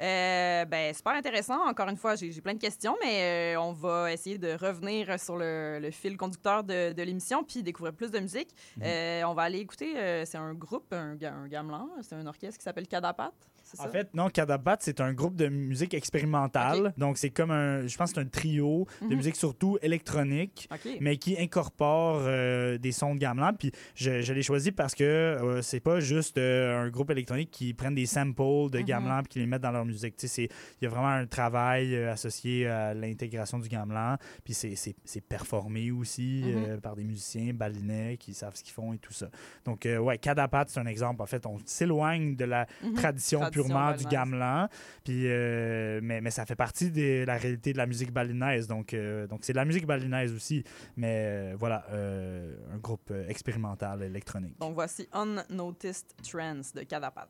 Euh, 0.00 0.64
ben, 0.64 0.94
super 0.94 1.12
intéressant. 1.12 1.66
Encore 1.68 1.88
une 1.88 1.96
fois, 1.96 2.14
j'ai 2.16 2.40
plein 2.40 2.54
de 2.54 2.58
questions, 2.58 2.96
mais 3.04 3.54
euh, 3.54 3.60
on 3.60 3.72
va 3.72 4.12
essayer 4.12 4.38
de 4.38 4.52
revenir 4.52 5.20
sur 5.20 5.36
le, 5.36 5.78
le 5.78 5.90
fil 5.90 6.16
conducteur 6.16 6.64
de, 6.64 6.92
de 6.92 7.02
l'émission 7.02 7.44
puis 7.44 7.62
découvrir 7.62 7.92
plus 7.92 8.10
de 8.10 8.18
musique. 8.18 8.48
Mhm. 8.78 8.82
Euh, 8.86 9.22
on 9.24 9.34
va 9.34 9.42
aller 9.42 9.58
écouter, 9.58 9.96
euh, 9.98 10.24
c'est 10.24 10.38
un 10.38 10.54
groupe, 10.54 10.92
un, 10.92 11.16
un 11.22 11.48
gamelan, 11.48 11.88
c'est 12.02 12.14
un 12.14 12.26
orchestre 12.26 12.58
qui 12.58 12.64
s'appelle 12.64 12.88
Cadapat. 12.88 13.32
Ça? 13.76 13.84
En 13.84 13.88
fait, 13.88 14.08
non, 14.14 14.28
Cadabat, 14.28 14.78
c'est 14.80 15.00
un 15.00 15.12
groupe 15.12 15.36
de 15.36 15.48
musique 15.48 15.94
expérimentale. 15.94 16.92
Donc, 16.96 17.18
c'est 17.18 17.30
comme 17.30 17.50
un, 17.50 17.86
je 17.86 17.96
pense 17.96 18.10
que 18.12 18.16
c'est 18.16 18.26
un 18.26 18.28
trio 18.28 18.86
de 19.00 19.06
Mhm. 19.08 19.16
musique 19.16 19.36
surtout 19.36 19.78
électronique, 19.82 20.68
mais 21.00 21.16
qui 21.16 21.36
incorpore 21.40 22.20
euh, 22.22 22.78
des 22.78 22.92
sons 22.92 23.14
de 23.14 23.20
gamelan. 23.20 23.52
Puis, 23.58 23.72
je, 23.94 24.22
je 24.22 24.32
l'ai 24.32 24.42
choisi 24.42 24.72
parce 24.72 24.94
que 24.94 25.04
euh, 25.04 25.62
c'est 25.62 25.80
pas 25.80 26.00
juste 26.00 26.38
euh, 26.38 26.84
un 26.84 26.88
groupe 26.90 27.10
électronique 27.10 27.50
qui 27.50 27.74
prennent 27.74 27.94
des 27.94 28.06
samples 28.06 28.70
de 28.70 28.80
gamelan 28.80 29.22
puis 29.22 29.28
qui 29.28 29.38
les 29.40 29.46
mettent 29.46 29.62
dans 29.62 29.70
leur 29.72 29.84
musique. 29.84 30.16
Tu 30.16 30.28
sais, 30.28 30.44
il 30.80 30.84
y 30.84 30.86
a 30.86 30.90
vraiment 30.90 31.08
un 31.08 31.26
travail 31.26 31.94
euh, 31.94 32.12
associé 32.12 32.66
à 32.66 32.94
l'intégration 32.94 33.58
du 33.58 33.68
gamelan. 33.68 34.16
Puis, 34.44 34.54
c'est- 34.54 35.20
performé 35.28 35.90
aussi 35.90 36.42
Mhm. 36.44 36.80
par 36.80 36.96
des 36.96 37.04
musiciens 37.04 37.52
balinais 37.52 38.16
qui 38.18 38.34
savent 38.34 38.54
ce 38.56 38.62
qu'ils 38.62 38.72
font 38.72 38.92
et 38.92 38.98
tout 38.98 39.12
ça. 39.12 39.28
Donc, 39.64 39.86
ouais, 39.86 40.18
Cadapat, 40.18 40.64
c'est 40.68 40.80
un 40.80 40.86
exemple. 40.86 41.22
En 41.22 41.26
fait, 41.26 41.46
on 41.46 41.58
s'éloigne 41.64 42.34
de 42.36 42.44
la 42.44 42.66
Mhm. 42.82 42.94
tradition, 42.94 43.40
Tradition 43.40 43.59
purement 43.62 43.92
du 43.92 44.04
gamelan. 44.04 44.68
Puis, 45.04 45.24
euh, 45.26 46.00
mais, 46.02 46.20
mais 46.20 46.30
ça 46.30 46.46
fait 46.46 46.56
partie 46.56 46.90
de 46.90 47.24
la 47.24 47.36
réalité 47.36 47.72
de 47.72 47.78
la 47.78 47.86
musique 47.86 48.12
balinaise. 48.12 48.66
Donc, 48.66 48.94
euh, 48.94 49.26
donc 49.26 49.40
c'est 49.42 49.52
de 49.52 49.58
la 49.58 49.64
musique 49.64 49.86
balinaise 49.86 50.34
aussi. 50.34 50.64
Mais 50.96 51.24
euh, 51.26 51.56
voilà, 51.58 51.84
euh, 51.90 52.54
un 52.72 52.78
groupe 52.78 53.12
expérimental 53.28 54.02
électronique. 54.02 54.58
Donc 54.58 54.74
voici 54.74 55.08
Unnoticed 55.12 56.06
Trends 56.22 56.72
de 56.74 56.82
Cadapat. 56.82 57.28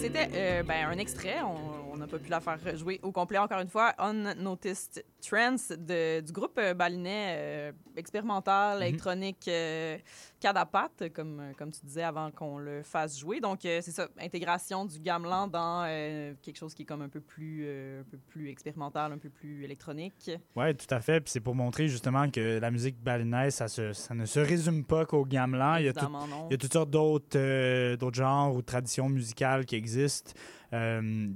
C'était 0.00 0.28
euh, 0.34 0.62
ben, 0.62 0.86
un 0.88 0.98
extrait. 0.98 1.36
On 1.42 1.80
on 1.92 1.96
n'a 1.96 2.06
pas 2.06 2.18
pu 2.18 2.30
la 2.30 2.40
faire 2.40 2.56
jouer 2.76 2.98
au 3.02 3.12
complet 3.12 3.36
encore 3.38 3.60
une 3.60 3.68
fois. 3.68 3.92
Unnoticed 3.98 5.04
Trends 5.20 5.74
de- 5.76 6.20
du 6.20 6.32
groupe 6.32 6.56
euh, 6.58 6.72
balinais 6.72 7.34
euh, 7.36 7.72
expérimental, 7.96 8.78
Mhm. 8.78 8.82
électronique 8.84 9.44
euh, 9.48 9.98
Cadapat, 10.40 10.90
comme, 11.14 11.38
euh, 11.40 11.52
comme 11.56 11.70
tu 11.70 11.84
disais 11.84 12.02
avant 12.02 12.30
qu'on 12.30 12.58
le 12.58 12.82
fasse 12.82 13.18
jouer. 13.18 13.40
Donc, 13.40 13.64
euh, 13.66 13.80
c'est 13.82 13.90
ça, 13.92 14.08
intégration 14.18 14.86
du 14.86 14.98
gamelan 14.98 15.46
dans 15.48 15.84
euh, 15.86 16.32
quelque 16.42 16.56
chose 16.56 16.72
qui 16.74 16.82
est 16.82 16.86
comme 16.86 17.02
un 17.02 17.08
peu 17.10 17.20
plus, 17.20 17.62
euh, 17.66 18.00
un 18.00 18.04
peu 18.04 18.16
plus 18.16 18.48
expérimental, 18.48 19.12
un 19.12 19.18
peu 19.18 19.28
plus 19.30 19.62
électronique. 19.64 20.30
Oui, 20.56 20.74
tout 20.74 20.92
à 20.94 21.00
fait. 21.00 21.20
Puis 21.20 21.30
c'est 21.32 21.40
pour 21.40 21.54
montrer 21.54 21.88
justement 21.88 22.30
que 22.30 22.58
la 22.58 22.70
musique 22.70 22.98
balinaise, 22.98 23.54
ça, 23.54 23.68
se- 23.68 23.92
ça 23.92 24.14
ne 24.14 24.24
se 24.24 24.40
résume 24.40 24.84
pas 24.84 25.04
qu'au 25.04 25.24
gamelan. 25.26 25.76
Il 25.76 25.84
y 25.84 25.88
a, 25.88 25.92
tout- 25.92 26.06
il 26.48 26.52
y 26.52 26.54
a 26.54 26.58
toutes 26.58 26.72
sortes 26.72 26.90
d'autres 26.90 27.94
d'autres 27.96 28.16
genres 28.16 28.54
ou 28.54 28.62
traditions 28.62 29.08
musicales 29.08 29.66
qui 29.66 29.76
existent. 29.76 30.32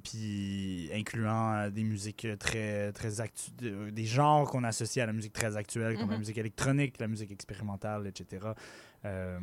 puis 0.03 0.91
incluant 0.95 1.69
des 1.69 1.83
musiques 1.85 2.27
très, 2.39 2.93
très 2.93 3.21
actu 3.21 3.51
de- 3.59 3.91
des 3.91 4.05
genres 4.05 4.49
qu'on 4.51 4.65
associe 4.65 5.03
à 5.03 5.07
la 5.07 5.13
musique 5.13 5.33
très 5.33 5.57
actuelle, 5.57 5.97
comme 5.99 6.09
la 6.09 6.15
Mhm. 6.15 6.19
musique 6.21 6.39
électronique, 6.39 6.99
la 7.01 7.09
musique 7.09 7.33
expérimentale, 7.33 8.07
etc. 8.07 8.47
Euh, 9.05 9.39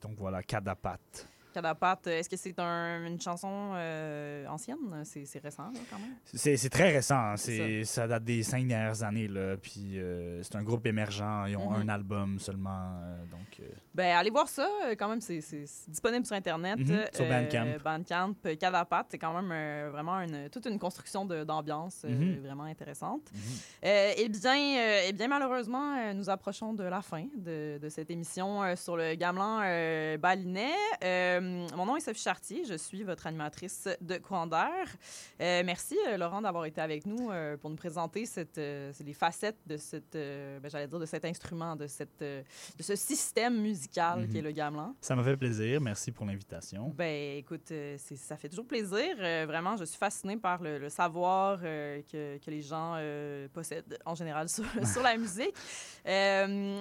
donc 0.00 0.16
voilà, 0.18 0.42
Cadapat. 0.42 0.98
Cadapat, 1.52 2.00
euh, 2.08 2.18
est-ce 2.18 2.28
que 2.28 2.36
c'est 2.36 2.58
un- 2.58 3.06
une 3.06 3.20
chanson 3.20 3.72
euh, 3.74 4.44
ancienne? 4.48 5.02
C'est 5.04 5.38
récent, 5.38 5.70
là, 5.70 5.80
quand 5.88 5.98
même? 6.00 6.14
C'est 6.24 6.68
très 6.68 6.90
récent. 6.90 7.14
hein. 7.16 7.36
C'est 7.36 7.56
C'est 7.56 7.84
ça 7.84 8.08
date 8.08 8.24
des 8.24 8.42
cinq 8.42 8.66
dernières 8.66 9.02
années. 9.04 9.28
Là. 9.28 9.56
Puis 9.56 9.98
euh, 10.00 10.42
c'est 10.42 10.56
un 10.56 10.64
groupe 10.64 10.84
émergent. 10.86 11.46
Ils 11.48 11.56
ont 11.56 11.70
Mhm. 11.70 11.82
un 11.82 11.88
album 11.90 12.38
seulement. 12.40 12.98
euh, 13.02 13.24
donc, 13.26 13.60
Ben, 13.94 14.16
allez 14.16 14.30
voir 14.30 14.48
ça. 14.48 14.68
euh, 14.86 14.94
Quand 14.98 15.08
même, 15.08 15.20
c'est 15.20 15.38
disponible 15.86 16.26
sur 16.26 16.34
Internet. 16.34 16.78
Mhm, 16.78 17.04
sur 17.14 17.24
Euh, 17.24 17.28
Bandcamp. 17.28 17.66
Bandcamp, 17.84 18.34
euh, 18.46 18.56
Cadapat, 18.56 19.06
c'est 19.08 19.18
quand 19.18 19.32
même 19.40 19.50
euh, 19.52 19.88
vraiment 19.92 20.20
une, 20.20 20.48
toute 20.50 20.66
une 20.66 20.80
construction 20.80 21.24
de- 21.24 21.44
d'ambiance 21.44 22.02
euh, 22.04 22.08
Mhm. 22.08 22.40
vraiment 22.44 22.64
intéressante. 22.64 23.22
Euh, 23.84 24.12
eh, 24.16 24.28
bien, 24.28 24.56
eh 25.06 25.12
bien, 25.12 25.28
malheureusement, 25.28 26.12
nous 26.12 26.28
approchons 26.28 26.74
de 26.74 26.82
la 26.82 27.02
fin 27.02 27.26
de, 27.36 27.78
de 27.80 27.88
cette 27.88 28.10
émission 28.10 28.74
sur 28.74 28.96
le 28.96 29.14
gamelan 29.14 29.60
balinais. 30.18 30.72
Mon 31.76 31.86
nom 31.86 31.96
est 31.96 32.00
Sophie 32.00 32.22
Chartier. 32.22 32.64
Je 32.64 32.74
suis 32.74 33.04
votre 33.04 33.26
animatrice 33.28 33.88
de. 34.00 34.20
Euh, 35.40 35.62
merci, 35.64 35.96
Laurent, 36.16 36.42
d'avoir 36.42 36.64
été 36.64 36.80
avec 36.80 37.06
nous 37.06 37.30
pour 37.60 37.70
nous 37.70 37.76
présenter 37.76 38.26
cette, 38.26 38.56
les 38.56 39.12
facettes 39.12 39.58
de, 39.66 39.76
cette, 39.76 40.12
ben, 40.14 40.68
j'allais 40.68 40.88
dire 40.88 40.98
de 40.98 41.06
cet 41.06 41.24
instrument, 41.24 41.76
de, 41.76 41.86
cette, 41.86 42.20
de 42.20 42.42
ce 42.82 42.96
système 42.96 43.60
musical 43.60 43.83
Mhm. 44.22 44.28
qui 44.28 44.38
est 44.38 44.42
le 44.42 44.50
gamelan. 44.52 44.94
Ça 45.00 45.14
m'a 45.16 45.22
fait 45.24 45.36
plaisir. 45.36 45.80
Merci 45.80 46.12
pour 46.12 46.26
l'invitation. 46.26 46.92
Ben, 46.96 47.38
écoute, 47.38 47.70
euh, 47.72 47.96
ça 47.98 48.36
fait 48.36 48.48
toujours 48.48 48.66
plaisir. 48.66 49.16
Euh, 49.20 49.44
vraiment, 49.46 49.76
je 49.76 49.84
suis 49.84 49.98
fascinée 49.98 50.36
par 50.36 50.62
le, 50.62 50.78
le 50.78 50.88
savoir 50.88 51.60
euh, 51.62 52.00
que, 52.10 52.38
que 52.38 52.50
les 52.50 52.62
gens 52.62 52.96
possèdent 53.52 53.98
en 54.04 54.14
général 54.14 54.48
sur, 54.48 54.64
sur 54.92 55.02
la 55.02 55.16
musique. 55.16 55.54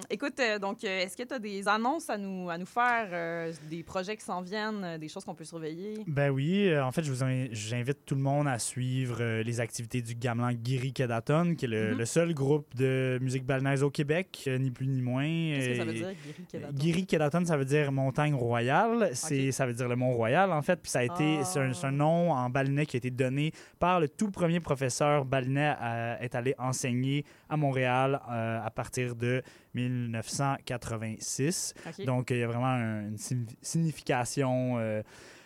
Écoute, 0.10 0.40
donc, 0.62 0.84
est-ce 0.84 1.16
que 1.18 1.24
tu 1.24 1.34
as 1.34 1.40
des 1.40 1.68
annonces 1.68 2.10
à 2.10 2.18
nous, 2.18 2.50
à 2.50 2.58
nous 2.58 2.66
faire, 2.66 3.52
des 3.70 3.84
projets 3.84 4.16
qui 4.18 4.24
s'en 4.26 4.42
viennent, 4.42 4.98
des 4.98 5.08
choses 5.08 5.24
qu'on 5.24 5.36
peut 5.36 5.44
surveiller? 5.44 6.04
Ben 6.08 6.30
oui, 6.30 6.78
en 6.80 6.92
fait, 6.92 7.04
je 7.04 7.12
vous 7.12 7.24
in- 7.24 7.48
j'invite 7.52 8.06
tout 8.06 8.16
le 8.16 8.22
monde 8.22 8.48
à 8.48 8.60
suivre 8.60 9.42
les 9.42 9.60
activités 9.60 10.02
du 10.02 10.16
gamelan 10.16 10.52
Giri 10.64 10.94
Kedaton, 10.94 11.56
qui 11.56 11.66
est 11.66 11.68
le, 11.68 11.92
Mhm. 11.92 11.98
le 11.98 12.06
seul 12.06 12.34
groupe 12.34 12.74
de 12.76 13.18
musique 13.22 13.46
balnaise 13.46 13.84
au 13.84 13.90
Québec, 13.90 14.50
ni 14.60 14.72
plus 14.72 14.88
ni 14.88 15.02
moins. 15.02 15.24
Qu'est-ce 15.26 15.70
que 15.70 15.76
ça 15.78 15.86
veut 15.86 15.94
dire, 15.94 16.10
Giri 16.24 16.44
Kedaton? 16.52 16.76
Giri 16.94 17.06
Kedaton, 17.06 17.46
ça 17.46 17.58
veut 17.58 17.66
dire 17.66 17.92
montagne 17.92 18.34
royale. 18.36 19.10
C'est, 19.14 19.52
Ça 19.52 19.66
veut 19.66 19.74
dire 19.74 19.88
le 19.90 19.96
Mont 19.96 20.14
Royal, 20.14 20.52
en 20.52 20.62
fait. 20.62 20.78
Puis 20.82 20.92
ça 20.92 21.00
a 21.00 21.04
été, 21.04 21.40
Ah. 21.42 21.44
c'est, 21.44 21.60
un, 21.60 21.92
nom 21.92 22.32
en 22.32 22.50
balinais 22.50 22.86
qui 22.86 22.96
a 22.96 23.00
été 23.00 23.12
donné 23.12 23.52
par 23.80 24.00
le 24.00 24.08
tout 24.10 24.32
premier 24.32 24.60
professeur 24.60 25.26
balinais 25.26 25.74
à 25.80 26.22
être 26.24 26.36
allé 26.36 26.56
enseigner 26.58 27.26
à 27.50 27.58
Montréal 27.58 28.20
euh, 28.32 28.60
à 28.64 28.70
partir 28.72 29.16
de 29.16 29.42
1986. 29.74 31.74
OK. 31.88 32.06
Donc, 32.06 32.30
il 32.32 32.38
y 32.38 32.44
a 32.44 32.48
vraiment 32.48 32.68
un- 32.68 33.08
une 33.10 33.18
signi- 33.18 33.56
signification 33.62 34.76
euh, 34.78 35.02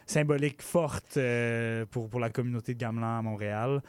symbolique 0.06 0.62
forte 0.62 1.18
euh, 1.18 1.86
pour, 1.92 2.10
pour 2.10 2.20
la 2.20 2.30
communauté 2.30 2.74
de 2.74 2.80
Gamelan 2.80 3.20
à 3.20 3.22
Montréal. 3.22 3.82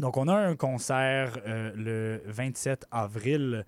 Euh, 0.00 0.10
donc, 0.10 0.16
on 0.16 0.28
a 0.28 0.34
un 0.34 0.56
concert 0.56 1.38
euh, 1.46 1.72
le 1.76 2.22
27 2.26 2.86
avril. 2.90 3.64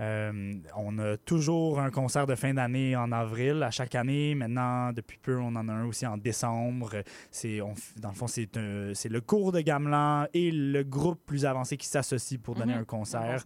Euh, 0.00 0.54
on 0.76 0.98
a 0.98 1.16
toujours 1.18 1.78
un 1.80 1.90
concert 1.90 2.26
de 2.26 2.34
fin 2.34 2.54
d'année 2.54 2.96
en 2.96 3.12
avril 3.12 3.62
à 3.62 3.70
chaque 3.70 3.94
année. 3.94 4.34
Maintenant, 4.34 4.92
depuis 4.92 5.18
peu, 5.18 5.38
on 5.38 5.54
en 5.54 5.68
a 5.68 5.72
un 5.72 5.86
aussi 5.86 6.06
en 6.06 6.16
décembre. 6.16 7.02
C'est, 7.30 7.58
dans 7.98 8.08
le 8.08 8.14
fond, 8.14 8.26
c'est, 8.26 8.56
un- 8.56 8.92
c'est 8.94 9.08
le 9.08 9.20
cours 9.20 9.52
de 9.52 9.60
Gamelan 9.60 10.26
et 10.32 10.50
le 10.50 10.82
groupe 10.82 11.20
plus 11.26 11.44
avancé 11.44 11.76
qui 11.76 11.86
s'associe 11.86 12.40
pour 12.40 12.54
donner 12.54 12.74
Mhm. 12.74 12.80
un 12.80 12.84
concert. 12.84 13.42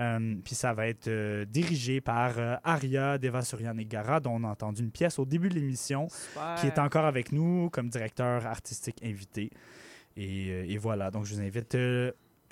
Euh, 0.00 0.34
puis 0.44 0.54
ça 0.54 0.72
va 0.72 0.86
être 0.88 1.08
euh, 1.08 1.44
dirigé 1.44 2.00
par 2.00 2.32
euh, 2.38 2.56
Aria 2.64 3.18
Devasurian 3.18 3.74
Negara, 3.74 4.20
dont 4.20 4.32
on 4.36 4.44
a 4.44 4.48
entendu 4.48 4.82
une 4.82 4.90
pièce 4.90 5.18
au 5.18 5.24
début 5.24 5.48
de 5.48 5.54
l'émission, 5.54 6.08
qui 6.56 6.66
est 6.66 6.78
encore 6.78 7.04
avec 7.04 7.32
nous 7.32 7.68
comme 7.70 7.88
directeur 7.88 8.46
artistique 8.46 8.96
invité. 9.04 9.50
Et, 10.16 10.50
euh, 10.50 10.64
et 10.68 10.78
voilà, 10.78 11.10
donc 11.10 11.24
je 11.24 11.34
vous 11.34 11.40
invite 11.40 11.76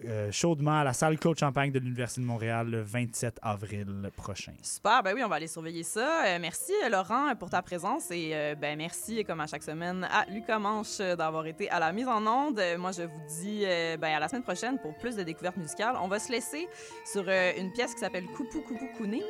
euh, 0.05 0.31
chaudement 0.33 0.81
à 0.81 0.85
la 0.85 0.93
salle 0.93 1.19
Claude 1.19 1.39
Champagne 1.39 1.71
de 1.73 1.79
l'Université 1.79 2.21
de 2.21 2.27
Montréal 2.27 2.69
le 2.71 2.83
27 2.83 3.39
avril 3.43 4.11
prochain. 4.17 4.53
Super, 4.63 5.03
ben 5.03 5.15
oui, 5.15 5.23
on 5.25 5.29
va 5.29 5.37
aller 5.37 5.47
surveiller 5.47 5.83
ça. 5.83 6.25
Euh, 6.27 6.39
merci, 6.41 6.73
euh, 6.85 6.89
Laurent, 6.89 7.35
pour 7.37 7.51
ta 7.51 7.63
présence 7.63 8.11
et 8.11 8.31
euh, 8.33 8.55
ben 8.55 8.77
merci, 8.77 9.25
comme 9.25 9.41
à 9.41 9.47
chaque 9.47 9.63
semaine, 9.63 10.07
à 10.11 10.25
Lucas 10.31 10.59
Manche 10.59 10.99
d'avoir 10.99 11.47
été 11.47 11.69
à 11.71 11.79
la 11.79 11.93
mise 11.93 12.09
en 12.09 12.27
onde. 12.27 12.61
Moi, 12.79 12.93
je 12.93 13.03
vous 13.03 13.43
dis 13.43 13.65
ben, 14.01 14.15
à 14.15 14.21
la 14.21 14.29
semaine 14.29 14.43
prochaine 14.43 14.79
pour 14.79 14.95
plus 14.97 15.17
de 15.17 15.23
découvertes 15.23 15.57
musicales. 15.57 15.97
On 16.01 16.09
va 16.09 16.19
se 16.19 16.31
laisser 16.31 16.69
sur 17.05 17.29
une 17.29 17.73
pièce 17.73 17.95
qui 17.95 18.01
s'appelle 18.01 18.27
Kupu 18.27 18.63
Kupu 18.63 18.91
Kuning 18.97 19.23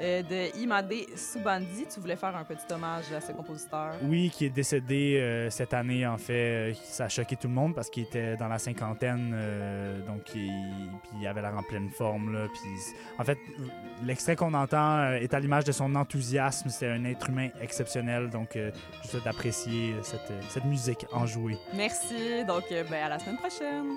de 0.00 0.56
Imade 0.58 0.92
Subandi. 1.16 1.86
Tu 1.92 2.00
voulais 2.00 2.16
faire 2.16 2.36
un 2.36 2.44
petit 2.44 2.72
hommage 2.72 3.12
à 3.12 3.20
ce 3.20 3.32
compositeur? 3.32 3.94
Oui, 4.02 4.30
qui 4.30 4.46
est 4.46 4.50
décédé 4.50 5.48
cette 5.50 5.74
année, 5.74 6.06
en 6.06 6.18
fait. 6.18 6.74
ça 6.84 7.04
a 7.04 7.08
choqué 7.08 7.36
tout 7.36 7.48
le 7.48 7.54
monde 7.54 7.74
parce 7.74 7.90
qu'il 7.90 8.04
était 8.04 8.36
dans 8.36 8.48
la 8.48 8.58
cinquantaine, 8.58 9.34
donc 10.06 10.34
il, 10.34 10.90
il 11.18 11.26
avait 11.26 11.42
l'air 11.42 11.56
en 11.56 11.62
pleine 11.62 11.90
forme. 11.90 12.32
Là, 12.32 12.46
puis, 12.52 12.70
en 13.18 13.24
fait, 13.24 13.38
l'extrait 14.02 14.36
qu'on 14.36 14.54
entend 14.54 14.98
euh, 14.98 15.16
est 15.16 15.34
à 15.34 15.40
l'image 15.40 15.64
de 15.64 15.72
son 15.72 15.94
enthousiasme. 15.94 16.68
C'est 16.68 16.88
un 16.88 17.04
être 17.04 17.30
humain 17.30 17.48
exceptionnel, 17.60 18.30
donc 18.30 18.56
euh, 18.56 18.70
je 19.02 19.08
souhaite 19.08 19.24
d'apprécier 19.24 19.94
cette, 20.02 20.32
cette 20.48 20.64
musique 20.64 21.06
enjouée. 21.12 21.58
Merci, 21.74 22.44
donc 22.46 22.64
euh, 22.72 22.84
ben, 22.90 23.04
à 23.04 23.08
la 23.08 23.18
semaine 23.18 23.38
prochaine. 23.38 23.96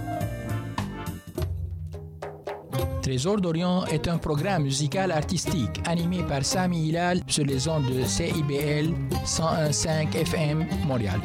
Trésor 3.01 3.41
d'Orient 3.41 3.85
est 3.85 4.07
un 4.07 4.19
programme 4.19 4.63
musical 4.63 5.11
artistique 5.11 5.81
animé 5.85 6.21
par 6.23 6.45
Sami 6.45 6.89
Hilal 6.89 7.21
sur 7.25 7.43
les 7.43 7.67
ondes 7.67 7.91
de 7.91 8.03
CIBL 8.03 8.93
101.5 9.25 10.15
FM 10.15 10.67
Montréal. 10.85 11.19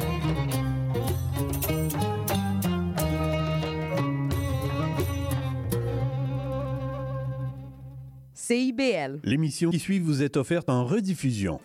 CIBL. 8.33 9.19
L'émission 9.23 9.69
qui 9.69 9.79
suit 9.79 9.99
vous 9.99 10.23
est 10.23 10.35
offerte 10.35 10.69
en 10.69 10.85
rediffusion. 10.85 11.59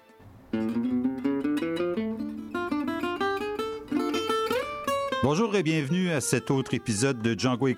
Bonjour 5.25 5.55
et 5.55 5.63
bienvenue 5.63 6.11
à 6.11 6.21
cet 6.21 6.51
autre 6.51 6.75
épisode 6.75 7.23
de 7.23 7.39
Django 7.39 7.69
et 7.69 7.75